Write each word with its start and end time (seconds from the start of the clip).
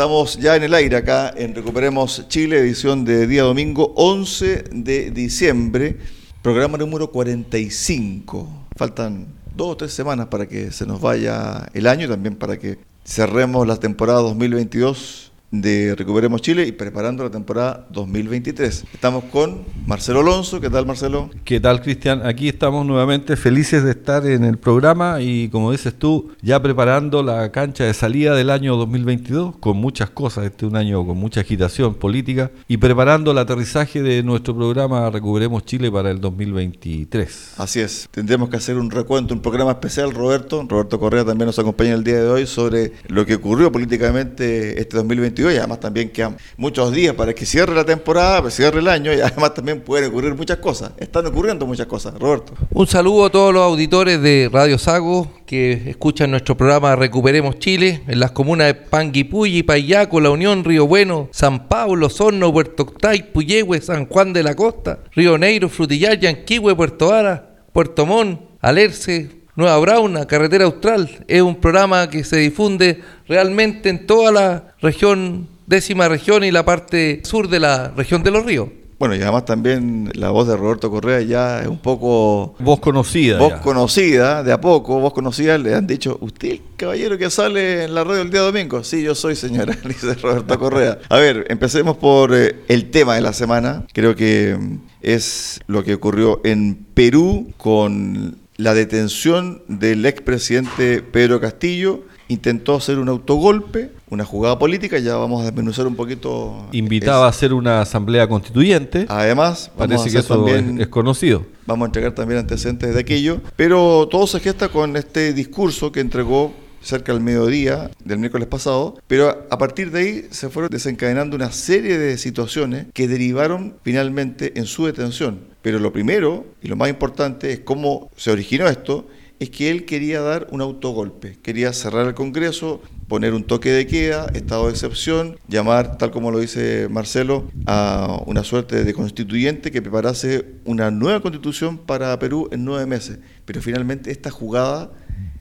Estamos 0.00 0.38
ya 0.38 0.56
en 0.56 0.62
el 0.62 0.72
aire 0.72 0.96
acá 0.96 1.30
en 1.36 1.54
Recuperemos 1.54 2.26
Chile, 2.28 2.58
edición 2.58 3.04
de 3.04 3.26
día 3.26 3.42
domingo 3.42 3.92
11 3.96 4.64
de 4.72 5.10
diciembre, 5.10 5.98
programa 6.40 6.78
número 6.78 7.10
45. 7.10 8.48
Faltan 8.78 9.26
dos 9.54 9.72
o 9.72 9.76
tres 9.76 9.92
semanas 9.92 10.28
para 10.28 10.48
que 10.48 10.72
se 10.72 10.86
nos 10.86 11.02
vaya 11.02 11.68
el 11.74 11.86
año 11.86 12.06
y 12.06 12.08
también 12.08 12.36
para 12.36 12.58
que 12.58 12.78
cerremos 13.04 13.66
la 13.66 13.76
temporada 13.76 14.20
2022 14.20 15.29
de 15.50 15.96
Recuperemos 15.96 16.42
Chile 16.42 16.66
y 16.66 16.72
preparando 16.72 17.24
la 17.24 17.30
temporada 17.30 17.86
2023. 17.90 18.84
Estamos 18.92 19.24
con 19.24 19.64
Marcelo 19.86 20.20
Alonso. 20.20 20.60
¿Qué 20.60 20.70
tal, 20.70 20.86
Marcelo? 20.86 21.30
¿Qué 21.44 21.58
tal, 21.58 21.82
Cristian? 21.82 22.24
Aquí 22.24 22.48
estamos 22.48 22.86
nuevamente 22.86 23.36
felices 23.36 23.82
de 23.82 23.90
estar 23.90 24.26
en 24.26 24.44
el 24.44 24.58
programa 24.58 25.20
y, 25.20 25.48
como 25.48 25.72
dices 25.72 25.94
tú, 25.94 26.30
ya 26.40 26.62
preparando 26.62 27.22
la 27.22 27.50
cancha 27.50 27.84
de 27.84 27.94
salida 27.94 28.34
del 28.34 28.50
año 28.50 28.76
2022 28.76 29.56
con 29.58 29.76
muchas 29.76 30.10
cosas. 30.10 30.44
Este 30.44 30.66
es 30.66 30.70
un 30.70 30.76
año 30.76 31.04
con 31.04 31.16
mucha 31.16 31.40
agitación 31.40 31.94
política 31.94 32.50
y 32.68 32.76
preparando 32.76 33.32
el 33.32 33.38
aterrizaje 33.38 34.02
de 34.02 34.22
nuestro 34.22 34.54
programa 34.54 35.10
Recuperemos 35.10 35.64
Chile 35.64 35.90
para 35.90 36.10
el 36.10 36.20
2023. 36.20 37.54
Así 37.56 37.80
es. 37.80 38.08
Tendremos 38.12 38.48
que 38.50 38.56
hacer 38.56 38.76
un 38.76 38.90
recuento, 38.90 39.34
un 39.34 39.40
programa 39.40 39.72
especial, 39.72 40.12
Roberto. 40.12 40.64
Roberto 40.68 41.00
Correa 41.00 41.24
también 41.24 41.46
nos 41.46 41.58
acompaña 41.58 41.94
el 41.94 42.04
día 42.04 42.22
de 42.22 42.28
hoy 42.28 42.46
sobre 42.46 42.92
lo 43.08 43.26
que 43.26 43.34
ocurrió 43.34 43.72
políticamente 43.72 44.80
este 44.80 44.96
2022 44.96 45.39
y 45.48 45.56
además 45.56 45.78
también 45.78 46.10
quedan 46.10 46.36
muchos 46.56 46.92
días 46.92 47.14
para 47.14 47.32
que 47.32 47.46
cierre 47.46 47.72
la 47.74 47.84
temporada, 47.84 48.38
para 48.38 48.50
cierre 48.50 48.80
el 48.80 48.88
año 48.88 49.12
y 49.14 49.20
además 49.20 49.54
también 49.54 49.80
pueden 49.80 50.10
ocurrir 50.10 50.34
muchas 50.34 50.58
cosas. 50.58 50.90
Están 50.98 51.26
ocurriendo 51.26 51.66
muchas 51.66 51.86
cosas, 51.86 52.14
Roberto. 52.18 52.54
Un 52.70 52.86
saludo 52.86 53.26
a 53.26 53.30
todos 53.30 53.54
los 53.54 53.62
auditores 53.62 54.20
de 54.20 54.50
Radio 54.52 54.76
Sago 54.76 55.30
que 55.46 55.90
escuchan 55.90 56.30
nuestro 56.30 56.56
programa 56.56 56.96
Recuperemos 56.96 57.58
Chile 57.58 58.02
en 58.06 58.20
las 58.20 58.32
comunas 58.32 58.68
de 58.68 58.74
Panguipulli, 58.74 59.62
Payaco, 59.62 60.20
La 60.20 60.30
Unión, 60.30 60.64
Río 60.64 60.86
Bueno, 60.86 61.28
San 61.32 61.68
Pablo, 61.68 62.10
Sorno, 62.10 62.52
Puerto 62.52 62.82
Octay, 62.82 63.32
Puyehue, 63.32 63.80
San 63.80 64.06
Juan 64.06 64.32
de 64.32 64.42
la 64.42 64.54
Costa, 64.54 65.00
Río 65.12 65.38
Negro, 65.38 65.68
Frutillar, 65.68 66.18
Yanquihue, 66.18 66.74
Puerto 66.74 67.12
Ara, 67.12 67.56
Puerto 67.72 68.06
Montt, 68.06 68.40
Alerce, 68.60 69.39
Nueva 69.60 69.78
Brauna, 69.78 70.26
Carretera 70.26 70.64
Austral. 70.64 71.24
Es 71.28 71.42
un 71.42 71.56
programa 71.56 72.08
que 72.08 72.24
se 72.24 72.38
difunde 72.38 73.02
realmente 73.28 73.90
en 73.90 74.06
toda 74.06 74.32
la 74.32 74.74
región, 74.80 75.48
décima 75.66 76.08
región 76.08 76.44
y 76.44 76.50
la 76.50 76.64
parte 76.64 77.20
sur 77.24 77.46
de 77.46 77.60
la 77.60 77.88
región 77.94 78.22
de 78.22 78.30
los 78.30 78.46
ríos. 78.46 78.70
Bueno, 78.98 79.14
y 79.14 79.20
además 79.20 79.44
también 79.44 80.10
la 80.14 80.30
voz 80.30 80.48
de 80.48 80.56
Roberto 80.56 80.90
Correa 80.90 81.20
ya 81.20 81.60
es 81.60 81.68
un 81.68 81.78
poco... 81.78 82.54
Voz 82.58 82.80
conocida. 82.80 83.38
Voz 83.38 83.54
conocida, 83.60 84.42
de 84.42 84.52
a 84.52 84.60
poco, 84.62 84.98
voz 84.98 85.12
conocida. 85.12 85.58
Le 85.58 85.74
han 85.74 85.86
dicho, 85.86 86.16
¿usted 86.22 86.52
el 86.52 86.62
caballero 86.76 87.18
que 87.18 87.28
sale 87.28 87.84
en 87.84 87.94
la 87.94 88.02
radio 88.02 88.22
el 88.22 88.30
día 88.30 88.40
domingo? 88.40 88.82
Sí, 88.82 89.02
yo 89.02 89.14
soy 89.14 89.36
señora, 89.36 89.76
dice 89.84 90.14
Roberto 90.14 90.58
Correa. 90.58 90.98
A 91.10 91.18
ver, 91.18 91.44
empecemos 91.50 91.98
por 91.98 92.34
eh, 92.34 92.56
el 92.68 92.90
tema 92.90 93.14
de 93.14 93.20
la 93.20 93.34
semana. 93.34 93.84
Creo 93.92 94.16
que 94.16 94.56
mm, 94.58 94.76
es 95.02 95.60
lo 95.66 95.84
que 95.84 95.94
ocurrió 95.94 96.40
en 96.44 96.86
Perú 96.94 97.52
con 97.58 98.38
la 98.60 98.74
detención 98.74 99.62
del 99.68 100.04
expresidente 100.04 101.02
Pedro 101.02 101.40
Castillo. 101.40 102.02
Intentó 102.28 102.76
hacer 102.76 102.98
un 102.98 103.08
autogolpe, 103.08 103.90
una 104.08 104.24
jugada 104.24 104.56
política, 104.58 104.98
ya 104.98 105.16
vamos 105.16 105.40
a 105.40 105.46
desmenuzar 105.46 105.86
un 105.88 105.96
poquito. 105.96 106.68
Invitaba 106.70 107.26
a 107.26 107.28
hacer 107.28 107.52
una 107.52 107.80
asamblea 107.80 108.28
constituyente. 108.28 109.06
Además, 109.08 109.72
parece 109.76 110.10
que 110.10 110.18
eso 110.18 110.36
también, 110.36 110.80
es, 110.80 110.86
conocido. 110.86 111.44
Vamos 111.66 111.86
a 111.86 111.88
entregar 111.88 112.14
también 112.14 112.38
antecedentes 112.38 112.94
de 112.94 113.00
aquello, 113.00 113.40
pero 113.56 114.06
todo 114.08 114.28
se 114.28 114.38
gesta 114.38 114.68
con 114.68 114.96
este 114.96 115.32
discurso 115.32 115.90
que 115.90 115.98
entregó 115.98 116.52
cerca 116.82 117.12
del 117.12 117.22
mediodía 117.22 117.90
del 118.04 118.18
miércoles 118.18 118.46
pasado, 118.46 118.96
pero 119.06 119.46
a 119.50 119.58
partir 119.58 119.90
de 119.90 119.98
ahí 119.98 120.26
se 120.30 120.48
fueron 120.50 120.70
desencadenando 120.70 121.36
una 121.36 121.50
serie 121.50 121.98
de 121.98 122.16
situaciones 122.16 122.86
que 122.94 123.08
derivaron 123.08 123.74
finalmente 123.82 124.58
en 124.58 124.66
su 124.66 124.86
detención. 124.86 125.49
Pero 125.62 125.78
lo 125.78 125.92
primero 125.92 126.46
y 126.62 126.68
lo 126.68 126.76
más 126.76 126.88
importante 126.88 127.52
es 127.52 127.60
cómo 127.60 128.10
se 128.16 128.30
originó 128.30 128.66
esto, 128.68 129.08
es 129.40 129.48
que 129.48 129.70
él 129.70 129.86
quería 129.86 130.20
dar 130.20 130.46
un 130.50 130.60
autogolpe, 130.60 131.38
quería 131.42 131.72
cerrar 131.72 132.06
el 132.06 132.14
Congreso, 132.14 132.82
poner 133.08 133.32
un 133.32 133.44
toque 133.44 133.70
de 133.70 133.86
queda, 133.86 134.26
estado 134.34 134.66
de 134.66 134.72
excepción, 134.72 135.38
llamar, 135.48 135.96
tal 135.96 136.10
como 136.10 136.30
lo 136.30 136.38
dice 136.38 136.88
Marcelo, 136.90 137.50
a 137.66 138.22
una 138.26 138.44
suerte 138.44 138.84
de 138.84 138.94
constituyente 138.94 139.70
que 139.70 139.80
preparase 139.80 140.44
una 140.66 140.90
nueva 140.90 141.20
constitución 141.20 141.78
para 141.78 142.18
Perú 142.18 142.50
en 142.52 142.66
nueve 142.66 142.84
meses. 142.84 143.18
Pero 143.46 143.62
finalmente 143.62 144.10
esta 144.10 144.30
jugada 144.30 144.92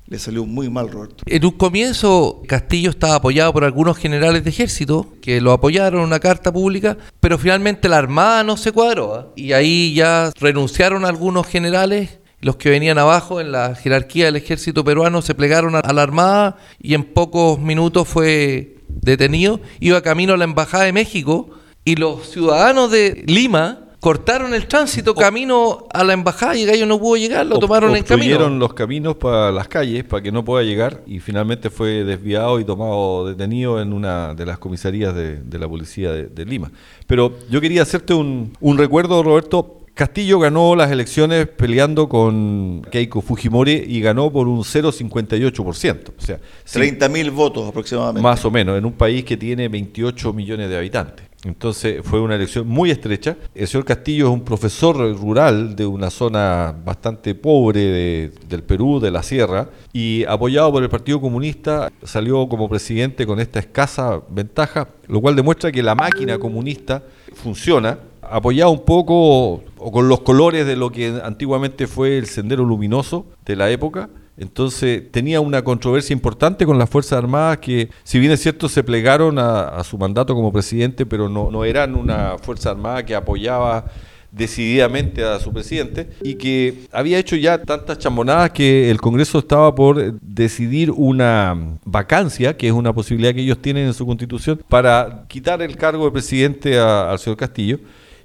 le 0.09 0.17
salió 0.17 0.43
muy 0.43 0.69
mal, 0.71 0.89
Roberto. 0.89 1.23
En 1.27 1.45
un 1.45 1.51
comienzo, 1.51 2.41
Castillo 2.47 2.89
estaba 2.89 3.15
apoyado 3.15 3.53
por 3.53 3.63
algunos 3.63 3.95
generales 3.95 4.43
de 4.43 4.49
ejército 4.49 5.13
que 5.21 5.39
lo 5.39 5.51
apoyaron 5.51 6.01
en 6.01 6.07
una 6.07 6.19
carta 6.19 6.51
pública, 6.51 6.97
pero 7.19 7.37
finalmente 7.37 7.87
la 7.87 7.99
Armada 7.99 8.43
no 8.43 8.57
se 8.57 8.71
cuadró. 8.71 9.13
¿ah? 9.13 9.27
Y 9.35 9.53
ahí 9.53 9.93
ya 9.93 10.31
renunciaron 10.39 11.05
algunos 11.05 11.45
generales. 11.45 12.17
Los 12.41 12.55
que 12.55 12.69
venían 12.69 12.97
abajo 12.97 13.39
en 13.39 13.51
la 13.51 13.75
jerarquía 13.75 14.25
del 14.25 14.37
ejército 14.37 14.83
peruano 14.83 15.21
se 15.21 15.35
plegaron 15.35 15.75
a 15.75 15.93
la 15.93 16.01
Armada 16.01 16.57
y 16.81 16.95
en 16.95 17.03
pocos 17.03 17.59
minutos 17.59 18.07
fue 18.07 18.77
detenido. 18.87 19.59
Iba 19.79 20.01
camino 20.01 20.33
a 20.33 20.37
la 20.37 20.45
Embajada 20.45 20.85
de 20.85 20.93
México 20.93 21.51
y 21.85 21.97
los 21.97 22.31
ciudadanos 22.31 22.89
de 22.89 23.25
Lima 23.27 23.88
cortaron 23.99 24.53
el 24.53 24.67
tránsito 24.67 25.13
camino 25.13 25.87
a 25.93 26.03
la 26.03 26.13
embajada 26.13 26.55
y 26.55 26.65
Gallo 26.65 26.85
no 26.85 26.99
pudo 26.99 27.17
llegar, 27.17 27.45
lo 27.45 27.59
tomaron 27.59 27.95
en 27.95 28.03
camino. 28.03 28.49
los 28.49 28.73
caminos 28.73 29.15
para 29.15 29.51
las 29.51 29.67
calles 29.67 30.03
para 30.05 30.23
que 30.23 30.31
no 30.31 30.45
pueda 30.45 30.63
llegar 30.63 31.01
y 31.05 31.19
finalmente 31.19 31.69
fue 31.69 32.03
desviado 32.03 32.59
y 32.59 32.65
tomado 32.65 33.27
detenido 33.27 33.81
en 33.81 33.93
una 33.93 34.33
de 34.33 34.45
las 34.45 34.57
comisarías 34.57 35.13
de, 35.13 35.59
la 35.59 35.67
policía 35.67 36.11
de, 36.11 36.45
Lima. 36.45 36.71
Pero 37.05 37.37
yo 37.49 37.59
quería 37.59 37.81
hacerte 37.81 38.13
un, 38.13 38.53
un 38.61 38.77
recuerdo, 38.77 39.21
Roberto. 39.21 39.75
Castillo 39.93 40.39
ganó 40.39 40.77
las 40.77 40.89
elecciones 40.89 41.45
peleando 41.47 42.07
con 42.07 42.81
Keiko 42.89 43.21
Fujimori 43.21 43.83
y 43.85 43.99
ganó 43.99 44.31
por 44.31 44.47
un 44.47 44.59
0,58%. 44.59 46.13
O 46.17 46.21
sea, 46.21 46.39
30 46.71 47.09
mil 47.09 47.31
votos 47.31 47.67
aproximadamente. 47.67 48.21
Más 48.21 48.45
o 48.45 48.49
menos, 48.49 48.77
en 48.77 48.85
un 48.85 48.93
país 48.93 49.25
que 49.25 49.35
tiene 49.35 49.67
28 49.67 50.31
millones 50.31 50.69
de 50.69 50.77
habitantes. 50.77 51.28
Entonces 51.45 52.01
fue 52.03 52.19
una 52.19 52.35
elección 52.35 52.67
muy 52.67 52.91
estrecha. 52.91 53.37
El 53.55 53.67
señor 53.67 53.85
Castillo 53.85 54.27
es 54.27 54.33
un 54.33 54.43
profesor 54.43 54.97
rural 55.17 55.75
de 55.75 55.85
una 55.85 56.09
zona 56.09 56.75
bastante 56.83 57.33
pobre 57.33 58.29
del 58.47 58.63
Perú, 58.63 58.99
de 58.99 59.11
la 59.11 59.23
Sierra, 59.23 59.69
y 59.93 60.25
apoyado 60.25 60.71
por 60.71 60.83
el 60.83 60.89
Partido 60.89 61.21
Comunista 61.21 61.91
salió 62.03 62.47
como 62.49 62.67
presidente 62.67 63.25
con 63.25 63.39
esta 63.39 63.59
escasa 63.59 64.21
ventaja, 64.29 64.89
lo 65.07 65.21
cual 65.21 65.35
demuestra 65.35 65.71
que 65.71 65.81
la 65.81 65.95
máquina 65.95 66.37
comunista 66.37 67.03
funciona, 67.35 67.99
apoyado 68.21 68.71
un 68.71 68.83
poco 68.83 69.63
o 69.77 69.91
con 69.91 70.09
los 70.09 70.21
colores 70.21 70.65
de 70.65 70.75
lo 70.75 70.91
que 70.91 71.21
antiguamente 71.23 71.87
fue 71.87 72.17
el 72.17 72.25
Sendero 72.25 72.65
Luminoso 72.65 73.25
de 73.45 73.55
la 73.55 73.69
época, 73.69 74.09
entonces 74.39 75.11
tenía 75.11 75.41
una 75.41 75.63
controversia 75.63 76.13
importante 76.13 76.65
con 76.65 76.79
las 76.79 76.89
Fuerzas 76.89 77.17
Armadas 77.17 77.57
que, 77.57 77.89
si 78.03 78.19
bien 78.19 78.31
es 78.31 78.41
cierto, 78.41 78.69
se 78.69 78.83
plegaron 78.83 79.37
a, 79.37 79.83
su 79.83 79.97
mandato 79.97 80.33
como 80.33 80.51
presidente, 80.51 81.05
pero 81.05 81.27
no, 81.27 81.65
eran 81.65 81.95
una 81.95 82.37
Fuerza 82.37 82.71
Armada 82.71 83.05
que 83.05 83.15
apoyaba 83.15 83.85
decididamente 84.31 85.23
a 85.23 85.39
su 85.39 85.51
presidente 85.51 86.09
y 86.21 86.35
que 86.35 86.85
había 86.91 87.17
hecho 87.17 87.35
ya 87.35 87.63
tantas 87.63 87.97
chambonadas 87.97 88.51
que 88.51 88.91
el 88.91 89.01
Congreso 89.01 89.39
estaba 89.39 89.73
por 89.73 90.19
decidir 90.21 90.91
una 90.91 91.77
vacancia, 91.83 92.55
que 92.55 92.67
es 92.67 92.73
una 92.73 92.93
posibilidad 92.93 93.33
que 93.33 93.41
ellos 93.41 93.59
tienen 93.59 93.87
en 93.87 93.93
su 93.93 94.05
constitución, 94.05 94.61
para 94.69 95.25
quitar 95.27 95.61
el 95.61 95.75
cargo 95.75 96.05
de 96.05 96.11
presidente 96.11 96.79
al 96.79 97.17
señor 97.19 97.37
Castillo. 97.37 97.79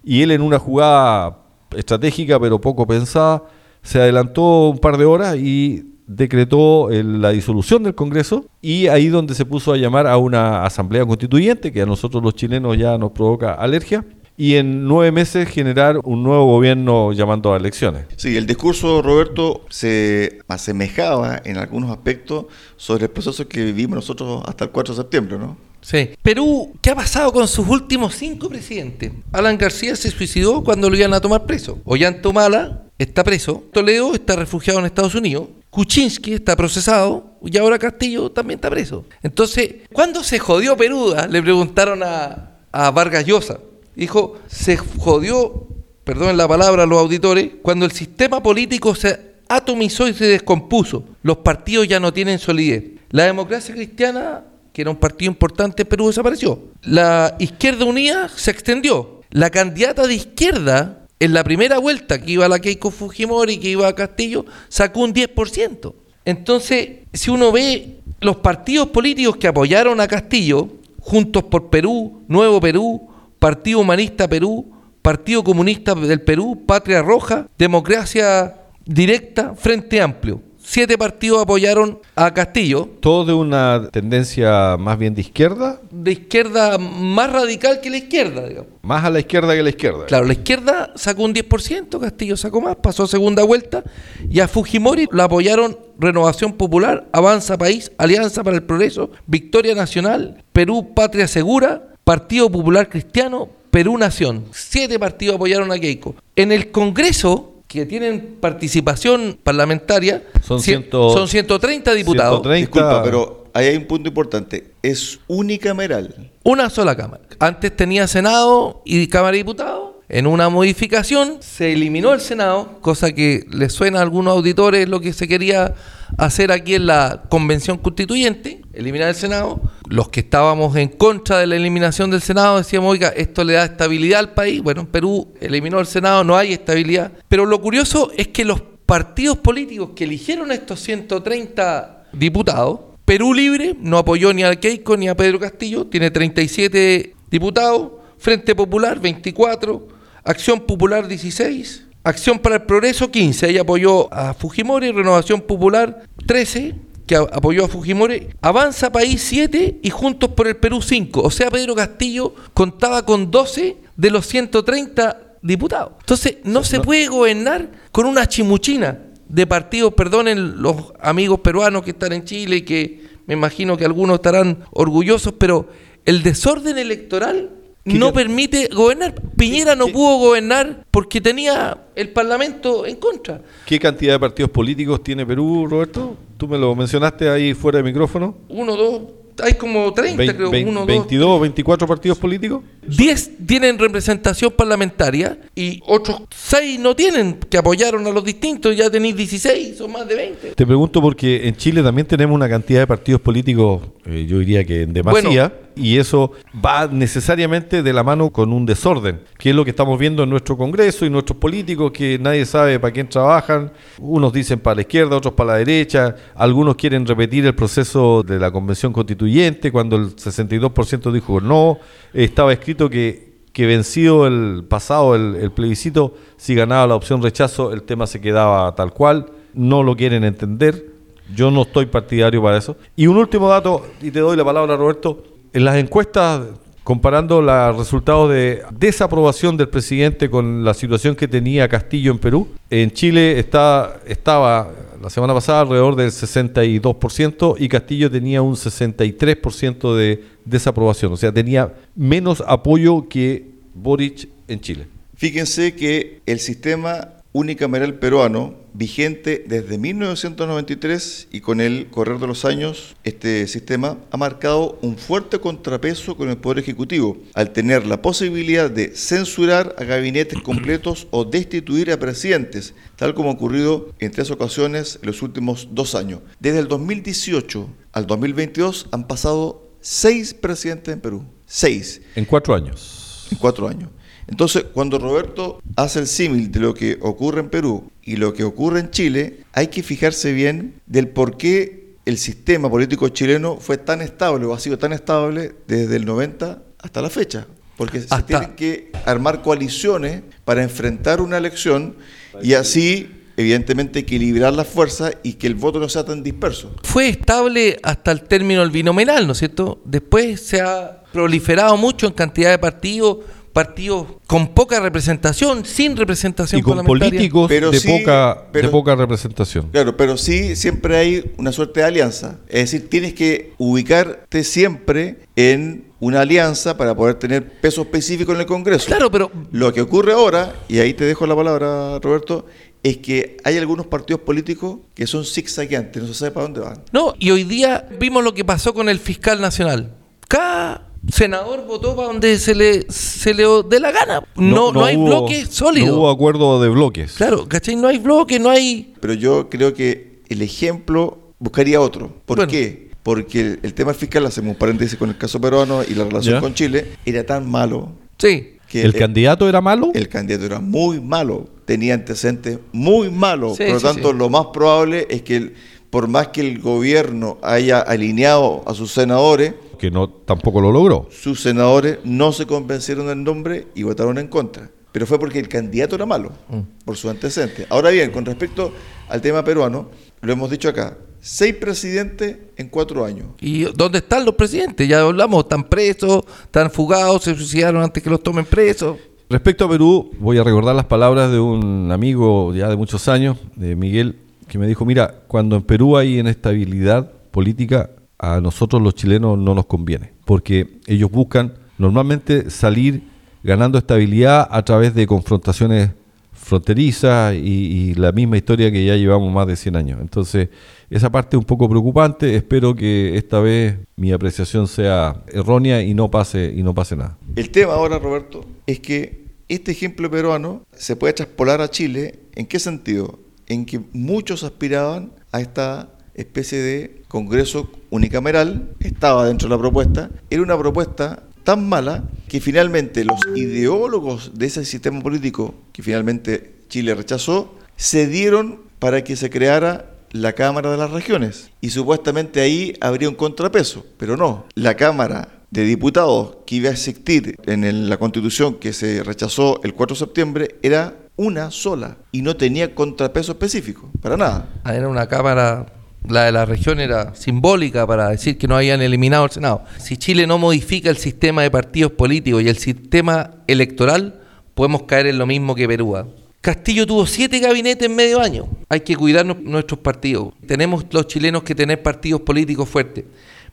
Y 0.05 0.23
él 0.23 0.31
en 0.31 0.43
una 0.43 0.59
jugada 0.59 1.39
estratégica 1.75 2.39
pero 2.39 2.61
poco 2.61 2.87
pensada, 2.87 3.43
se 3.83 4.01
adelantó 4.01 4.71
un 4.71 4.79
par 4.79 4.97
de 4.97 5.05
horas 5.05 5.37
y 5.37 5.94
decretó 6.07 6.89
la 6.91 7.31
disolución 7.31 7.83
del 7.83 7.95
Congreso 7.95 8.47
y 8.61 8.89
ahí 8.89 9.09
donde 9.09 9.35
se 9.35 9.45
puso 9.45 9.73
a 9.73 9.77
llamar 9.77 10.07
a 10.07 10.17
una 10.17 10.65
asamblea 10.65 11.07
constituyente 11.07 11.73
que 11.73 11.83
a 11.83 11.87
nosotros 11.87 12.23
los 12.23 12.35
chilenos 12.35 12.77
ya 12.77 12.99
nos 12.99 13.13
provoca 13.13 13.55
alergia 13.55 14.05
y 14.37 14.57
en 14.57 14.87
nueve 14.87 15.13
meses 15.13 15.49
generar 15.49 16.01
un 16.03 16.23
nuevo 16.23 16.47
gobierno 16.47 17.13
llamando 17.13 17.55
a 17.55 17.57
elecciones. 17.57 18.07
Sí, 18.17 18.37
el 18.37 18.47
discurso, 18.47 19.01
Roberto, 19.01 19.65
se 19.69 20.41
asemejaba 20.49 21.41
en 21.45 21.57
algunos 21.57 21.91
aspectos 21.91 22.47
sobre 22.77 23.05
el 23.05 23.11
proceso 23.11 23.47
que 23.47 23.65
vivimos 23.65 23.97
nosotros 23.97 24.43
hasta 24.47 24.65
el 24.65 24.71
4 24.71 24.95
de 24.95 25.03
septiembre, 25.03 25.39
¿no? 25.39 25.57
Sí. 25.81 26.11
Perú, 26.23 26.73
¿qué 26.81 26.91
ha 26.91 26.95
pasado 26.95 27.31
con 27.33 27.47
sus 27.47 27.69
últimos 27.69 28.15
cinco 28.15 28.49
presidentes? 28.49 29.13
Alan 29.33 29.59
García 29.59 29.95
se 29.97 30.11
suicidó 30.11 30.65
cuando 30.65 30.89
lo 30.89 30.97
iban 30.97 31.13
a 31.13 31.21
tomar 31.21 31.45
preso. 31.45 31.79
Ollanta 31.85 32.31
Humala 32.31 32.84
está 32.99 33.25
preso. 33.25 33.65
Toledo 33.73 34.15
está 34.15 34.37
refugiado 34.37 34.81
en 34.81 34.87
Estados 34.87 35.15
Unidos. 35.15 35.49
Kuczynski 35.71 36.35
está 36.35 36.55
procesado 36.57 37.39
y 37.45 37.57
ahora 37.59 37.79
Castillo 37.79 38.31
también 38.31 38.59
está 38.59 38.71
preso. 38.71 39.05
Entonces, 39.23 39.77
¿cuándo 39.93 40.23
se 40.23 40.39
jodió 40.39 40.77
Perú? 40.77 41.15
Ah? 41.17 41.27
Le 41.27 41.43
preguntaron 41.43 42.03
a, 42.03 42.59
a 42.71 42.91
Vargas 42.91 43.25
Llosa. 43.27 43.59
Dijo, 43.97 44.39
se 44.49 44.77
jodió, 44.77 45.67
perdón 46.05 46.37
la 46.37 46.49
palabra 46.49 46.85
a 46.85 46.87
los 46.87 46.99
auditores, 46.99 47.51
cuando 47.63 47.85
el 47.85 47.93
sistema 47.93 48.43
político 48.43 48.95
se 48.95 49.35
atomizó 49.49 50.09
y 50.09 50.15
se 50.15 50.27
descompuso. 50.27 51.05
Los 51.23 51.39
partidos 51.39 51.89
ya 51.89 52.01
no 52.01 52.13
tienen 52.13 52.39
solidez. 52.39 52.85
La 53.11 53.25
democracia 53.25 53.75
cristiana 53.75 54.45
que 54.75 54.83
era 54.83 54.91
un 54.91 54.97
partido 54.97 55.31
importante 55.31 55.83
en 55.83 55.89
Perú, 55.89 56.09
desapareció. 56.09 56.59
La 56.83 57.37
izquierda 57.39 57.85
unida 57.85 58.29
se 58.29 58.51
extendió. 58.51 59.21
La 59.31 59.49
candidata 59.49 60.05
de 60.05 60.15
izquierda, 60.15 61.04
en 61.25 61.33
la 61.33 61.45
primera 61.45 61.79
vuelta 61.79 62.21
que 62.21 62.33
iba 62.33 62.49
la 62.49 62.59
Keiko 62.59 62.91
Fujimori, 62.91 63.59
que 63.59 63.71
iba 63.71 63.89
a 63.89 63.95
Castillo, 63.95 64.45
sacó 64.69 65.01
un 65.01 65.15
10%. 65.15 65.95
Entonces, 66.25 66.89
si 67.13 67.31
uno 67.31 67.53
ve 67.53 67.99
los 68.21 68.37
partidos 68.37 68.89
políticos 68.89 69.37
que 69.37 69.49
apoyaron 69.49 70.01
a 70.01 70.09
Castillo, 70.09 70.69
Juntos 71.01 71.45
por 71.45 71.69
Perú, 71.69 72.23
Nuevo 72.29 72.61
Perú, 72.61 73.09
Partido 73.39 73.81
Humanista 73.81 74.27
Perú, 74.27 74.73
Partido 75.03 75.45
Comunista 75.45 75.95
del 75.95 76.23
Perú, 76.23 76.63
Patria 76.67 77.03
Roja, 77.03 77.47
Democracia 77.59 78.57
Directa, 78.87 79.55
Frente 79.55 80.01
Amplio 80.01 80.41
siete 80.65 80.99
partidos 80.99 81.43
apoyaron 81.43 81.99
a 82.17 82.33
Castillo. 82.33 82.89
¿Todo 83.01 83.25
de 83.25 83.35
una 83.35 83.89
tendencia 83.93 84.77
más 84.79 84.99
bien 84.99 85.15
de 85.15 85.21
izquierda? 85.21 85.81
De 85.91 86.13
izquierda 86.13 86.79
más 86.79 87.31
radical 87.31 87.81
que 87.81 87.91
la 87.91 87.99
izquierda, 87.99 88.49
digamos. 88.49 88.71
Más 88.83 89.05
a 89.05 89.11
la 89.11 89.21
izquierda 89.21 89.55
que 89.55 89.63
la 89.63 89.69
izquierda. 89.69 90.07
Claro, 90.07 90.27
la 90.27 90.33
izquierda 90.33 90.93
sacó 90.97 91.23
un 91.23 91.35
10%, 91.35 92.01
Castillo 92.01 92.37
sacó 92.37 92.61
más, 92.61 92.77
pasó 92.77 93.05
a 93.05 93.09
segunda 93.09 93.45
vuelta, 93.45 93.85
y 94.29 94.41
a 94.41 94.49
Fujimori 94.49 95.07
la 95.13 95.25
apoyaron 95.25 95.79
Renovación 95.99 96.55
Popular, 96.55 97.07
Avanza 97.13 97.57
País, 97.59 97.93
Alianza 97.99 98.43
para 98.43 98.57
el 98.57 98.63
Progreso, 98.65 99.11
Victoria 99.27 99.75
Nacional, 99.75 100.43
Perú 100.53 100.93
Patria 100.95 101.29
Segura, 101.29 101.95
Partido 102.05 102.51
Popular 102.51 102.89
Cristiano, 102.89 103.49
Perú 103.71 103.99
Nación. 103.99 104.45
Siete 104.53 104.99
partidos 104.99 105.37
apoyaron 105.37 105.73
a 105.73 105.79
Keiko. 105.79 106.15
En 106.37 106.53
el 106.53 106.71
Congreso 106.71 107.54
que 107.75 107.87
tienen 107.87 108.37
participación 108.41 109.39
parlamentaria 109.43 110.23
son, 110.43 110.63
son 110.63 111.29
130 111.29 111.93
diputados. 111.95 112.43
Disculpa, 112.55 113.03
pero 113.03 113.45
ahí 113.53 113.67
hay 113.67 113.77
un 113.77 113.87
punto 113.87 114.09
importante. 114.09 114.73
Es 114.83 115.19
unicameral. 115.27 116.31
Una 116.45 116.71
sola 116.71 116.97
Cámara. 116.97 117.25
Antes 117.41 117.75
tenía 117.77 118.07
Senado 118.07 118.83
y 118.85 119.09
Cámara 119.09 119.33
de 119.33 119.39
Diputados. 119.39 119.91
En 120.09 120.27
una 120.27 120.49
modificación 120.51 121.39
se 121.41 121.73
eliminó 121.73 122.13
el 122.13 122.21
Senado, 122.21 122.79
cosa 122.81 123.13
que 123.13 123.47
le 123.51 123.71
suena 123.71 123.99
a 123.99 124.03
algunos 124.03 124.35
auditores 124.35 124.89
lo 124.89 125.01
que 125.01 125.13
se 125.13 125.27
quería 125.27 125.75
hacer 126.19 126.53
aquí 126.53 126.75
en 126.75 126.87
la 126.87 127.25
Convención 127.29 127.79
Constituyente, 127.79 128.63
eliminar 128.77 129.09
el 129.09 129.15
Senado. 129.15 129.61
Los 129.89 130.09
que 130.09 130.21
estábamos 130.21 130.77
en 130.77 130.89
contra 130.89 131.39
de 131.39 131.47
la 131.47 131.57
eliminación 131.57 132.11
del 132.11 132.23
Senado 132.23 132.59
decíamos, 132.59 132.91
oiga, 132.91 133.09
esto 133.09 133.45
le 133.45 133.55
da 133.55 133.65
estabilidad 133.65 134.21
al 134.21 134.35
país. 134.35 134.63
Bueno, 134.63 134.83
en 134.83 134.87
Perú 134.87 135.35
eliminó 135.41 135.81
el 135.81 135.87
Senado, 135.87 136.25
no 136.25 136.37
hay 136.37 136.53
estabilidad. 136.53 137.13
Pero 137.29 137.47
lo 137.47 137.61
curioso 137.61 138.11
es 138.17 138.29
que 138.29 138.45
los 138.45 138.63
partidos 138.87 139.39
políticos 139.39 139.91
que 139.95 140.05
eligieron 140.05 140.53
estos 140.53 140.81
130 140.81 142.05
diputados, 142.13 142.81
Perú 143.05 143.35
Libre 143.35 143.77
no 143.81 143.99
apoyó 143.99 144.33
ni 144.33 144.45
a 144.45 144.55
Keiko 144.57 144.97
ni 144.97 145.09
a 145.09 145.17
Pedro 145.17 145.39
Castillo, 145.39 145.87
tiene 145.87 146.11
37 146.11 147.15
diputados, 147.31 147.93
Frente 148.19 148.55
Popular 148.55 149.01
24, 149.01 149.89
Acción 150.25 150.61
Popular 150.61 151.07
16, 151.07 151.87
Acción 152.03 152.39
para 152.39 152.57
el 152.57 152.63
Progreso 152.63 153.11
15, 153.11 153.51
ella 153.51 153.63
apoyó 153.63 154.13
a 154.13 154.35
Fujimori, 154.35 154.91
Renovación 154.93 155.41
Popular 155.43 156.05
13, 156.27 156.75
que 157.07 157.17
apoyó 157.17 157.65
a 157.65 157.69
Fujimori, 157.69 158.29
Avanza 158.41 158.91
País 158.91 159.23
7 159.23 159.81
y 159.83 159.91
Juntos 159.91 160.31
por 160.31 160.47
el 160.49 160.57
Perú 160.57 160.81
5. 160.81 161.21
O 161.21 161.31
sea, 161.31 161.51
Pedro 161.51 161.75
Castillo 161.75 162.35
contaba 162.55 163.05
con 163.05 163.31
12 163.31 163.77
de 163.97 164.11
los 164.11 164.27
130 164.27 165.37
diputados. 165.43 165.93
Entonces, 166.01 166.39
no 166.45 166.65
se 166.65 166.81
puede 166.81 167.09
gobernar 167.09 167.71
con 167.93 168.07
una 168.07 168.27
chimuchina 168.27 168.99
de 169.29 169.47
partidos, 169.47 169.95
perdonen 169.95 170.63
los 170.63 170.93
amigos 171.01 171.41
peruanos 171.41 171.83
que 171.83 171.91
están 171.91 172.13
en 172.13 172.25
Chile 172.25 172.57
y 172.57 172.63
que 172.63 173.05
me 173.27 173.35
imagino 173.35 173.77
que 173.77 173.85
algunos 173.85 174.17
estarán 174.17 174.65
orgullosos, 174.71 175.35
pero 175.39 175.69
el 176.05 176.23
desorden 176.23 176.79
electoral 176.79 177.51
no 177.85 178.13
permite 178.13 178.69
gobernar. 178.73 179.15
Piñera 179.37 179.75
no 179.75 179.89
pudo 179.89 180.19
gobernar 180.19 180.87
porque 180.91 181.21
tenía 181.21 181.87
el 181.95 182.11
Parlamento 182.11 182.87
en 182.87 182.97
contra. 182.97 183.43
¿Qué 183.67 183.79
cantidad 183.79 184.15
de 184.15 184.21
partidos 184.21 184.51
políticos 184.51 185.03
tiene 185.03 185.27
Perú, 185.27 185.67
Roberto? 185.69 186.17
Tú 186.37 186.49
me 186.49 186.59
lo 186.59 186.75
mencionaste 186.75 187.29
ahí 187.29 187.55
fuera 187.55 187.79
de 187.79 187.85
micrófono. 187.85 188.37
Uno, 188.49 188.77
dos, 188.77 189.03
hay 189.43 189.55
como 189.55 189.93
30, 189.93 190.37
creo. 190.37 190.51
22, 190.51 191.41
24 191.41 191.87
partidos 191.87 192.19
políticos. 192.19 192.63
10 192.87 193.47
tienen 193.47 193.79
representación 193.79 194.53
parlamentaria 194.53 195.39
y 195.55 195.81
otros 195.87 196.23
6 196.31 196.79
no 196.79 196.95
tienen, 196.95 197.39
que 197.49 197.59
apoyaron 197.59 198.07
a 198.07 198.11
los 198.11 198.25
distintos. 198.25 198.77
Ya 198.77 198.91
tenéis 198.91 199.17
16, 199.17 199.77
son 199.77 199.93
más 199.93 200.09
de 200.09 200.15
20. 200.15 200.51
Te 200.55 200.67
pregunto 200.67 201.01
porque 201.01 201.49
en 201.49 201.57
Chile 201.57 201.83
también 201.83 202.07
tenemos 202.07 202.35
una 202.35 202.49
cantidad 202.49 202.81
de 202.81 202.87
partidos 202.87 203.21
políticos, 203.21 203.83
eh, 204.07 204.27
yo 204.29 204.39
diría 204.39 204.65
que 204.65 204.83
en 204.83 204.93
demasía 204.93 205.53
y 205.77 205.99
eso 205.99 206.33
va 206.65 206.87
necesariamente 206.87 207.83
de 207.83 207.93
la 207.93 208.03
mano 208.03 208.31
con 208.31 208.53
un 208.53 208.67
desorden, 208.67 209.21
que 209.39 209.51
es 209.51 209.57
lo 209.57 209.65
que 209.65 209.71
estamos 209.71 209.99
viendo 209.99 210.23
en 210.23 210.31
nuestro 210.31 210.57
Congreso 210.57 211.05
y 211.05 211.11
nuestros 211.11 211.39
políticos, 211.39 211.93
que 211.93 212.19
nadie 212.19 212.47
sabe 212.47 212.79
para 212.79 212.93
quién 212.93 213.09
trabajan, 213.09 213.73
unos 213.99 214.33
dicen 214.33 214.61
para 214.61 214.77
la 214.77 214.81
izquierda, 214.83 215.17
otros 215.17 215.35
para 215.35 215.53
la 215.53 215.59
derecha, 215.59 216.15
algunos 216.35 216.77
quieren 216.77 217.07
repetir 217.07 217.47
el 217.47 217.55
proceso 217.55 218.23
de 218.23 218.39
la 218.39 218.51
Convención 218.51 218.93
Constituyente 218.93 219.73
cuando 219.73 219.97
el 219.97 220.17
62% 220.17 221.13
dijo 221.13 221.41
no, 221.41 221.79
estaba 222.13 222.53
escrito 222.53 222.89
que, 222.89 223.35
que 223.53 223.67
vencido 223.67 224.27
el 224.27 224.65
pasado 224.69 225.15
el, 225.15 225.37
el 225.37 225.53
plebiscito, 225.53 226.15
si 226.37 226.55
ganaba 226.55 226.87
la 226.87 226.95
opción 226.95 227.23
rechazo, 227.23 227.73
el 227.73 227.83
tema 227.83 228.07
se 228.07 228.21
quedaba 228.21 228.75
tal 228.75 228.93
cual, 228.93 229.27
no 229.55 229.83
lo 229.83 229.97
quieren 229.97 230.25
entender. 230.25 230.93
Yo 231.35 231.51
no 231.51 231.63
estoy 231.63 231.87
partidario 231.87 232.43
para 232.43 232.59
eso. 232.59 232.77
Y 232.97 233.07
un 233.07 233.17
último 233.17 233.49
dato, 233.49 233.87
y 234.03 234.11
te 234.11 234.21
doy 234.21 234.37
la 234.37 234.45
palabra, 234.45 234.77
Roberto. 234.77 235.23
En 235.55 235.65
las 235.65 235.77
encuestas, 235.77 236.49
comparando 236.83 237.41
los 237.41 237.79
resultados 237.79 238.29
de 238.29 238.63
desaprobación 238.73 239.57
del 239.57 239.69
presidente 239.69 240.29
con 240.29 240.65
la 240.65 240.75
situación 240.75 241.15
que 241.15 241.29
tenía 241.29 241.69
Castillo 241.69 242.11
en 242.11 242.19
Perú, 242.19 242.49
en 242.71 242.91
Chile 242.91 243.39
está, 243.39 244.01
estaba 244.05 244.73
la 245.01 245.09
semana 245.11 245.33
pasada 245.33 245.61
alrededor 245.61 245.95
del 245.95 246.11
62% 246.11 247.55
y 247.61 247.69
Castillo 247.69 248.11
tenía 248.11 248.43
un 248.43 248.57
63% 248.57 249.95
de 249.95 250.25
desaprobación, 250.45 251.13
o 251.13 251.17
sea, 251.17 251.31
tenía 251.31 251.73
menos 251.95 252.43
apoyo 252.45 253.09
que 253.09 253.51
Boric 253.75 254.29
en 254.49 254.61
Chile. 254.61 254.89
Fíjense 255.15 255.77
que 255.77 256.21
el 256.27 256.41
sistema 256.41 257.11
unicameral 257.31 257.95
peruano, 257.95 258.55
vigente 258.75 259.45
desde 259.47 259.79
1993 259.79 261.29
y 261.31 261.41
con 261.41 261.61
el 261.61 261.87
correr 261.87 262.19
de 262.19 262.27
los 262.27 262.45
años, 262.45 262.97
este 263.05 263.47
sistema 263.47 263.99
ha 264.11 264.17
marcado 264.17 264.79
un 264.83 264.99
fuerte 264.99 265.39
contrapeso 265.39 266.17
con 266.17 266.29
el 266.29 266.37
Poder 266.37 266.59
Ejecutivo, 266.59 267.17
al 267.35 267.53
tener 267.53 267.87
la 267.87 268.03
posibilidad 268.03 268.71
de 268.71 268.95
censurar 268.95 269.75
a 269.79 269.85
gabinetes 269.85 270.41
completos 270.43 271.07
o 271.11 271.25
destituir 271.25 271.91
a 271.93 271.99
presidentes, 271.99 272.75
tal 272.97 273.15
como 273.15 273.31
ha 273.31 273.35
ocurrido 273.35 273.93
en 274.01 274.11
tres 274.11 274.31
ocasiones 274.31 274.99
en 275.01 275.07
los 275.07 275.23
últimos 275.23 275.69
dos 275.71 275.95
años. 275.95 276.21
Desde 276.41 276.59
el 276.59 276.69
2018 276.69 277.69
al 277.93 278.07
2022 278.07 278.89
han 278.91 279.07
pasado 279.07 279.71
seis 279.81 280.35
presidentes 280.35 280.93
en 280.93 281.01
Perú. 281.01 281.25
Seis. 281.47 282.03
En 282.17 282.25
cuatro 282.25 282.55
años. 282.55 283.29
En 283.31 283.39
cuatro 283.39 283.69
años. 283.69 283.91
Entonces, 284.27 284.65
cuando 284.73 284.99
Roberto 284.99 285.61
hace 285.77 286.01
el 286.01 286.07
símil 286.07 286.51
de 286.51 286.61
lo 286.61 286.75
que 286.75 286.99
ocurre 287.01 287.41
en 287.41 287.51
Perú 287.51 287.91
y 288.03 288.17
lo 288.17 288.33
que 288.35 288.45
ocurre 288.45 288.81
en 288.81 288.91
Chile, 288.91 289.41
hay 289.53 289.69
que 289.69 289.83
fijarse 289.83 290.33
bien 290.33 290.81
del 290.87 291.09
por 291.09 291.37
qué 291.37 291.95
el 292.05 292.19
sistema 292.19 292.71
político 292.71 293.09
chileno 293.09 293.57
fue 293.57 293.79
tan 293.79 294.03
estable 294.03 294.47
o 294.47 294.55
ha 294.55 294.61
sido 294.61 294.79
tan 294.79 294.93
estable 294.93 295.55
desde 295.67 295.97
el 295.97 296.05
90 296.05 296.63
hasta 296.79 297.03
la 297.03 297.11
fecha. 297.11 297.47
Porque 297.77 298.01
se 298.01 298.23
tienen 298.23 298.55
que 298.55 298.93
armar 299.05 299.43
coaliciones 299.43 300.23
para 300.45 300.63
enfrentar 300.63 301.21
una 301.21 301.39
elección 301.39 301.97
y 302.41 302.55
así 302.55 303.11
evidentemente 303.37 304.01
equilibrar 304.01 304.53
las 304.53 304.69
fuerzas 304.69 305.17
y 305.25 305.35
que 305.35 305.49
el 305.49 305.57
voto 305.57 305.81
no 305.81 305.89
sea 305.89 306.05
tan 306.05 306.23
disperso. 306.23 306.73
Fue 306.85 307.09
estable 307.09 307.79
hasta 307.83 308.13
el 308.13 308.23
término 308.23 308.61
del 308.61 308.71
binominal, 308.71 309.27
¿no 309.27 309.33
es 309.33 309.39
cierto? 309.39 309.81
Después 309.85 310.41
se 310.41 310.61
ha 310.61 311.03
proliferado 311.13 311.77
mucho 311.77 312.07
en 312.07 312.13
cantidad 312.13 312.51
de 312.51 312.59
partidos 312.59 313.19
partidos 313.55 314.07
con 314.27 314.49
poca 314.49 314.81
representación, 314.81 315.65
sin 315.65 315.97
representación 315.97 316.59
Y 316.59 316.63
con 316.63 316.77
parlamentaria. 316.77 317.11
políticos 317.13 317.47
Pero 317.49 317.71
de, 317.71 317.81
sí, 317.81 317.89
poca, 317.89 318.49
pero- 318.53 318.67
de 318.69 318.73
poca 318.73 318.95
representación. 318.97 319.71
Claro, 319.71 319.97
pero 319.97 320.19
sí 320.19 320.57
siempre 320.57 320.99
hay 320.99 321.33
una 321.39 321.53
suerte 321.53 321.81
de 321.81 321.87
alianza. 321.87 322.41
Es 322.49 322.71
decir, 322.73 322.91
tienes 322.91 323.15
que 323.15 323.53
ubicarte 323.57 324.45
siempre 324.45 325.21
en 325.37 325.87
una 326.01 326.21
alianza 326.21 326.77
para 326.77 326.95
poder 326.95 327.15
tener 327.15 327.61
peso 327.61 327.83
específico 327.83 328.33
en 328.33 328.41
el 328.41 328.47
Congreso. 328.47 328.87
Claro, 328.87 329.11
pero 329.11 329.31
Lo 329.53 329.73
que 329.73 329.81
ocurre 329.81 330.13
ahora, 330.13 330.53
y 330.69 330.81
ahí 330.81 330.93
te 330.93 331.05
dejo 331.05 331.27
la 331.27 331.35
palabra, 331.37 331.99
Roberto, 332.01 332.45
es 332.83 332.99
que 332.99 333.39
hay 333.45 333.57
algunos 333.57 333.87
partidos 333.87 334.21
políticos 334.23 334.81
que 334.95 335.07
son 335.07 335.25
zigzagueantes, 335.25 336.03
no 336.03 336.09
se 336.09 336.15
sabe 336.15 336.33
para 336.33 336.45
dónde 336.45 336.61
van. 336.61 336.83
no, 336.93 337.15
y 337.19 337.31
hoy 337.31 337.45
día 337.45 337.89
vimos 337.99 338.23
lo 338.23 338.35
que 338.35 338.45
pasó 338.45 338.75
con 338.75 338.89
el 338.91 338.99
fiscal 338.99 339.41
nacional. 339.41 339.95
Cada 340.29 340.84
senador 341.13 341.65
votó 341.67 341.95
para 341.95 342.09
donde 342.09 342.39
se 342.39 342.55
le 342.55 342.87
se 342.91 343.35
le 343.35 343.45
dé 343.69 343.81
la 343.81 343.93
gana. 343.93 344.23
No, 344.37 344.73
no, 344.73 344.85
hay 344.85 344.97
hubo- 344.97 345.07
bloque 345.07 345.47
sólido. 345.47 345.87
No 345.89 345.95
hubo 346.01 346.11
acuerdo 346.11 346.61
de 346.63 346.69
bloques. 346.69 347.13
Claro, 347.15 347.47
¿cachai? 347.49 347.77
No 347.77 347.89
hay 347.89 347.99
bloque, 347.99 348.39
no 348.39 348.51
hay... 348.51 348.95
Pero 349.01 349.15
yo 349.15 349.49
creo 349.51 349.75
que 349.75 350.21
el 350.29 350.43
ejemplo 350.43 351.19
buscaría 351.39 351.81
otro. 351.81 352.13
¿Por 352.25 352.39
Bueno. 352.39 352.51
qué? 352.51 352.91
Porque 353.03 353.41
el, 353.41 353.61
el 353.63 353.75
tema 353.75 353.93
fiscal, 353.93 354.25
hacemos 354.27 354.53
un 354.53 354.59
paréntesis 354.59 354.99
con 354.99 355.11
el 355.11 355.19
caso 355.19 355.41
peruano 355.41 355.83
y 355.87 355.95
la 355.95 356.05
relación 356.05 356.35
Ya. 356.37 356.41
con 356.41 356.55
Chile, 356.55 356.87
era 357.05 357.25
tan 357.25 357.51
malo 357.51 357.93
Sí. 358.19 358.57
que 358.69 358.83
¿El 358.83 358.95
candidato 358.95 359.47
era 359.49 359.61
malo? 359.61 359.91
el 359.95 360.09
candidato 360.09 360.47
era 360.47 360.61
muy 360.61 361.01
malo, 361.01 361.47
tenía 361.67 361.93
antecedentes 361.95 362.59
muy 362.73 363.11
malos. 363.11 363.59
Sí, 363.59 363.65
Por 363.65 363.75
lo 363.75 363.81
sí, 363.81 363.87
tanto, 363.87 364.11
sí. 364.13 364.17
lo 364.17 364.31
más 364.31 364.47
probable 364.55 365.07
es 365.11 365.21
que, 365.23 365.37
el- 365.37 365.55
por 365.91 366.09
más 366.09 366.29
que 366.29 366.41
el 366.41 366.61
gobierno 366.61 367.37
haya 367.43 367.79
alineado 367.81 368.63
a 368.67 368.73
sus 368.75 368.91
senadores, 368.93 369.53
Que 369.77 369.91
no 369.91 370.09
tampoco 370.09 370.61
lo 370.61 370.71
logró. 370.73 371.09
sus 371.11 371.41
senadores 371.41 371.99
no 372.05 372.33
se 372.33 372.47
convencieron 372.47 373.07
del 373.07 373.23
nombre 373.25 373.67
y 373.75 373.83
votaron 373.83 374.19
en 374.19 374.29
contra. 374.29 374.71
Pero 374.93 375.07
fue 375.07 375.19
porque 375.19 375.41
el 375.41 375.49
candidato 375.49 375.97
era 375.97 376.07
malo, 376.07 376.31
Mm. 376.49 376.61
por 376.85 376.97
su 376.97 377.11
antecedente. 377.11 377.67
Ahora 377.69 377.91
bien, 377.91 378.11
con 378.13 378.25
respecto 378.25 378.73
al 379.09 379.21
tema 379.21 379.43
peruano, 379.43 379.89
lo 380.21 380.33
hemos 380.33 380.49
dicho 380.51 380.69
acá, 380.69 380.97
seis 381.21 381.55
presidentes 381.55 382.37
en 382.57 382.69
cuatro 382.69 383.05
años. 383.05 383.27
¿Y 383.41 383.65
dónde 383.65 383.99
están 383.99 384.25
los 384.25 384.35
presidentes? 384.37 384.87
Ya 384.89 385.01
hablamos, 385.01 385.45
están 385.45 385.65
presos, 385.65 386.23
están 386.45 386.71
fugados, 386.71 387.25
se 387.25 387.35
suicidaron 387.35 387.83
antes 387.83 388.03
que 388.03 388.09
los 388.11 388.23
tomen 388.23 388.45
presos. 388.45 388.97
Respecto 389.29 389.65
a 389.65 389.69
Perú, 389.69 390.13
voy 390.21 390.39
a 390.39 390.45
recordar 390.45 390.77
las 390.77 390.85
palabras 390.85 391.33
de 391.33 391.41
un 391.41 391.91
amigo 391.91 392.55
ya 392.55 392.69
de 392.69 392.77
muchos 392.77 393.09
años, 393.09 393.37
de 393.57 393.75
Miguel, 393.75 394.19
que 394.47 394.59
me 394.59 394.67
dijo, 394.69 394.85
mira, 394.85 395.23
cuando 395.27 395.57
en 395.57 395.63
Perú 395.63 395.97
hay 395.97 396.21
inestabilidad 396.21 397.11
política, 397.33 397.91
a 398.25 398.41
nosotros 398.41 398.81
los 398.81 398.95
chilenos 398.95 399.39
no 399.39 399.55
nos 399.55 399.67
conviene, 399.67 400.13
porque 400.25 400.79
ellos 400.87 401.11
buscan 401.11 401.55
normalmente 401.79 402.51
salir 402.51 403.03
ganando 403.43 403.79
estabilidad 403.79 404.49
a 404.51 404.65
través 404.65 404.95
de 404.95 405.07
confrontaciones 405.07 405.91
fronterizas 406.33 407.35
y, 407.35 407.95
la 407.95 408.13
misma 408.13 408.37
historia 408.37 408.71
que 408.71 408.85
ya 408.85 408.97
llevamos 408.97 409.33
más 409.33 409.47
de 409.47 409.57
100 409.57 409.77
años. 409.77 410.01
Entonces, 410.01 410.49
esa 410.91 411.11
parte 411.11 411.37
es 411.37 411.39
un 411.39 411.45
poco 411.45 411.69
preocupante, 411.69 412.37
espero 412.37 412.75
que 412.75 413.17
esta 413.17 413.41
vez 413.41 413.77
mi 413.97 414.13
apreciación 414.13 414.67
sea 414.69 415.23
errónea 415.29 415.83
y 415.83 415.95
no 415.95 416.11
pase, 416.11 416.53
y 416.55 416.63
no 416.63 416.75
pase 416.75 416.97
nada. 416.97 417.17
El 417.37 417.51
tema 417.51 417.75
ahora, 417.75 417.99
Roberto, 417.99 418.45
es 418.67 418.81
que 418.81 419.25
este 419.49 419.73
ejemplo 419.73 420.11
peruano 420.11 420.63
se 420.73 420.97
puede 420.97 421.15
traspolar 421.15 421.61
a 421.61 421.71
Chile. 421.71 422.21
¿En 422.35 422.47
qué 422.47 422.59
sentido? 422.59 423.19
En 423.47 423.65
que 423.65 423.81
muchos 423.93 424.43
aspiraban 424.45 425.13
a 425.33 425.41
esta 425.41 425.94
especie 426.15 426.59
de 426.59 427.03
Congreso 427.09 427.71
unicameral, 427.91 428.71
estaba 428.81 429.27
dentro 429.27 429.49
de 429.49 429.55
la 429.55 429.61
propuesta, 429.61 430.11
era 430.31 430.43
una 430.43 430.59
propuesta 430.59 431.25
tan 431.45 431.69
mala 431.69 432.05
que 432.29 432.41
finalmente 432.41 433.05
los 433.05 433.21
ideólogos 433.37 434.33
de 434.35 434.47
ese 434.47 434.65
sistema 434.65 435.01
político 435.01 435.55
que 435.73 435.83
finalmente 435.83 436.55
Chile 436.69 436.95
rechazó, 436.95 437.55
cedieron 437.77 438.61
para 438.79 439.05
que 439.05 439.17
se 439.17 439.31
creara 439.31 439.91
la 440.11 440.33
Cámara 440.33 440.71
de 440.71 440.77
las 440.77 440.91
Regiones. 440.91 441.51
Y 441.61 441.71
supuestamente 441.71 442.41
ahí 442.41 442.75
habría 442.81 443.09
un 443.09 443.15
contrapeso, 443.15 443.85
pero 443.99 444.17
no. 444.17 444.47
La 444.55 444.75
Cámara 444.77 445.29
de 445.51 445.65
Diputados 445.65 446.39
que 446.47 446.57
iba 446.57 446.71
a 446.71 446.73
existir 446.73 447.37
en 447.47 447.89
la 447.89 447.97
Constitución 447.97 448.55
que 448.55 448.73
se 448.73 449.03
rechazó 449.03 449.61
el 449.63 449.75
4 449.75 449.95
de 449.95 449.99
septiembre 449.99 450.57
era 450.63 450.97
una 451.17 451.51
sola 451.51 451.97
y 452.11 452.23
no 452.23 452.37
tenía 452.37 452.75
contrapeso 452.75 453.33
específico, 453.33 453.91
para 454.01 454.17
nada. 454.17 454.49
Ah, 454.65 454.75
Era 454.75 454.89
una 454.89 455.07
cámara, 455.07 455.67
la 456.09 456.25
de 456.25 456.33
la 456.33 456.45
región 456.45 456.81
era 456.81 457.15
simbólica 457.15 457.87
para 457.87 458.09
decir 458.11 458.37
que 458.39 458.47
no 458.47 458.57
habían 458.57 458.83
eliminado 458.83 459.25
el 459.25 459.31
Senado. 459.31 459.65
Si 459.79 459.97
Chile 459.97 460.27
no 460.27 460.39
modifica 460.39 460.91
el 460.91 460.97
sistema 460.99 461.43
de 461.43 461.51
partidos 461.51 461.93
políticos 461.93 462.43
y 462.43 462.49
el 462.49 462.59
sistema 462.59 463.37
electoral, 463.47 464.21
podemos 464.55 464.83
caer 464.85 465.07
en 465.07 465.19
lo 465.19 465.27
mismo 465.27 465.55
que 465.55 465.67
Perú. 465.67 465.97
¿ah? 465.97 466.07
Castillo 466.41 466.87
tuvo 466.87 467.07
siete 467.07 467.39
gabinetes 467.39 467.89
en 467.89 467.97
medio 467.97 468.21
año. 468.21 468.47
Hay 468.69 468.81
que 468.81 468.97
cuidar 468.97 469.25
nu- 469.25 469.37
nuestros 469.41 469.81
partidos. 469.81 470.35
Tenemos 470.47 470.85
los 470.91 471.07
chilenos 471.07 471.43
que 471.43 471.55
tener 471.55 471.83
partidos 471.83 472.21
políticos 472.21 472.69
fuertes. 472.69 473.05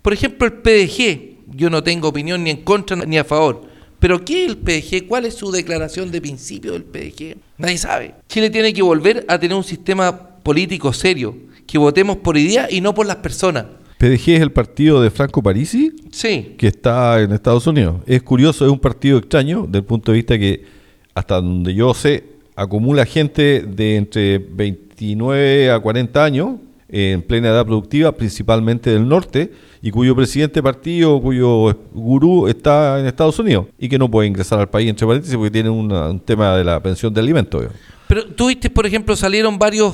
Por 0.01 0.11
ejemplo, 0.13 0.45
el 0.45 0.53
PDG. 0.53 1.31
Yo 1.55 1.69
no 1.69 1.81
tengo 1.83 2.07
opinión 2.09 2.43
ni 2.43 2.49
en 2.49 2.63
contra 2.63 2.97
ni 2.97 3.17
a 3.17 3.23
favor. 3.23 3.63
Pero 3.99 4.25
¿qué 4.25 4.45
es 4.45 4.49
el 4.51 4.57
PDG? 4.57 5.07
¿Cuál 5.07 5.25
es 5.25 5.35
su 5.35 5.51
declaración 5.51 6.11
de 6.11 6.19
principio 6.21 6.71
del 6.73 6.83
PDG? 6.83 7.37
Nadie 7.57 7.77
sabe. 7.77 8.15
Chile 8.27 8.49
tiene 8.49 8.73
que 8.73 8.81
volver 8.81 9.23
a 9.27 9.37
tener 9.39 9.55
un 9.55 9.63
sistema 9.63 10.17
político 10.41 10.91
serio, 10.91 11.35
que 11.71 11.77
votemos 11.77 12.17
por 12.17 12.37
ideas 12.37 12.71
y 12.71 12.81
no 12.81 12.93
por 12.93 13.05
las 13.05 13.17
personas. 13.17 13.65
PDG 13.97 14.29
es 14.31 14.41
el 14.41 14.51
partido 14.51 15.01
de 15.01 15.09
Franco 15.11 15.41
Parisi, 15.43 15.91
Sí, 16.11 16.55
que 16.57 16.67
está 16.67 17.21
en 17.21 17.31
Estados 17.31 17.67
Unidos. 17.67 17.97
Es 18.07 18.21
curioso, 18.23 18.65
es 18.65 18.71
un 18.71 18.79
partido 18.79 19.17
extraño, 19.19 19.65
del 19.69 19.83
punto 19.83 20.11
de 20.11 20.17
vista 20.17 20.37
que, 20.39 20.63
hasta 21.13 21.35
donde 21.35 21.73
yo 21.73 21.93
sé, 21.93 22.23
acumula 22.55 23.05
gente 23.05 23.61
de 23.61 23.95
entre 23.97 24.39
29 24.39 25.71
a 25.71 25.79
40 25.79 26.23
años, 26.23 26.55
en 26.89 27.21
plena 27.21 27.49
edad 27.49 27.65
productiva, 27.65 28.11
principalmente 28.11 28.89
del 28.89 29.07
norte, 29.07 29.51
y 29.81 29.91
cuyo 29.91 30.13
presidente 30.15 30.61
partido, 30.61 31.21
cuyo 31.21 31.73
gurú 31.93 32.47
está 32.49 32.99
en 32.99 33.05
Estados 33.05 33.39
Unidos, 33.39 33.67
y 33.79 33.87
que 33.87 33.97
no 33.97 34.11
puede 34.11 34.27
ingresar 34.27 34.59
al 34.59 34.69
país, 34.69 34.89
entre 34.89 35.07
paréntesis, 35.07 35.35
porque 35.37 35.51
tiene 35.51 35.69
una- 35.69 36.09
un 36.09 36.19
tema 36.19 36.57
de 36.57 36.63
la 36.65 36.81
pensión 36.81 37.13
de 37.13 37.21
alimentos. 37.21 37.65
pero 38.07 38.25
tú 38.25 38.47
viste, 38.47 38.69
por 38.69 38.85
ejemplo, 38.85 39.15
salieron 39.15 39.57
varios 39.57 39.93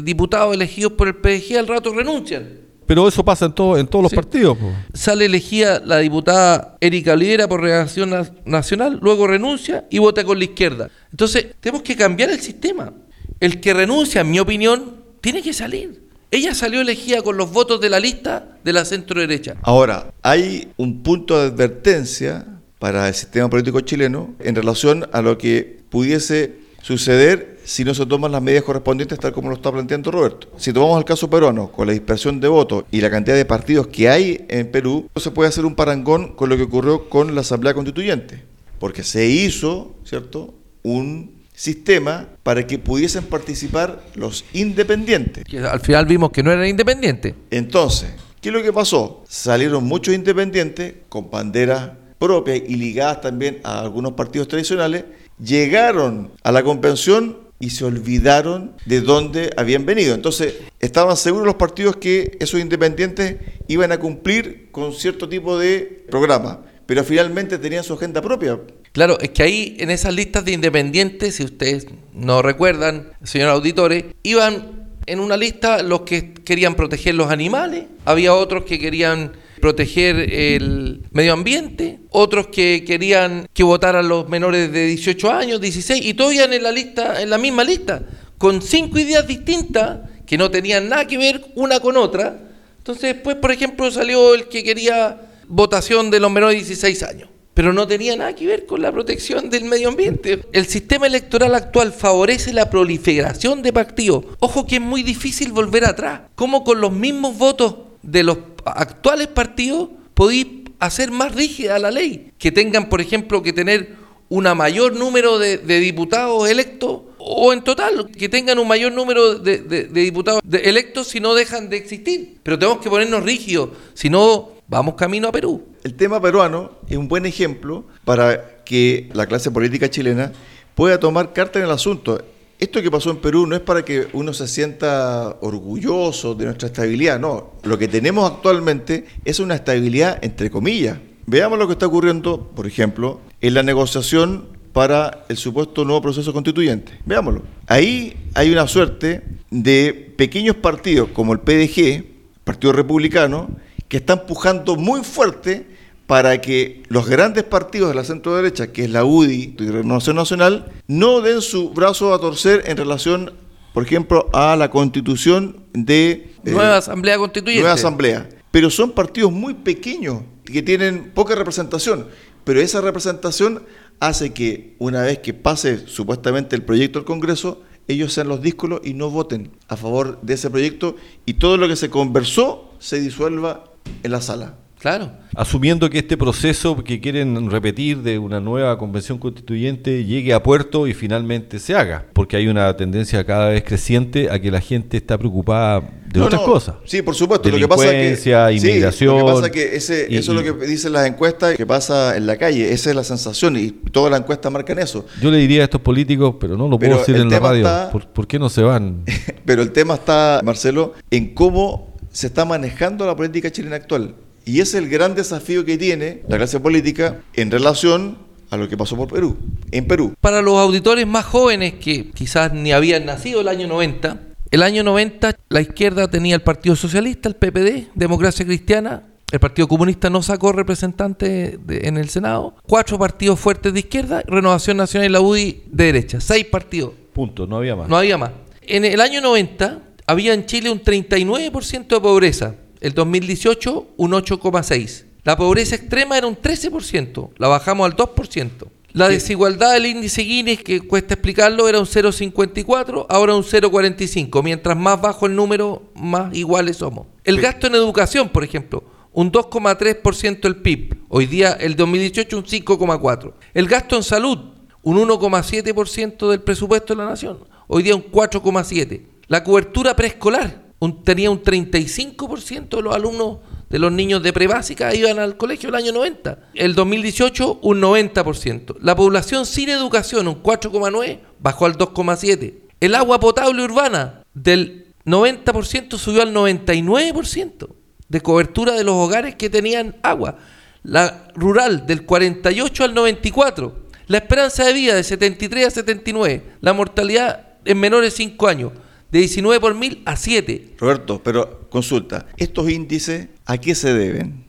diputados 0.00 0.54
elegidos 0.54 0.92
por 0.92 1.08
el 1.08 1.14
PDG, 1.16 1.58
al 1.58 1.68
rato 1.68 1.92
renuncian. 1.92 2.48
Pero 2.86 3.08
eso 3.08 3.24
pasa 3.24 3.46
en, 3.46 3.52
todo, 3.54 3.78
en 3.78 3.86
todos 3.86 4.02
los 4.02 4.12
partidos. 4.12 4.58
po. 4.58 4.70
Sale 4.92 5.24
elegida 5.24 5.80
la 5.84 5.98
diputada 5.98 6.76
Erika 6.80 7.14
Olivera 7.14 7.48
por 7.48 7.62
Reacción 7.62 8.10
Na- 8.10 8.30
Nacional, 8.44 8.98
luego 9.00 9.26
renuncia 9.26 9.86
y 9.90 9.98
vota 10.00 10.22
con 10.24 10.38
la 10.38 10.44
izquierda. 10.44 10.90
Entonces, 11.10 11.46
tenemos 11.60 11.82
que 11.82 11.96
cambiar 11.96 12.28
el 12.30 12.40
sistema. 12.40 12.92
El 13.40 13.60
que 13.60 13.72
renuncia, 13.72 14.20
en 14.20 14.30
mi 14.30 14.38
opinión, 14.38 14.96
tiene 15.22 15.40
que 15.42 15.54
salir. 15.54 16.02
Ella 16.30 16.54
salió 16.54 16.80
elegida 16.82 17.22
con 17.22 17.36
los 17.38 17.52
votos 17.52 17.80
de 17.80 17.88
la 17.88 18.00
lista 18.00 18.58
de 18.64 18.72
la 18.74 18.84
centro 18.84 19.18
derecha. 19.20 19.54
Ahora, 19.62 20.12
hay 20.22 20.68
un 20.76 21.02
punto 21.02 21.38
de 21.40 21.46
advertencia 21.48 22.44
para 22.78 23.08
el 23.08 23.14
sistema 23.14 23.48
político 23.48 23.80
chileno 23.80 24.34
en 24.40 24.54
relación 24.56 25.08
a 25.12 25.22
lo 25.22 25.38
que 25.38 25.78
pudiese 25.88 26.56
suceder 26.82 27.53
si 27.64 27.84
no 27.84 27.94
se 27.94 28.06
toman 28.06 28.32
las 28.32 28.42
medidas 28.42 28.64
correspondientes 28.64 29.18
tal 29.18 29.32
como 29.32 29.48
lo 29.48 29.56
está 29.56 29.72
planteando 29.72 30.10
Roberto. 30.10 30.48
Si 30.56 30.72
tomamos 30.72 30.98
el 30.98 31.04
caso 31.04 31.28
peruano, 31.28 31.70
con 31.72 31.86
la 31.86 31.92
dispersión 31.92 32.40
de 32.40 32.48
votos 32.48 32.84
y 32.90 33.00
la 33.00 33.10
cantidad 33.10 33.36
de 33.36 33.44
partidos 33.44 33.86
que 33.88 34.08
hay 34.08 34.44
en 34.48 34.70
Perú, 34.70 35.08
se 35.16 35.30
puede 35.30 35.48
hacer 35.48 35.64
un 35.64 35.74
parangón 35.74 36.34
con 36.34 36.48
lo 36.48 36.56
que 36.56 36.64
ocurrió 36.64 37.08
con 37.08 37.34
la 37.34 37.40
Asamblea 37.40 37.74
Constituyente, 37.74 38.42
porque 38.78 39.02
se 39.02 39.26
hizo, 39.26 39.94
¿cierto?, 40.04 40.54
un 40.82 41.32
sistema 41.54 42.28
para 42.42 42.66
que 42.66 42.78
pudiesen 42.78 43.24
participar 43.24 44.02
los 44.14 44.44
independientes. 44.52 45.44
Que 45.44 45.60
al 45.60 45.80
final 45.80 46.04
vimos 46.04 46.30
que 46.30 46.42
no 46.42 46.50
eran 46.50 46.66
independientes. 46.66 47.34
Entonces, 47.50 48.10
¿qué 48.40 48.48
es 48.48 48.54
lo 48.54 48.62
que 48.62 48.72
pasó? 48.72 49.24
Salieron 49.28 49.84
muchos 49.84 50.14
independientes 50.14 50.94
con 51.08 51.30
banderas 51.30 51.92
propias 52.18 52.62
y 52.66 52.76
ligadas 52.76 53.20
también 53.20 53.60
a 53.64 53.80
algunos 53.80 54.12
partidos 54.12 54.48
tradicionales, 54.48 55.04
llegaron 55.38 56.32
a 56.42 56.52
la 56.52 56.62
convención 56.62 57.43
y 57.64 57.70
se 57.70 57.86
olvidaron 57.86 58.72
de 58.84 59.00
dónde 59.00 59.50
habían 59.56 59.86
venido. 59.86 60.14
Entonces, 60.14 60.56
estaban 60.80 61.16
seguros 61.16 61.46
los 61.46 61.54
partidos 61.54 61.96
que 61.96 62.36
esos 62.38 62.60
independientes 62.60 63.36
iban 63.68 63.90
a 63.90 63.98
cumplir 63.98 64.68
con 64.70 64.92
cierto 64.92 65.30
tipo 65.30 65.58
de 65.58 66.04
programa, 66.10 66.60
pero 66.84 67.02
finalmente 67.04 67.56
tenían 67.56 67.82
su 67.82 67.94
agenda 67.94 68.20
propia. 68.20 68.60
Claro, 68.92 69.18
es 69.18 69.30
que 69.30 69.42
ahí 69.42 69.76
en 69.80 69.90
esas 69.90 70.14
listas 70.14 70.44
de 70.44 70.52
independientes, 70.52 71.36
si 71.36 71.44
ustedes 71.44 71.86
no 72.12 72.42
recuerdan, 72.42 73.08
señores 73.22 73.54
auditores, 73.54 74.04
iban 74.22 74.90
en 75.06 75.20
una 75.20 75.38
lista 75.38 75.82
los 75.82 76.02
que 76.02 76.34
querían 76.34 76.74
proteger 76.74 77.14
los 77.14 77.30
animales, 77.30 77.84
había 78.04 78.34
otros 78.34 78.64
que 78.64 78.78
querían 78.78 79.32
proteger 79.60 80.16
el 80.32 81.02
medio 81.10 81.32
ambiente, 81.32 82.00
otros 82.10 82.48
que 82.48 82.84
querían 82.86 83.46
que 83.52 83.62
votaran 83.62 84.08
los 84.08 84.28
menores 84.28 84.72
de 84.72 84.86
18 84.86 85.30
años, 85.30 85.60
16, 85.60 86.04
y 86.04 86.14
todos 86.14 86.34
iban 86.34 86.52
en 86.52 86.62
la 86.62 86.72
lista, 86.72 87.22
en 87.22 87.30
la 87.30 87.38
misma 87.38 87.64
lista, 87.64 88.02
con 88.38 88.60
cinco 88.62 88.98
ideas 88.98 89.26
distintas 89.26 90.00
que 90.26 90.38
no 90.38 90.50
tenían 90.50 90.88
nada 90.88 91.06
que 91.06 91.18
ver 91.18 91.44
una 91.54 91.80
con 91.80 91.96
otra. 91.96 92.38
Entonces 92.78 93.14
después, 93.14 93.36
por 93.36 93.52
ejemplo, 93.52 93.90
salió 93.90 94.34
el 94.34 94.48
que 94.48 94.64
quería 94.64 95.20
votación 95.46 96.10
de 96.10 96.20
los 96.20 96.30
menores 96.30 96.56
de 96.56 96.64
16 96.64 97.02
años. 97.02 97.28
pero 97.54 97.72
no 97.72 97.86
tenía 97.86 98.16
nada 98.16 98.34
que 98.34 98.48
ver 98.48 98.66
con 98.66 98.82
la 98.82 98.90
protección 98.90 99.48
del 99.48 99.64
medio 99.64 99.88
ambiente. 99.88 100.40
El 100.52 100.66
sistema 100.66 101.06
electoral 101.06 101.54
actual 101.54 101.92
favorece 101.92 102.52
la 102.52 102.68
proliferación 102.68 103.62
de 103.62 103.72
partidos. 103.72 104.24
Ojo 104.40 104.66
que 104.66 104.74
es 104.76 104.80
muy 104.80 105.04
difícil 105.04 105.52
volver 105.52 105.84
atrás. 105.84 106.22
¿Cómo 106.34 106.64
con 106.64 106.80
los 106.80 106.90
mismos 106.90 107.38
votos 107.38 107.76
de 108.02 108.24
los 108.24 108.38
actuales 108.64 109.28
partidos 109.28 109.88
podéis 110.14 110.46
hacer 110.78 111.10
más 111.10 111.34
rígida 111.34 111.78
la 111.78 111.90
ley? 111.90 112.32
Que 112.38 112.52
tengan, 112.52 112.88
por 112.88 113.00
ejemplo, 113.00 113.42
que 113.42 113.52
tener 113.52 113.96
un 114.28 114.44
mayor 114.56 114.94
número 114.96 115.38
de, 115.38 115.58
diputados 115.58 116.48
electos 116.48 117.02
o 117.18 117.52
en 117.52 117.62
total, 117.62 118.10
que 118.10 118.28
tengan 118.28 118.58
un 118.58 118.68
mayor 118.68 118.92
número 118.92 119.38
de, 119.38 119.88
diputados 119.88 120.42
electos 120.52 121.08
si 121.08 121.20
no 121.20 121.34
dejan 121.34 121.68
de 121.68 121.76
existir. 121.76 122.38
Pero 122.42 122.58
tenemos 122.58 122.82
que 122.82 122.90
ponernos 122.90 123.22
rígidos, 123.22 123.70
si 123.94 124.10
no 124.10 124.50
vamos 124.66 124.94
camino 124.94 125.28
a 125.28 125.32
Perú. 125.32 125.62
El 125.84 125.94
tema 125.94 126.20
peruano 126.20 126.72
es 126.88 126.96
un 126.96 127.08
buen 127.08 127.26
ejemplo 127.26 127.84
para 128.04 128.62
que 128.64 129.10
la 129.12 129.26
clase 129.26 129.50
política 129.50 129.88
chilena 129.88 130.32
pueda 130.74 130.98
tomar 130.98 131.32
carta 131.32 131.58
en 131.58 131.66
el 131.66 131.70
asunto. 131.70 132.22
Esto 132.58 132.80
que 132.80 132.90
pasó 132.90 133.10
en 133.10 133.16
Perú 133.16 133.46
no 133.46 133.56
es 133.56 133.62
para 133.62 133.84
que 133.84 134.08
uno 134.12 134.32
se 134.32 134.46
sienta 134.46 135.36
orgulloso 135.40 136.34
de 136.34 136.44
nuestra 136.46 136.68
estabilidad, 136.68 137.18
no. 137.18 137.54
Lo 137.62 137.76
que 137.78 137.88
tenemos 137.88 138.30
actualmente 138.30 139.06
es 139.24 139.40
una 139.40 139.56
estabilidad 139.56 140.18
entre 140.22 140.50
comillas. 140.50 140.98
Veamos 141.26 141.58
lo 141.58 141.66
que 141.66 141.72
está 141.72 141.86
ocurriendo, 141.86 142.50
por 142.54 142.66
ejemplo, 142.66 143.20
en 143.40 143.54
la 143.54 143.62
negociación 143.62 144.46
para 144.72 145.24
el 145.28 145.36
supuesto 145.36 145.84
nuevo 145.84 146.02
proceso 146.02 146.32
constituyente. 146.32 146.92
Veámoslo. 147.06 147.42
Ahí 147.66 148.16
hay 148.34 148.52
una 148.52 148.66
suerte 148.66 149.22
de 149.50 150.12
pequeños 150.16 150.56
partidos 150.56 151.08
como 151.10 151.32
el 151.32 151.40
PDG, 151.40 152.04
Partido 152.44 152.72
Republicano, 152.72 153.50
que 153.88 153.98
está 153.98 154.14
empujando 154.14 154.76
muy 154.76 155.02
fuerte 155.02 155.73
para 156.06 156.40
que 156.40 156.82
los 156.88 157.06
grandes 157.06 157.44
partidos 157.44 157.88
de 157.88 157.94
la 157.94 158.04
centro 158.04 158.36
derecha, 158.36 158.72
que 158.72 158.84
es 158.84 158.90
la 158.90 159.04
UDI 159.04 159.56
y 159.58 159.68
Renovación 159.68 160.16
Nacional, 160.16 160.72
no 160.86 161.20
den 161.20 161.40
su 161.40 161.70
brazo 161.70 162.12
a 162.12 162.18
torcer 162.18 162.64
en 162.66 162.76
relación, 162.76 163.32
por 163.72 163.84
ejemplo, 163.84 164.28
a 164.32 164.56
la 164.56 164.70
constitución 164.70 165.64
de... 165.72 166.34
Eh, 166.44 166.52
nueva 166.52 166.76
Asamblea 166.76 167.16
Constituyente. 167.16 167.62
Nueva 167.62 167.74
Asamblea. 167.74 168.28
Pero 168.50 168.70
son 168.70 168.92
partidos 168.92 169.32
muy 169.32 169.54
pequeños, 169.54 170.22
que 170.44 170.62
tienen 170.62 171.10
poca 171.14 171.34
representación, 171.34 172.06
pero 172.44 172.60
esa 172.60 172.82
representación 172.82 173.62
hace 173.98 174.34
que 174.34 174.76
una 174.78 175.02
vez 175.02 175.20
que 175.20 175.32
pase 175.32 175.86
supuestamente 175.86 176.54
el 176.54 176.62
proyecto 176.62 176.98
al 176.98 177.06
Congreso, 177.06 177.62
ellos 177.88 178.12
sean 178.12 178.28
los 178.28 178.42
díscolos 178.42 178.80
y 178.84 178.94
no 178.94 179.10
voten 179.10 179.52
a 179.68 179.76
favor 179.76 180.20
de 180.20 180.34
ese 180.34 180.50
proyecto 180.50 180.96
y 181.26 181.34
todo 181.34 181.56
lo 181.56 181.68
que 181.68 181.76
se 181.76 181.90
conversó 181.90 182.72
se 182.78 183.00
disuelva 183.00 183.64
en 184.02 184.10
la 184.10 184.20
sala. 184.20 184.58
Claro. 184.84 185.12
Asumiendo 185.34 185.88
que 185.88 185.96
este 185.96 186.18
proceso 186.18 186.84
que 186.84 187.00
quieren 187.00 187.50
repetir 187.50 188.02
de 188.02 188.18
una 188.18 188.38
nueva 188.38 188.76
convención 188.76 189.16
constituyente 189.16 190.04
llegue 190.04 190.34
a 190.34 190.42
puerto 190.42 190.86
y 190.86 190.92
finalmente 190.92 191.58
se 191.58 191.74
haga, 191.74 192.04
porque 192.12 192.36
hay 192.36 192.48
una 192.48 192.76
tendencia 192.76 193.24
cada 193.24 193.48
vez 193.48 193.64
creciente 193.64 194.28
a 194.30 194.38
que 194.38 194.50
la 194.50 194.60
gente 194.60 194.98
está 194.98 195.16
preocupada 195.16 195.90
de 196.12 196.20
otras 196.20 196.42
cosas. 196.42 196.74
Sí, 196.84 197.00
por 197.00 197.14
supuesto. 197.14 197.48
Lo 197.48 197.56
que 197.56 197.66
pasa 197.66 197.94
es 197.94 198.20
que, 198.20 198.52
inmigración. 198.52 199.18
lo 199.18 199.24
que 199.24 199.32
pasa 199.32 199.46
es 199.46 199.52
que 199.52 199.74
ese, 199.76 200.14
eso 200.14 200.32
es 200.32 200.44
lo 200.44 200.58
que 200.58 200.66
dicen 200.66 200.92
las 200.92 201.06
encuestas 201.06 201.56
que 201.56 201.64
pasa 201.64 202.14
en 202.18 202.26
la 202.26 202.36
calle. 202.36 202.70
Esa 202.70 202.90
es 202.90 202.96
la 202.96 203.04
sensación 203.04 203.56
y 203.56 203.70
todas 203.70 204.10
las 204.10 204.20
encuestas 204.20 204.52
marcan 204.52 204.78
eso. 204.80 205.06
Yo 205.22 205.30
le 205.30 205.38
diría 205.38 205.62
a 205.62 205.64
estos 205.64 205.80
políticos, 205.80 206.34
pero 206.38 206.58
no 206.58 206.68
lo 206.68 206.78
puedo 206.78 206.98
decir 206.98 207.16
en 207.16 207.30
la 207.30 207.38
radio. 207.38 207.90
¿Por 207.90 208.26
qué 208.26 208.38
no 208.38 208.50
se 208.50 208.60
van? 208.60 209.02
pero 209.46 209.62
el 209.62 209.72
tema 209.72 209.94
está, 209.94 210.42
Marcelo, 210.44 210.92
en 211.10 211.32
cómo 211.32 211.94
se 212.12 212.26
está 212.26 212.44
manejando 212.44 213.06
la 213.06 213.16
política 213.16 213.50
chilena 213.50 213.76
actual. 213.76 214.14
Y 214.44 214.60
es 214.60 214.74
el 214.74 214.88
gran 214.88 215.14
desafío 215.14 215.64
que 215.64 215.78
tiene 215.78 216.22
la 216.28 216.36
clase 216.36 216.60
política 216.60 217.22
en 217.34 217.50
relación 217.50 218.18
a 218.50 218.56
lo 218.56 218.68
que 218.68 218.76
pasó 218.76 218.96
por 218.96 219.08
Perú, 219.08 219.36
en 219.70 219.86
Perú. 219.86 220.14
Para 220.20 220.42
los 220.42 220.58
auditores 220.58 221.06
más 221.06 221.24
jóvenes 221.24 221.74
que 221.74 222.10
quizás 222.10 222.52
ni 222.52 222.72
habían 222.72 223.06
nacido 223.06 223.40
el 223.40 223.48
año 223.48 223.66
90, 223.66 224.20
el 224.50 224.62
año 224.62 224.84
90 224.84 225.34
la 225.48 225.60
izquierda 225.60 226.08
tenía 226.08 226.36
el 226.36 226.42
Partido 226.42 226.76
Socialista, 226.76 227.28
el 227.28 227.36
PPD, 227.36 227.88
Democracia 227.94 228.44
Cristiana, 228.44 229.02
el 229.32 229.40
Partido 229.40 229.66
Comunista 229.66 230.10
no 230.10 230.22
sacó 230.22 230.52
representantes 230.52 231.58
en 231.68 231.96
el 231.96 232.08
Senado, 232.08 232.54
cuatro 232.66 232.98
partidos 232.98 233.40
fuertes 233.40 233.72
de 233.72 233.80
izquierda, 233.80 234.22
Renovación 234.26 234.76
Nacional 234.76 235.08
y 235.08 235.12
la 235.12 235.20
UDI 235.20 235.62
de 235.66 235.84
derecha, 235.86 236.20
seis 236.20 236.44
partidos. 236.44 236.92
Punto, 237.12 237.46
no 237.46 237.56
había 237.56 237.74
más. 237.74 237.88
No 237.88 237.96
había 237.96 238.16
más. 238.16 238.30
En 238.62 238.84
el 238.84 239.00
año 239.00 239.20
90 239.20 239.80
había 240.06 240.34
en 240.34 240.46
Chile 240.46 240.70
un 240.70 240.80
39% 240.80 241.88
de 241.88 242.00
pobreza, 242.00 242.54
el 242.84 242.92
2018 242.92 243.94
un 243.96 244.12
8,6%. 244.12 245.04
La 245.24 245.38
pobreza 245.38 245.74
extrema 245.74 246.18
era 246.18 246.26
un 246.26 246.36
13%, 246.36 247.30
la 247.38 247.48
bajamos 247.48 247.86
al 247.90 247.96
2%. 247.96 248.50
La 248.92 249.08
desigualdad 249.08 249.72
del 249.72 249.86
índice 249.86 250.20
Guinness, 250.20 250.62
que 250.62 250.82
cuesta 250.82 251.14
explicarlo, 251.14 251.66
era 251.66 251.80
un 251.80 251.86
0,54, 251.86 253.06
ahora 253.08 253.34
un 253.34 253.42
0,45. 253.42 254.42
Mientras 254.44 254.76
más 254.76 255.00
bajo 255.00 255.24
el 255.24 255.34
número, 255.34 255.90
más 255.94 256.36
iguales 256.36 256.76
somos. 256.76 257.06
El 257.24 257.40
gasto 257.40 257.68
en 257.68 257.74
educación, 257.74 258.28
por 258.28 258.44
ejemplo, 258.44 258.84
un 259.12 259.32
2,3% 259.32 260.40
del 260.42 260.56
PIB. 260.56 260.98
Hoy 261.08 261.24
día, 261.24 261.52
el 261.54 261.76
2018, 261.76 262.36
un 262.36 262.44
5,4%. 262.44 263.32
El 263.54 263.66
gasto 263.66 263.96
en 263.96 264.02
salud, 264.02 264.38
un 264.82 264.98
1,7% 264.98 266.30
del 266.30 266.42
presupuesto 266.42 266.94
de 266.94 267.02
la 267.02 267.08
nación. 267.08 267.38
Hoy 267.66 267.82
día, 267.82 267.96
un 267.96 268.04
4,7%. 268.04 269.00
La 269.28 269.42
cobertura 269.42 269.96
preescolar 269.96 270.63
tenía 271.04 271.30
un 271.30 271.42
35% 271.42 272.76
de 272.76 272.82
los 272.82 272.94
alumnos 272.94 273.38
de 273.70 273.78
los 273.78 273.90
niños 273.90 274.22
de 274.22 274.32
prebásica 274.32 274.94
iban 274.94 275.18
al 275.18 275.36
colegio 275.36 275.68
el 275.68 275.74
año 275.74 275.92
90. 275.92 276.38
El 276.54 276.74
2018 276.74 277.58
un 277.62 277.80
90%. 277.80 278.76
La 278.80 278.94
población 278.94 279.46
sin 279.46 279.68
educación 279.68 280.28
un 280.28 280.42
4,9 280.42 281.18
bajó 281.40 281.66
al 281.66 281.76
2,7. 281.76 282.54
El 282.80 282.94
agua 282.94 283.18
potable 283.18 283.64
urbana 283.64 284.22
del 284.34 284.86
90% 285.06 285.98
subió 285.98 286.22
al 286.22 286.32
99% 286.32 287.68
de 288.08 288.20
cobertura 288.20 288.74
de 288.74 288.84
los 288.84 288.94
hogares 288.94 289.34
que 289.34 289.50
tenían 289.50 289.96
agua. 290.02 290.38
La 290.82 291.28
rural 291.34 291.86
del 291.86 292.04
48 292.04 292.84
al 292.84 292.94
94. 292.94 293.74
La 294.06 294.18
esperanza 294.18 294.64
de 294.64 294.72
vida 294.72 294.94
de 294.94 295.02
73 295.02 295.66
a 295.66 295.70
79. 295.70 296.44
La 296.60 296.74
mortalidad 296.74 297.54
en 297.64 297.80
menores 297.80 298.12
de 298.12 298.16
5 298.18 298.46
años 298.46 298.72
de 299.14 299.20
19 299.20 299.60
por 299.60 299.76
mil 299.76 300.02
a 300.06 300.16
7. 300.16 300.74
Roberto, 300.76 301.20
pero 301.22 301.68
consulta, 301.70 302.26
¿estos 302.36 302.68
índices 302.68 303.28
a 303.46 303.58
qué 303.58 303.76
se 303.76 303.94
deben? 303.94 304.44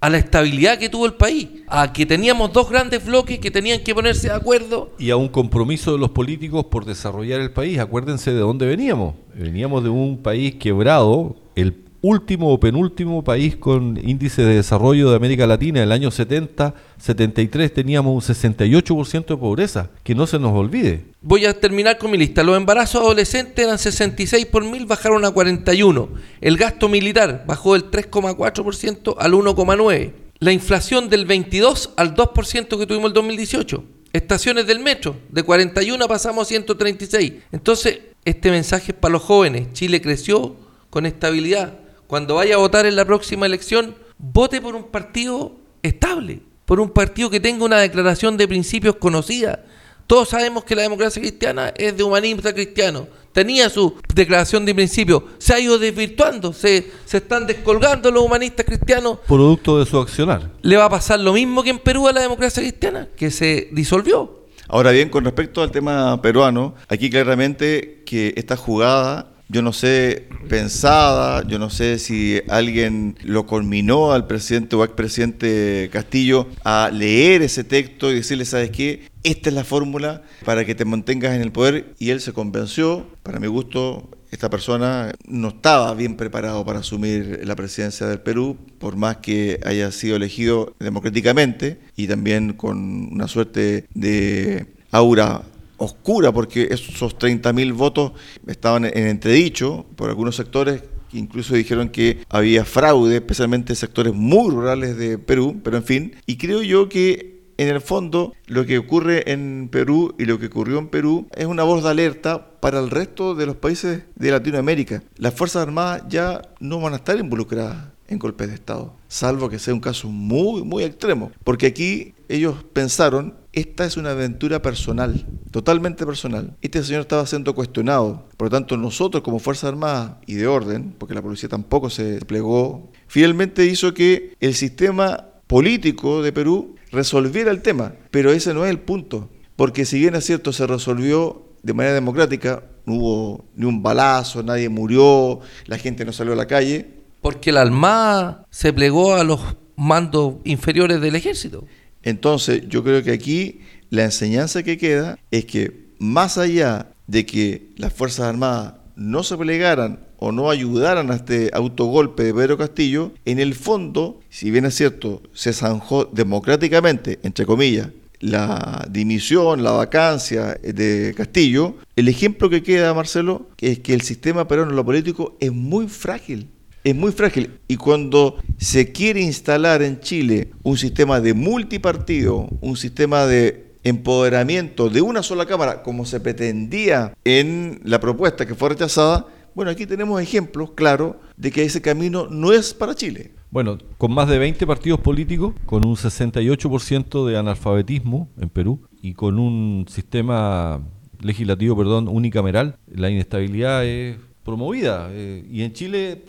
A 0.00 0.10
la 0.10 0.18
estabilidad 0.18 0.76
que 0.76 0.88
tuvo 0.88 1.06
el 1.06 1.14
país, 1.14 1.46
a 1.68 1.92
que 1.92 2.04
teníamos 2.04 2.52
dos 2.52 2.68
grandes 2.68 3.06
bloques 3.06 3.38
que 3.38 3.52
tenían 3.52 3.84
que 3.84 3.94
ponerse 3.94 4.26
de 4.26 4.34
acuerdo. 4.34 4.92
Y 4.98 5.10
a 5.10 5.16
un 5.16 5.28
compromiso 5.28 5.92
de 5.92 5.98
los 5.98 6.10
políticos 6.10 6.64
por 6.64 6.84
desarrollar 6.84 7.40
el 7.40 7.52
país. 7.52 7.78
Acuérdense 7.78 8.32
de 8.32 8.40
dónde 8.40 8.66
veníamos. 8.66 9.14
Veníamos 9.36 9.84
de 9.84 9.90
un 9.90 10.20
país 10.20 10.56
quebrado, 10.56 11.36
el 11.54 11.87
último 12.00 12.52
o 12.52 12.60
penúltimo 12.60 13.24
país 13.24 13.56
con 13.56 13.98
índice 14.02 14.42
de 14.42 14.56
desarrollo 14.56 15.10
de 15.10 15.16
América 15.16 15.46
Latina. 15.46 15.80
En 15.80 15.84
el 15.84 15.92
año 15.92 16.10
70, 16.10 16.74
73 16.98 17.74
teníamos 17.74 18.14
un 18.14 18.34
68% 18.34 19.26
de 19.26 19.36
pobreza, 19.36 19.90
que 20.02 20.14
no 20.14 20.26
se 20.26 20.38
nos 20.38 20.52
olvide. 20.52 21.04
Voy 21.20 21.46
a 21.46 21.58
terminar 21.58 21.98
con 21.98 22.10
mi 22.10 22.18
lista. 22.18 22.42
Los 22.42 22.56
embarazos 22.56 23.02
adolescentes 23.02 23.64
eran 23.64 23.78
66 23.78 24.46
por 24.46 24.64
mil, 24.64 24.86
bajaron 24.86 25.24
a 25.24 25.30
41. 25.30 26.08
El 26.40 26.56
gasto 26.56 26.88
militar 26.88 27.44
bajó 27.46 27.74
del 27.74 27.90
3,4% 27.90 29.16
al 29.18 29.32
1,9%. 29.32 30.12
La 30.40 30.52
inflación 30.52 31.08
del 31.08 31.26
22 31.26 31.94
al 31.96 32.14
2% 32.14 32.78
que 32.78 32.86
tuvimos 32.86 33.08
el 33.08 33.12
2018. 33.14 33.84
Estaciones 34.12 34.68
del 34.68 34.78
metro, 34.78 35.16
de 35.30 35.42
41 35.42 36.06
pasamos 36.06 36.46
a 36.46 36.48
136. 36.48 37.32
Entonces, 37.50 37.98
este 38.24 38.50
mensaje 38.50 38.92
es 38.92 38.98
para 38.98 39.12
los 39.12 39.22
jóvenes. 39.22 39.72
Chile 39.72 40.00
creció 40.00 40.54
con 40.90 41.06
estabilidad 41.06 41.78
cuando 42.08 42.36
vaya 42.36 42.54
a 42.54 42.58
votar 42.58 42.86
en 42.86 42.96
la 42.96 43.04
próxima 43.04 43.44
elección, 43.44 43.94
vote 44.16 44.62
por 44.62 44.74
un 44.74 44.84
partido 44.84 45.52
estable, 45.82 46.40
por 46.64 46.80
un 46.80 46.88
partido 46.88 47.28
que 47.28 47.38
tenga 47.38 47.66
una 47.66 47.78
declaración 47.78 48.38
de 48.38 48.48
principios 48.48 48.96
conocida. 48.96 49.62
Todos 50.06 50.30
sabemos 50.30 50.64
que 50.64 50.74
la 50.74 50.82
democracia 50.82 51.20
cristiana 51.20 51.68
es 51.76 51.94
de 51.94 52.02
humanista 52.02 52.54
cristiano. 52.54 53.06
Tenía 53.32 53.68
su 53.68 53.94
declaración 54.14 54.64
de 54.64 54.74
principios. 54.74 55.22
Se 55.36 55.52
ha 55.52 55.60
ido 55.60 55.78
desvirtuando. 55.78 56.54
Se, 56.54 56.90
se 57.04 57.18
están 57.18 57.46
descolgando 57.46 58.10
los 58.10 58.24
humanistas 58.24 58.64
cristianos. 58.64 59.18
Producto 59.26 59.78
de 59.78 59.84
su 59.84 59.98
accionar. 59.98 60.50
Le 60.62 60.78
va 60.78 60.86
a 60.86 60.90
pasar 60.90 61.20
lo 61.20 61.34
mismo 61.34 61.62
que 61.62 61.68
en 61.68 61.78
Perú 61.78 62.08
a 62.08 62.12
la 62.12 62.22
democracia 62.22 62.62
cristiana, 62.62 63.06
que 63.16 63.30
se 63.30 63.68
disolvió. 63.72 64.46
Ahora 64.66 64.92
bien, 64.92 65.10
con 65.10 65.26
respecto 65.26 65.62
al 65.62 65.70
tema 65.70 66.22
peruano, 66.22 66.74
aquí 66.88 67.10
claramente 67.10 68.02
que 68.06 68.32
esta 68.36 68.56
jugada 68.56 69.37
yo 69.48 69.62
no 69.62 69.72
sé, 69.72 70.28
pensada, 70.48 71.46
yo 71.46 71.58
no 71.58 71.70
sé 71.70 71.98
si 71.98 72.40
alguien 72.48 73.16
lo 73.22 73.46
culminó 73.46 74.12
al 74.12 74.26
presidente 74.26 74.76
o 74.76 74.84
expresidente 74.84 75.88
Castillo 75.92 76.48
a 76.64 76.90
leer 76.92 77.42
ese 77.42 77.64
texto 77.64 78.10
y 78.10 78.16
decirle, 78.16 78.44
¿sabes 78.44 78.70
qué? 78.70 79.08
Esta 79.22 79.48
es 79.48 79.54
la 79.54 79.64
fórmula 79.64 80.22
para 80.44 80.64
que 80.64 80.74
te 80.74 80.84
mantengas 80.84 81.34
en 81.34 81.42
el 81.42 81.52
poder 81.52 81.94
y 81.98 82.10
él 82.10 82.20
se 82.20 82.32
convenció, 82.32 83.06
para 83.22 83.40
mi 83.40 83.46
gusto 83.46 84.10
esta 84.30 84.50
persona 84.50 85.12
no 85.26 85.48
estaba 85.48 85.94
bien 85.94 86.16
preparado 86.16 86.64
para 86.64 86.80
asumir 86.80 87.40
la 87.44 87.56
presidencia 87.56 88.06
del 88.06 88.20
Perú, 88.20 88.58
por 88.78 88.96
más 88.96 89.18
que 89.18 89.58
haya 89.64 89.90
sido 89.90 90.16
elegido 90.16 90.74
democráticamente 90.78 91.78
y 91.96 92.06
también 92.08 92.52
con 92.52 93.10
una 93.12 93.26
suerte 93.28 93.86
de 93.94 94.66
aura 94.90 95.42
oscura, 95.78 96.32
porque 96.32 96.68
esos 96.70 97.16
30.000 97.16 97.72
votos 97.72 98.12
estaban 98.46 98.84
en 98.84 99.06
entredicho 99.06 99.86
por 99.96 100.10
algunos 100.10 100.36
sectores 100.36 100.82
que 101.10 101.18
incluso 101.18 101.54
dijeron 101.54 101.88
que 101.88 102.18
había 102.28 102.64
fraude, 102.64 103.16
especialmente 103.16 103.72
en 103.72 103.76
sectores 103.76 104.12
muy 104.12 104.50
rurales 104.50 104.98
de 104.98 105.16
Perú, 105.16 105.60
pero 105.64 105.78
en 105.78 105.84
fin, 105.84 106.14
y 106.26 106.36
creo 106.36 106.62
yo 106.62 106.88
que 106.88 107.38
en 107.58 107.68
el 107.68 107.80
fondo, 107.80 108.34
lo 108.46 108.64
que 108.66 108.78
ocurre 108.78 109.32
en 109.32 109.68
Perú 109.68 110.14
y 110.16 110.26
lo 110.26 110.38
que 110.38 110.46
ocurrió 110.46 110.78
en 110.78 110.86
Perú 110.86 111.26
es 111.34 111.46
una 111.46 111.64
voz 111.64 111.82
de 111.82 111.90
alerta 111.90 112.60
para 112.60 112.78
el 112.78 112.88
resto 112.88 113.34
de 113.34 113.46
los 113.46 113.56
países 113.56 114.04
de 114.14 114.30
Latinoamérica. 114.30 115.02
Las 115.16 115.34
Fuerzas 115.34 115.62
Armadas 115.62 116.04
ya 116.08 116.42
no 116.60 116.80
van 116.80 116.92
a 116.92 116.96
estar 116.98 117.18
involucradas 117.18 117.97
en 118.08 118.18
golpes 118.18 118.48
de 118.48 118.54
Estado, 118.54 118.94
salvo 119.06 119.48
que 119.48 119.58
sea 119.58 119.74
un 119.74 119.80
caso 119.80 120.08
muy, 120.08 120.62
muy 120.62 120.82
extremo. 120.82 121.30
Porque 121.44 121.66
aquí 121.66 122.14
ellos 122.28 122.56
pensaron, 122.72 123.34
esta 123.52 123.84
es 123.84 123.96
una 123.96 124.10
aventura 124.10 124.60
personal, 124.62 125.26
totalmente 125.50 126.04
personal. 126.06 126.56
Este 126.62 126.82
señor 126.82 127.02
estaba 127.02 127.26
siendo 127.26 127.54
cuestionado. 127.54 128.26
Por 128.36 128.46
lo 128.46 128.50
tanto, 128.50 128.76
nosotros 128.76 129.22
como 129.22 129.38
Fuerzas 129.38 129.68
Armadas 129.68 130.16
y 130.26 130.34
de 130.34 130.46
orden, 130.46 130.94
porque 130.98 131.14
la 131.14 131.22
policía 131.22 131.48
tampoco 131.48 131.90
se 131.90 132.04
desplegó, 132.04 132.90
finalmente 133.06 133.66
hizo 133.66 133.94
que 133.94 134.34
el 134.40 134.54
sistema 134.54 135.26
político 135.46 136.22
de 136.22 136.32
Perú 136.32 136.76
resolviera 136.90 137.50
el 137.50 137.62
tema. 137.62 137.94
Pero 138.10 138.32
ese 138.32 138.54
no 138.54 138.64
es 138.64 138.70
el 138.70 138.80
punto. 138.80 139.30
Porque 139.56 139.84
si 139.84 139.98
bien 139.98 140.14
es 140.14 140.24
cierto, 140.24 140.52
se 140.52 140.66
resolvió 140.66 141.44
de 141.62 141.74
manera 141.74 141.94
democrática, 141.94 142.62
no 142.86 142.94
hubo 142.94 143.44
ni 143.54 143.66
un 143.66 143.82
balazo, 143.82 144.42
nadie 144.42 144.68
murió, 144.68 145.40
la 145.66 145.78
gente 145.78 146.04
no 146.04 146.12
salió 146.12 146.32
a 146.32 146.36
la 146.36 146.46
calle. 146.46 146.97
Porque 147.20 147.52
la 147.52 147.62
Armada 147.62 148.46
se 148.50 148.72
plegó 148.72 149.14
a 149.14 149.24
los 149.24 149.40
mandos 149.76 150.36
inferiores 150.44 151.00
del 151.00 151.14
ejército. 151.14 151.64
Entonces, 152.02 152.62
yo 152.68 152.82
creo 152.84 153.02
que 153.02 153.12
aquí 153.12 153.60
la 153.90 154.04
enseñanza 154.04 154.62
que 154.62 154.78
queda 154.78 155.18
es 155.30 155.44
que 155.44 155.88
más 155.98 156.38
allá 156.38 156.92
de 157.06 157.26
que 157.26 157.70
las 157.76 157.92
Fuerzas 157.92 158.26
Armadas 158.26 158.74
no 158.96 159.22
se 159.22 159.36
plegaran 159.36 160.00
o 160.18 160.32
no 160.32 160.50
ayudaran 160.50 161.10
a 161.10 161.14
este 161.14 161.50
autogolpe 161.52 162.24
de 162.24 162.34
Pedro 162.34 162.58
Castillo, 162.58 163.12
en 163.24 163.38
el 163.38 163.54
fondo, 163.54 164.20
si 164.28 164.50
bien 164.50 164.64
es 164.64 164.74
cierto, 164.74 165.22
se 165.32 165.52
zanjó 165.52 166.06
democráticamente, 166.06 167.20
entre 167.22 167.46
comillas, 167.46 167.88
la 168.20 168.84
dimisión, 168.90 169.62
la 169.62 169.70
vacancia 169.70 170.58
de 170.60 171.14
Castillo, 171.16 171.76
el 171.94 172.08
ejemplo 172.08 172.50
que 172.50 172.64
queda, 172.64 172.94
Marcelo, 172.94 173.48
es 173.58 173.78
que 173.78 173.94
el 173.94 174.00
sistema 174.00 174.48
peruano 174.48 174.72
en 174.72 174.76
lo 174.76 174.84
político 174.84 175.36
es 175.38 175.52
muy 175.52 175.86
frágil. 175.86 176.48
Es 176.88 176.96
muy 176.96 177.12
frágil. 177.12 177.60
Y 177.68 177.76
cuando 177.76 178.36
se 178.56 178.92
quiere 178.92 179.20
instalar 179.20 179.82
en 179.82 180.00
Chile 180.00 180.52
un 180.62 180.78
sistema 180.78 181.20
de 181.20 181.34
multipartido, 181.34 182.48
un 182.62 182.78
sistema 182.78 183.26
de 183.26 183.74
empoderamiento 183.84 184.88
de 184.88 185.02
una 185.02 185.22
sola 185.22 185.44
Cámara, 185.44 185.82
como 185.82 186.06
se 186.06 186.18
pretendía 186.18 187.12
en 187.26 187.82
la 187.84 188.00
propuesta 188.00 188.46
que 188.46 188.54
fue 188.54 188.70
rechazada, 188.70 189.26
bueno, 189.54 189.70
aquí 189.70 189.84
tenemos 189.84 190.18
ejemplos 190.22 190.70
claros 190.70 191.16
de 191.36 191.50
que 191.50 191.62
ese 191.62 191.82
camino 191.82 192.26
no 192.30 192.54
es 192.54 192.72
para 192.72 192.94
Chile. 192.94 193.32
Bueno, 193.50 193.76
con 193.98 194.14
más 194.14 194.26
de 194.26 194.38
20 194.38 194.66
partidos 194.66 195.00
políticos, 195.00 195.52
con 195.66 195.86
un 195.86 195.94
68% 195.94 197.26
de 197.26 197.36
analfabetismo 197.36 198.30
en 198.40 198.48
Perú 198.48 198.80
y 199.02 199.12
con 199.12 199.38
un 199.38 199.84
sistema 199.90 200.80
legislativo, 201.20 201.76
perdón, 201.76 202.08
unicameral, 202.08 202.78
la 202.86 203.10
inestabilidad 203.10 203.84
es 203.84 204.16
promovida. 204.42 205.10
Eh, 205.10 205.46
y 205.50 205.60
en 205.60 205.74
Chile 205.74 206.24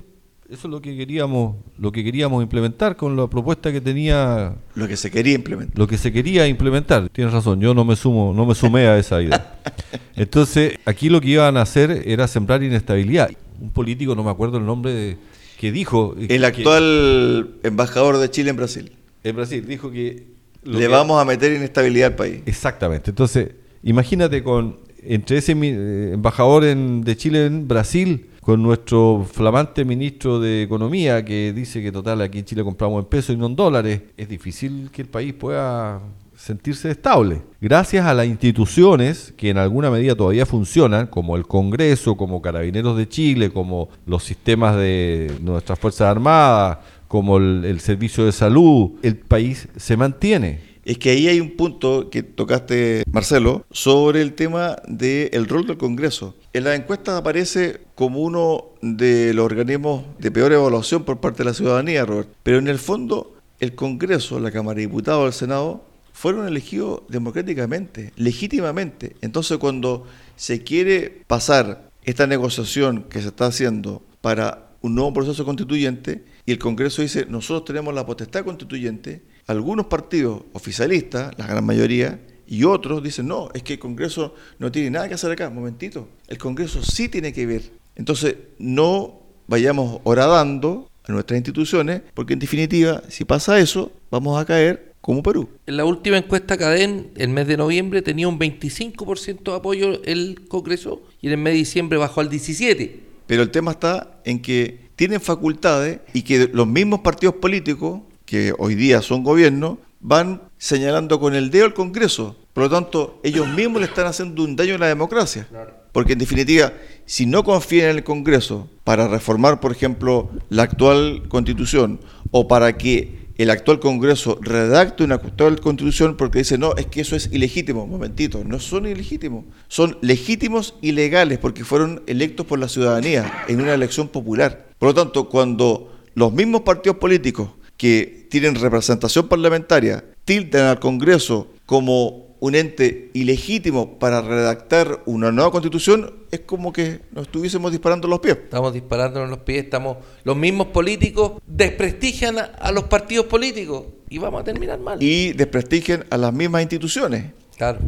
eso 0.49 0.67
es 0.67 0.71
lo 0.71 0.81
que 0.81 0.97
queríamos, 0.97 1.57
lo 1.77 1.91
que 1.91 2.03
queríamos 2.03 2.41
implementar 2.41 2.95
con 2.95 3.15
la 3.15 3.27
propuesta 3.27 3.71
que 3.71 3.81
tenía. 3.81 4.55
Lo 4.73 4.87
que 4.87 4.97
se 4.97 5.11
quería 5.11 5.35
implementar. 5.35 5.77
Lo 5.77 5.87
que 5.87 5.97
se 5.97 6.11
quería 6.11 6.47
implementar. 6.47 7.07
Tienes 7.09 7.31
razón, 7.31 7.61
yo 7.61 7.75
no 7.75 7.85
me 7.85 7.95
sumo, 7.95 8.33
no 8.33 8.47
me 8.47 8.55
sumé 8.55 8.87
a 8.87 8.97
esa 8.97 9.21
idea. 9.21 9.59
Entonces, 10.15 10.73
aquí 10.85 11.09
lo 11.09 11.21
que 11.21 11.29
iban 11.29 11.55
a 11.55 11.61
hacer 11.61 12.01
era 12.05 12.27
sembrar 12.27 12.63
inestabilidad. 12.63 13.29
Un 13.61 13.69
político, 13.69 14.15
no 14.15 14.23
me 14.23 14.31
acuerdo 14.31 14.57
el 14.57 14.65
nombre 14.65 14.91
de, 14.91 15.17
que 15.59 15.71
dijo. 15.71 16.15
El 16.17 16.43
actual 16.43 17.51
embajador 17.61 18.17
de 18.17 18.31
Chile 18.31 18.49
en 18.49 18.55
Brasil. 18.55 18.91
En 19.23 19.35
Brasil 19.35 19.63
dijo 19.67 19.91
que 19.91 20.23
le 20.63 20.87
vamos 20.87 21.21
a 21.21 21.25
meter 21.25 21.53
inestabilidad 21.53 22.07
al 22.07 22.15
país. 22.15 22.41
Exactamente. 22.47 23.11
Entonces, 23.11 23.51
imagínate 23.83 24.41
con 24.41 24.77
entre 25.03 25.37
ese 25.37 25.51
eh, 25.51 26.11
embajador 26.13 26.63
de 26.63 27.17
Chile 27.17 27.45
en 27.45 27.67
Brasil 27.67 28.28
con 28.49 28.63
nuestro 28.63 29.27
flamante 29.31 29.85
ministro 29.85 30.39
de 30.39 30.63
Economía 30.63 31.23
que 31.23 31.53
dice 31.53 31.83
que 31.83 31.91
total 31.91 32.19
aquí 32.21 32.39
en 32.39 32.45
Chile 32.45 32.63
compramos 32.63 33.03
en 33.03 33.07
pesos 33.07 33.35
y 33.35 33.37
no 33.37 33.45
en 33.45 33.55
dólares, 33.55 34.01
es 34.17 34.27
difícil 34.27 34.89
que 34.91 35.03
el 35.03 35.07
país 35.07 35.35
pueda 35.35 36.01
sentirse 36.35 36.89
estable. 36.89 37.43
Gracias 37.61 38.07
a 38.07 38.13
las 38.15 38.25
instituciones 38.25 39.35
que 39.37 39.51
en 39.51 39.59
alguna 39.59 39.91
medida 39.91 40.15
todavía 40.15 40.47
funcionan, 40.47 41.05
como 41.05 41.35
el 41.35 41.45
Congreso, 41.45 42.17
como 42.17 42.41
Carabineros 42.41 42.97
de 42.97 43.07
Chile, 43.07 43.51
como 43.51 43.89
los 44.07 44.23
sistemas 44.23 44.75
de 44.77 45.31
nuestras 45.41 45.77
Fuerzas 45.77 46.07
Armadas, 46.07 46.79
como 47.07 47.37
el, 47.37 47.63
el 47.65 47.79
Servicio 47.79 48.25
de 48.25 48.31
Salud, 48.31 48.93
el 49.03 49.15
país 49.15 49.67
se 49.77 49.95
mantiene 49.95 50.68
es 50.89 50.97
que 50.97 51.11
ahí 51.11 51.27
hay 51.27 51.39
un 51.39 51.51
punto 51.51 52.09
que 52.09 52.23
tocaste, 52.23 53.03
Marcelo, 53.11 53.63
sobre 53.69 54.23
el 54.23 54.33
tema 54.33 54.77
del 54.87 55.47
rol 55.47 55.67
del 55.67 55.77
Congreso. 55.77 56.35
En 56.51 56.63
la 56.63 56.73
encuesta 56.73 57.15
aparece 57.15 57.81
como 57.93 58.21
uno 58.21 58.69
de 58.81 59.35
los 59.35 59.45
organismos 59.45 60.03
de 60.17 60.31
peor 60.31 60.51
evaluación 60.51 61.03
por 61.03 61.19
parte 61.19 61.43
de 61.43 61.49
la 61.49 61.53
ciudadanía, 61.53 62.05
Robert. 62.05 62.29
Pero 62.41 62.57
en 62.57 62.67
el 62.67 62.79
fondo, 62.79 63.35
el 63.59 63.75
Congreso, 63.75 64.39
la 64.39 64.49
Cámara 64.49 64.77
de 64.77 64.87
Diputados, 64.87 65.27
el 65.27 65.33
Senado, 65.33 65.85
fueron 66.11 66.47
elegidos 66.47 67.01
democráticamente, 67.07 68.11
legítimamente. 68.15 69.15
Entonces, 69.21 69.59
cuando 69.59 70.07
se 70.37 70.63
quiere 70.63 71.21
pasar 71.27 71.91
esta 72.03 72.25
negociación 72.25 73.03
que 73.03 73.21
se 73.21 73.27
está 73.27 73.45
haciendo 73.45 74.01
para 74.21 74.71
un 74.81 74.95
nuevo 74.95 75.13
proceso 75.13 75.45
constituyente, 75.45 76.23
y 76.47 76.51
el 76.51 76.57
Congreso 76.57 77.03
dice, 77.03 77.27
nosotros 77.29 77.65
tenemos 77.65 77.93
la 77.93 78.07
potestad 78.07 78.43
constituyente, 78.43 79.21
algunos 79.49 79.87
partidos 79.87 80.43
oficialistas, 80.53 81.33
la 81.39 81.47
gran 81.47 81.65
mayoría, 81.65 82.19
y 82.45 82.65
otros 82.65 83.01
dicen, 83.01 83.27
no, 83.27 83.49
es 83.55 83.63
que 83.63 83.73
el 83.73 83.79
Congreso 83.79 84.35
no 84.59 84.71
tiene 84.71 84.91
nada 84.91 85.07
que 85.07 85.15
hacer 85.15 85.31
acá. 85.31 85.49
Momentito, 85.49 86.07
el 86.27 86.37
Congreso 86.37 86.83
sí 86.83 87.09
tiene 87.09 87.33
que 87.33 87.47
ver. 87.47 87.63
Entonces, 87.95 88.35
no 88.59 89.21
vayamos 89.47 90.01
horadando 90.03 90.87
a 91.03 91.11
nuestras 91.11 91.37
instituciones, 91.37 92.01
porque 92.13 92.33
en 92.33 92.39
definitiva, 92.39 93.01
si 93.09 93.25
pasa 93.25 93.59
eso, 93.59 93.91
vamos 94.11 94.39
a 94.39 94.45
caer 94.45 94.93
como 95.01 95.23
Perú. 95.23 95.49
En 95.65 95.77
la 95.77 95.85
última 95.85 96.17
encuesta 96.17 96.55
Cadén, 96.55 97.09
el 97.15 97.29
mes 97.29 97.47
de 97.47 97.57
noviembre, 97.57 98.03
tenía 98.03 98.27
un 98.27 98.37
25% 98.37 99.43
de 99.43 99.55
apoyo 99.55 100.03
el 100.03 100.47
Congreso 100.47 101.01
y 101.21 101.27
en 101.27 101.33
el 101.33 101.39
mes 101.39 101.53
de 101.53 101.57
diciembre 101.57 101.97
bajó 101.97 102.21
al 102.21 102.29
17%. 102.29 102.91
Pero 103.25 103.41
el 103.41 103.49
tema 103.49 103.71
está 103.71 104.21
en 104.25 104.41
que 104.41 104.89
tienen 104.95 105.21
facultades 105.21 106.01
y 106.13 106.21
que 106.21 106.49
los 106.53 106.67
mismos 106.67 106.99
partidos 106.99 107.35
políticos 107.35 108.01
que 108.29 108.53
hoy 108.59 108.75
día 108.75 109.01
son 109.01 109.23
gobierno, 109.23 109.79
van 109.99 110.43
señalando 110.59 111.19
con 111.19 111.33
el 111.33 111.49
dedo 111.49 111.65
al 111.65 111.73
Congreso. 111.73 112.35
Por 112.53 112.65
lo 112.65 112.69
tanto, 112.69 113.19
ellos 113.23 113.47
mismos 113.47 113.81
le 113.81 113.87
están 113.87 114.05
haciendo 114.05 114.43
un 114.43 114.55
daño 114.55 114.75
a 114.75 114.77
la 114.77 114.87
democracia. 114.87 115.47
Porque 115.91 116.13
en 116.13 116.19
definitiva, 116.19 116.71
si 117.07 117.25
no 117.25 117.43
confían 117.43 117.89
en 117.89 117.97
el 117.97 118.03
Congreso 118.03 118.69
para 118.83 119.07
reformar, 119.07 119.59
por 119.59 119.71
ejemplo, 119.71 120.29
la 120.49 120.61
actual 120.61 121.23
constitución 121.27 122.01
o 122.29 122.47
para 122.47 122.77
que 122.77 123.29
el 123.39 123.49
actual 123.49 123.79
Congreso 123.79 124.37
redacte 124.41 125.03
una 125.03 125.15
actual 125.15 125.59
constitución 125.59 126.15
porque 126.15 126.39
dice, 126.39 126.59
no, 126.59 126.75
es 126.75 126.85
que 126.85 127.01
eso 127.01 127.15
es 127.15 127.29
ilegítimo. 127.31 127.87
Momentito, 127.87 128.43
no 128.45 128.59
son 128.59 128.85
ilegítimos. 128.85 129.45
Son 129.69 129.97
legítimos 130.01 130.75
y 130.81 130.91
legales 130.91 131.39
porque 131.39 131.65
fueron 131.65 132.03
electos 132.05 132.45
por 132.45 132.59
la 132.59 132.67
ciudadanía 132.67 133.45
en 133.47 133.59
una 133.59 133.73
elección 133.73 134.07
popular. 134.07 134.67
Por 134.77 134.89
lo 134.89 134.93
tanto, 134.93 135.29
cuando 135.29 135.91
los 136.13 136.31
mismos 136.31 136.61
partidos 136.61 136.97
políticos 136.97 137.49
que 137.79 138.27
tienen 138.29 138.55
representación 138.55 139.29
parlamentaria 139.29 140.03
tildan 140.25 140.65
al 140.65 140.79
Congreso 140.81 141.47
como 141.65 142.35
un 142.41 142.55
ente 142.55 143.09
ilegítimo 143.13 143.97
para 143.99 144.21
redactar 144.21 145.01
una 145.05 145.31
nueva 145.31 145.49
constitución, 145.51 146.13
es 146.29 146.41
como 146.41 146.73
que 146.73 146.99
nos 147.13 147.27
estuviésemos 147.27 147.71
disparando 147.71 148.09
los 148.09 148.19
pies. 148.19 148.35
Estamos 148.35 148.73
disparándonos 148.73 149.29
los 149.29 149.39
pies, 149.39 149.63
estamos 149.63 149.97
los 150.25 150.35
mismos 150.35 150.67
políticos 150.67 151.41
desprestigian 151.47 152.35
a, 152.37 152.71
los 152.73 152.83
partidos 152.83 153.27
políticos 153.27 153.85
y 154.09 154.17
vamos 154.17 154.41
a 154.41 154.43
terminar 154.43 154.77
mal. 154.79 155.01
Y 155.01 155.31
desprestigian 155.31 156.03
a 156.09 156.17
las 156.17 156.33
mismas 156.33 156.61
instituciones. 156.61 157.31
Claro. 157.55 157.79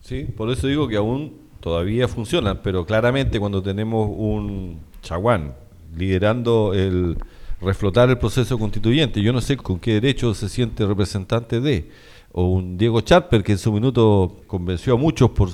Sí, 0.00 0.24
por 0.24 0.50
eso 0.50 0.66
digo 0.66 0.88
que 0.88 0.96
aún 0.96 1.38
todavía 1.60 2.08
funcionan, 2.08 2.62
pero 2.64 2.84
claramente 2.84 3.38
cuando 3.38 3.62
tenemos 3.62 4.10
un 4.12 4.80
chaguán 5.02 5.54
liderando 5.96 6.74
el 6.74 7.16
reflotar 7.60 8.08
el 8.10 8.18
proceso 8.18 8.58
constituyente. 8.58 9.22
Yo 9.22 9.32
no 9.32 9.40
sé 9.40 9.56
con 9.56 9.78
qué 9.78 9.94
derecho 9.94 10.34
se 10.34 10.48
siente 10.48 10.86
representante 10.86 11.60
de, 11.60 11.90
o 12.32 12.44
un 12.44 12.76
Diego 12.76 13.00
Charper 13.00 13.42
que 13.42 13.52
en 13.52 13.58
su 13.58 13.72
minuto 13.72 14.36
convenció 14.46 14.94
a 14.94 14.96
muchos 14.96 15.30
por, 15.30 15.50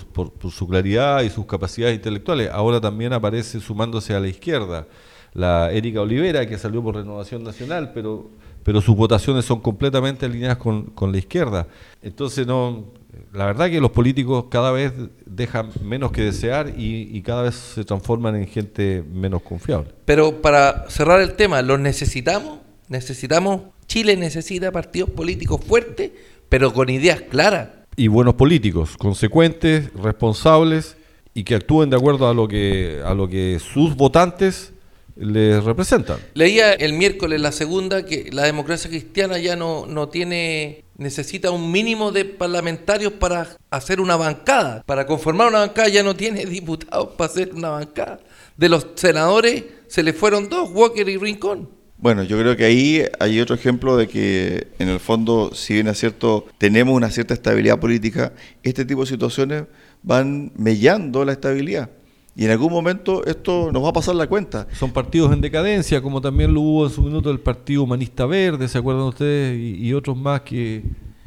su 0.50 0.66
claridad 0.66 1.22
y 1.22 1.30
sus 1.30 1.46
capacidades 1.46 1.94
intelectuales, 1.94 2.50
ahora 2.50 2.80
también 2.80 3.12
aparece 3.12 3.60
sumándose 3.60 4.14
a 4.14 4.20
la 4.20 4.28
izquierda. 4.28 4.86
La 5.34 5.72
Erika 5.72 6.02
Olivera, 6.02 6.46
que 6.46 6.58
salió 6.58 6.82
por 6.82 6.96
Renovación 6.96 7.42
Nacional, 7.42 7.92
pero, 7.94 8.28
pero 8.64 8.82
sus 8.82 8.94
votaciones 8.94 9.46
son 9.46 9.60
completamente 9.60 10.26
alineadas 10.26 10.58
con, 10.58 10.82
con 10.86 11.10
la 11.10 11.18
izquierda. 11.18 11.68
Entonces, 12.02 12.46
no, 12.46 12.84
la 13.32 13.46
verdad 13.46 13.70
que 13.70 13.80
los 13.80 13.90
políticos 13.90 14.46
cada 14.50 14.70
vez 14.70 14.92
dejan 15.26 15.70
menos 15.82 16.12
que 16.12 16.22
desear 16.22 16.72
y, 16.76 17.20
cada 17.22 17.42
vez 17.42 17.54
se 17.54 17.84
transforman 17.84 18.36
en 18.36 18.46
gente 18.46 19.04
menos 19.12 19.42
confiable. 19.42 19.88
Pero 20.04 20.42
para 20.42 20.88
cerrar 20.88 21.20
el 21.20 21.34
tema, 21.34 21.62
¿los 21.62 21.78
necesitamos? 21.78 22.58
Necesitamos, 22.88 23.62
Chile 23.86 24.16
necesita 24.16 24.72
partidos 24.72 25.10
políticos 25.10 25.60
fuertes, 25.64 26.10
pero 26.48 26.72
con 26.72 26.88
ideas 26.88 27.22
claras. 27.22 27.68
Y 27.96 28.08
buenos 28.08 28.34
políticos, 28.34 28.96
consecuentes, 28.96 29.92
responsables 29.94 30.96
y 31.34 31.44
que 31.44 31.54
actúen 31.54 31.90
de 31.90 31.96
acuerdo 31.96 32.28
a 32.28 32.34
lo 32.34 32.48
que, 32.48 33.00
a 33.04 33.14
lo 33.14 33.28
que 33.28 33.58
sus 33.60 33.94
votantes 33.96 34.72
les 35.16 35.62
representan. 35.62 36.18
Leía 36.34 36.72
el 36.72 36.92
miércoles 36.92 37.40
la 37.40 37.52
segunda 37.52 38.04
que 38.04 38.30
la 38.32 38.44
democracia 38.44 38.90
cristiana 38.90 39.38
ya 39.38 39.56
no, 39.56 39.86
no 39.86 40.08
tiene 40.08 40.84
necesita 40.96 41.50
un 41.50 41.70
mínimo 41.70 42.12
de 42.12 42.24
parlamentarios 42.24 43.12
para 43.12 43.56
hacer 43.70 44.00
una 44.00 44.16
bancada. 44.16 44.82
Para 44.86 45.06
conformar 45.06 45.48
una 45.48 45.60
bancada 45.60 45.88
ya 45.88 46.02
no 46.02 46.14
tiene 46.14 46.46
diputados 46.46 47.10
para 47.16 47.30
hacer 47.30 47.52
una 47.54 47.70
bancada. 47.70 48.20
De 48.56 48.68
los 48.68 48.86
senadores 48.94 49.64
se 49.88 50.02
le 50.02 50.12
fueron 50.12 50.48
dos, 50.48 50.70
Walker 50.72 51.08
y 51.08 51.16
Rincón. 51.16 51.68
Bueno, 51.98 52.24
yo 52.24 52.36
creo 52.36 52.56
que 52.56 52.64
ahí 52.64 53.04
hay 53.20 53.38
otro 53.40 53.54
ejemplo 53.54 53.96
de 53.96 54.08
que 54.08 54.66
en 54.80 54.88
el 54.88 54.98
fondo, 54.98 55.52
si 55.54 55.74
bien 55.74 55.86
es 55.86 55.98
cierto, 55.98 56.46
tenemos 56.58 56.96
una 56.96 57.10
cierta 57.10 57.32
estabilidad 57.32 57.78
política, 57.78 58.32
este 58.64 58.84
tipo 58.84 59.02
de 59.02 59.06
situaciones 59.06 59.64
van 60.02 60.50
mellando 60.56 61.24
la 61.24 61.32
estabilidad. 61.32 61.90
Y 62.34 62.46
en 62.46 62.50
algún 62.50 62.72
momento 62.72 63.24
esto 63.26 63.70
nos 63.72 63.84
va 63.84 63.90
a 63.90 63.92
pasar 63.92 64.14
la 64.14 64.26
cuenta. 64.26 64.66
Son 64.72 64.90
partidos 64.90 65.32
en 65.32 65.40
decadencia, 65.40 66.00
como 66.00 66.20
también 66.20 66.54
lo 66.54 66.62
hubo 66.62 66.86
en 66.86 66.90
su 66.90 67.02
minuto 67.02 67.30
el 67.30 67.40
Partido 67.40 67.82
Humanista 67.82 68.24
Verde, 68.24 68.68
¿se 68.68 68.78
acuerdan 68.78 69.04
ustedes? 69.04 69.58
Y, 69.58 69.92
otros 69.92 70.16
más 70.16 70.40
que, 70.40 70.82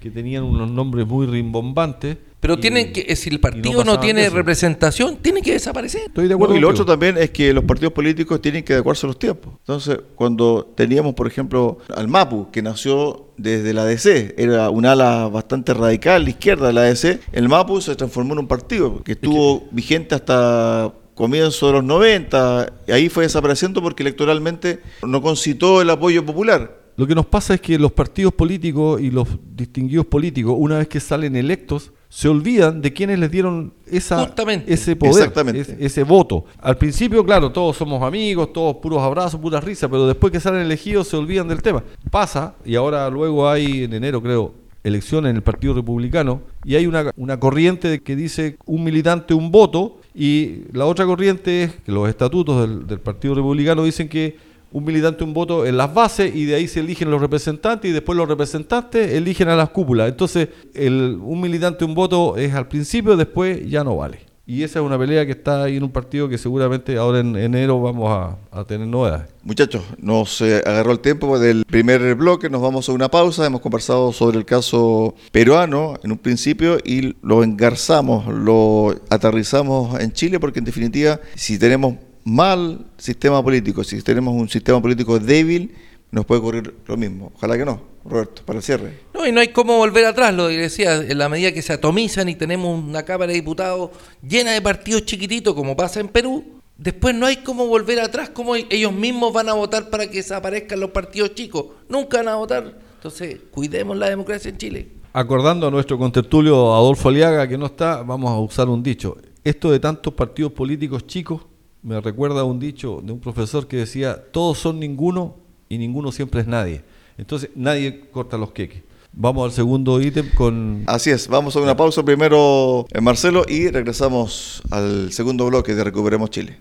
que, 0.05 0.11
tenían 0.11 0.43
unos 0.43 0.69
nombres 0.69 1.07
muy 1.07 1.25
rimbombantes. 1.25 2.17
Pero 2.39 2.59
tienen 2.59 2.93
que, 2.93 3.15
si 3.15 3.29
el 3.29 3.39
partido 3.39 3.83
no, 3.83 3.99
tiene 3.99 4.29
representación, 4.29 5.17
tiene 5.17 5.41
que 5.41 5.53
desaparecer. 5.53 6.03
Estoy 6.07 6.27
de 6.27 6.35
acuerdo. 6.35 6.55
y 6.55 6.59
lo 6.59 6.69
otro 6.69 6.85
también 6.85 7.17
es 7.17 7.31
que 7.31 7.51
los 7.53 7.63
partidos 7.63 7.93
políticos 7.93 8.39
tienen 8.39 8.63
que 8.63 8.73
adecuarse 8.73 9.05
a 9.05 9.07
los 9.07 9.17
tiempos. 9.17 9.53
Entonces, 9.59 9.99
cuando 10.13 10.71
teníamos, 10.75 11.15
por 11.15 11.25
ejemplo, 11.25 11.79
al 11.95 12.07
MAPU, 12.07 12.51
que 12.51 12.61
nació 12.61 13.29
desde 13.37 13.73
la 13.73 13.85
DC, 13.85 14.35
era 14.37 14.69
un 14.69 14.85
ala 14.85 15.27
bastante 15.27 15.73
radical, 15.73 16.27
izquierda 16.29 16.67
de 16.67 16.73
la 16.73 16.83
DC, 16.83 17.19
el 17.31 17.49
MAPU 17.49 17.81
se 17.81 17.95
transformó 17.95 18.33
en 18.33 18.39
un 18.39 18.47
partido 18.47 19.01
que 19.03 19.13
estuvo 19.13 19.67
vigente 19.71 20.13
hasta 20.13 20.93
comienzo 21.15 21.67
de 21.67 21.73
los 21.73 21.83
90, 21.83 22.73
y 22.87 22.91
ahí 22.91 23.09
fue 23.09 23.23
desapareciendo 23.23 23.81
porque 23.81 24.03
electoralmente 24.03 24.81
no 25.01 25.21
concitó 25.21 25.81
el 25.81 25.89
apoyo 25.89 26.23
popular. 26.23 26.84
Lo 26.97 27.05
que 27.05 27.15
nos 27.15 27.25
pasa 27.25 27.55
es 27.55 27.61
que 27.61 27.77
los 27.77 27.91
partidos 27.91 28.33
políticos 28.33 29.01
y 29.01 29.11
los 29.11 29.27
distinguidos 29.55 30.05
políticos, 30.05 30.55
una 30.57 30.77
vez 30.77 30.87
que 30.87 30.99
salen 30.99 31.35
electos, 31.35 31.91
se 32.07 32.29
olvidan 32.29 32.81
de 32.81 32.93
quienes 32.93 33.19
les 33.19 33.29
dieron 33.29 33.73
esa, 33.87 34.33
ese 34.67 34.95
poder, 34.95 35.33
ese, 35.79 36.03
voto. 36.03 36.45
Al 36.61 36.77
principio, 36.77 37.25
claro, 37.25 37.51
todos 37.51 37.75
somos 37.75 38.01
amigos, 38.01 38.53
todos 38.53 38.77
puros 38.77 39.01
abrazos, 39.01 39.41
puras 39.41 39.61
risas, 39.61 39.89
pero 39.89 40.07
después 40.07 40.31
que 40.31 40.39
salen 40.39 40.61
elegidos 40.61 41.09
se 41.09 41.17
olvidan 41.17 41.49
del 41.49 41.61
tema. 41.61 41.83
Pasa, 42.09 42.55
y 42.63 42.75
ahora 42.75 43.09
luego 43.09 43.49
hay 43.49 43.83
en 43.83 43.93
enero, 43.93 44.21
creo, 44.21 44.53
elecciones 44.85 45.31
en 45.31 45.35
el 45.35 45.43
Partido 45.43 45.73
Republicano, 45.73 46.39
y 46.63 46.75
hay 46.75 46.87
una, 46.87 47.11
una 47.17 47.37
corriente 47.37 48.01
que 48.01 48.15
dice 48.15 48.55
un 48.65 48.85
militante, 48.85 49.33
un 49.33 49.51
voto, 49.51 49.99
y 50.13 50.61
la 50.71 50.85
otra 50.85 51.05
corriente 51.05 51.63
es 51.63 51.73
que 51.85 51.91
los 51.91 52.07
estatutos 52.07 52.61
del, 52.61 52.87
del 52.87 53.01
Partido 53.01 53.35
Republicano 53.35 53.83
dicen 53.83 54.07
que 54.07 54.37
un 54.75 54.83
militante 54.83 55.23
un 55.23 55.33
voto 55.33 55.65
en 55.65 55.77
las 55.77 55.93
bases 55.93 56.35
y 56.35 56.43
de 56.43 56.55
ahí 56.55 56.67
se 56.67 56.81
eligen 56.81 57.09
los 57.09 57.21
representantes 57.21 57.89
y 57.89 57.93
después 57.93 58.17
los 58.17 58.27
representantes 58.27 59.13
eligen 59.13 59.47
a 59.47 59.55
las 59.55 59.69
cúpulas. 59.69 60.09
Entonces, 60.09 60.49
un 60.75 61.39
militante 61.39 61.85
un 61.85 61.95
voto 61.95 62.35
es 62.35 62.53
al 62.53 62.67
principio, 62.67 63.15
después 63.15 63.69
ya 63.69 63.85
no 63.85 63.95
vale. 63.95 64.19
Y 64.45 64.63
esa 64.63 64.79
es 64.79 64.85
una 64.85 64.99
pelea 64.99 65.25
que 65.25 65.31
está 65.31 65.63
ahí 65.63 65.77
en 65.77 65.83
un 65.83 65.91
partido 65.91 66.27
que 66.27 66.37
seguramente 66.37 66.97
ahora 66.97 67.21
en 67.21 67.37
enero 67.37 67.81
vamos 67.81 68.37
a, 68.51 68.65
tener 68.65 68.85
novedades. 68.85 69.29
Muchachos, 69.43 69.81
nos 69.97 70.41
eh, 70.41 70.61
agarró 70.65 70.91
el 70.91 70.99
tiempo 70.99 71.39
del 71.39 71.63
primer 71.63 72.13
bloque, 72.15 72.49
nos 72.49 72.61
vamos 72.61 72.89
a 72.89 72.91
una 72.91 73.09
pausa, 73.09 73.45
hemos 73.45 73.61
conversado 73.61 74.11
sobre 74.11 74.37
el 74.37 74.43
caso 74.43 75.15
peruano 75.31 75.93
en 76.03 76.11
un 76.11 76.17
principio 76.17 76.79
y 76.83 77.15
lo 77.21 77.43
engarzamos, 77.43 78.27
lo 78.27 78.93
aterrizamos 79.09 79.97
en 80.01 80.11
Chile 80.11 80.37
porque 80.37 80.59
en 80.59 80.65
definitiva 80.65 81.21
si 81.35 81.57
tenemos 81.57 81.95
mal 82.25 82.87
sistema 82.97 83.41
político, 83.41 83.83
si 83.83 84.01
tenemos 84.01 84.33
un 84.33 84.49
sistema 84.49 84.81
político 84.81 85.17
débil, 85.19 85.73
nos 86.11 86.25
puede 86.25 86.41
ocurrir 86.41 86.73
lo 86.87 86.97
mismo. 86.97 87.31
Ojalá 87.35 87.57
que 87.57 87.63
no, 87.63 87.81
Roberto, 88.03 88.41
para 88.43 88.57
el 88.57 88.63
cierre. 88.63 88.99
No, 89.13 89.25
y 89.25 89.31
no 89.31 89.39
hay 89.39 89.49
cómo 89.49 89.77
volver 89.77 90.05
atrás, 90.05 90.33
lo 90.33 90.47
decía, 90.47 90.95
en 90.95 91.17
la 91.17 91.29
medida 91.29 91.53
que 91.53 91.61
se 91.61 91.73
atomizan 91.73 92.27
y 92.27 92.35
tenemos 92.35 92.83
una 92.83 93.03
Cámara 93.03 93.31
de 93.31 93.35
Diputados 93.35 93.91
llena 94.27 94.51
de 94.51 94.61
partidos 94.61 95.05
chiquititos, 95.05 95.53
como 95.53 95.75
pasa 95.75 95.99
en 95.99 96.07
Perú, 96.07 96.43
después 96.77 97.13
no 97.13 97.27
hay 97.27 97.37
cómo 97.37 97.67
volver 97.67 97.99
atrás, 97.99 98.29
cómo 98.29 98.55
ellos 98.55 98.91
mismos 98.91 99.31
van 99.31 99.49
a 99.49 99.53
votar 99.53 99.89
para 99.89 100.07
que 100.07 100.17
desaparezcan 100.17 100.79
los 100.79 100.89
partidos 100.89 101.35
chicos. 101.35 101.65
Nunca 101.87 102.17
van 102.17 102.29
a 102.29 102.35
votar. 102.35 102.79
Entonces, 102.95 103.37
cuidemos 103.51 103.95
la 103.97 104.09
democracia 104.09 104.49
en 104.49 104.57
Chile. 104.57 104.87
Acordando 105.13 105.67
a 105.67 105.71
nuestro 105.71 105.97
contertulio 105.97 106.73
Adolfo 106.73 107.09
Aliaga, 107.09 107.47
que 107.47 107.57
no 107.57 107.67
está, 107.67 108.01
vamos 108.01 108.31
a 108.31 108.39
usar 108.39 108.67
un 108.67 108.81
dicho. 108.81 109.15
Esto 109.43 109.71
de 109.71 109.79
tantos 109.79 110.13
partidos 110.13 110.51
políticos 110.53 111.05
chicos 111.05 111.41
me 111.85 112.01
recuerda 112.01 112.43
un 112.43 112.59
dicho 112.59 112.99
de 113.03 113.13
un 113.13 113.19
profesor 113.19 113.67
que 113.67 113.77
decía, 113.77 114.19
todos 114.31 114.57
son 114.57 114.79
ninguno 114.79 115.35
y 115.69 115.77
ninguno 115.77 116.11
siempre 116.11 116.41
es 116.41 116.47
nadie. 116.47 116.81
Entonces 117.15 117.51
nadie 117.53 118.09
corta 118.11 118.37
los 118.39 118.51
queques. 118.51 118.81
Vamos 119.13 119.45
al 119.45 119.51
segundo 119.51 120.01
ítem 120.01 120.31
con... 120.35 120.83
Así 120.87 121.11
es, 121.11 121.27
vamos 121.27 121.55
a 121.55 121.59
una 121.61 121.77
pausa 121.77 122.03
primero, 122.03 122.87
en 122.89 122.97
eh, 122.97 123.01
Marcelo, 123.01 123.45
y 123.47 123.69
regresamos 123.69 124.63
al 124.71 125.13
segundo 125.13 125.45
bloque 125.45 125.75
de 125.75 125.83
Recuperemos 125.83 126.31
Chile. 126.31 126.57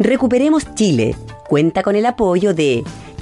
Recuperemos 0.00 0.74
Chile 0.74 1.14
cuenta 1.48 1.84
con 1.84 1.94
el 1.94 2.06
apoyo 2.06 2.52
de 2.52 2.82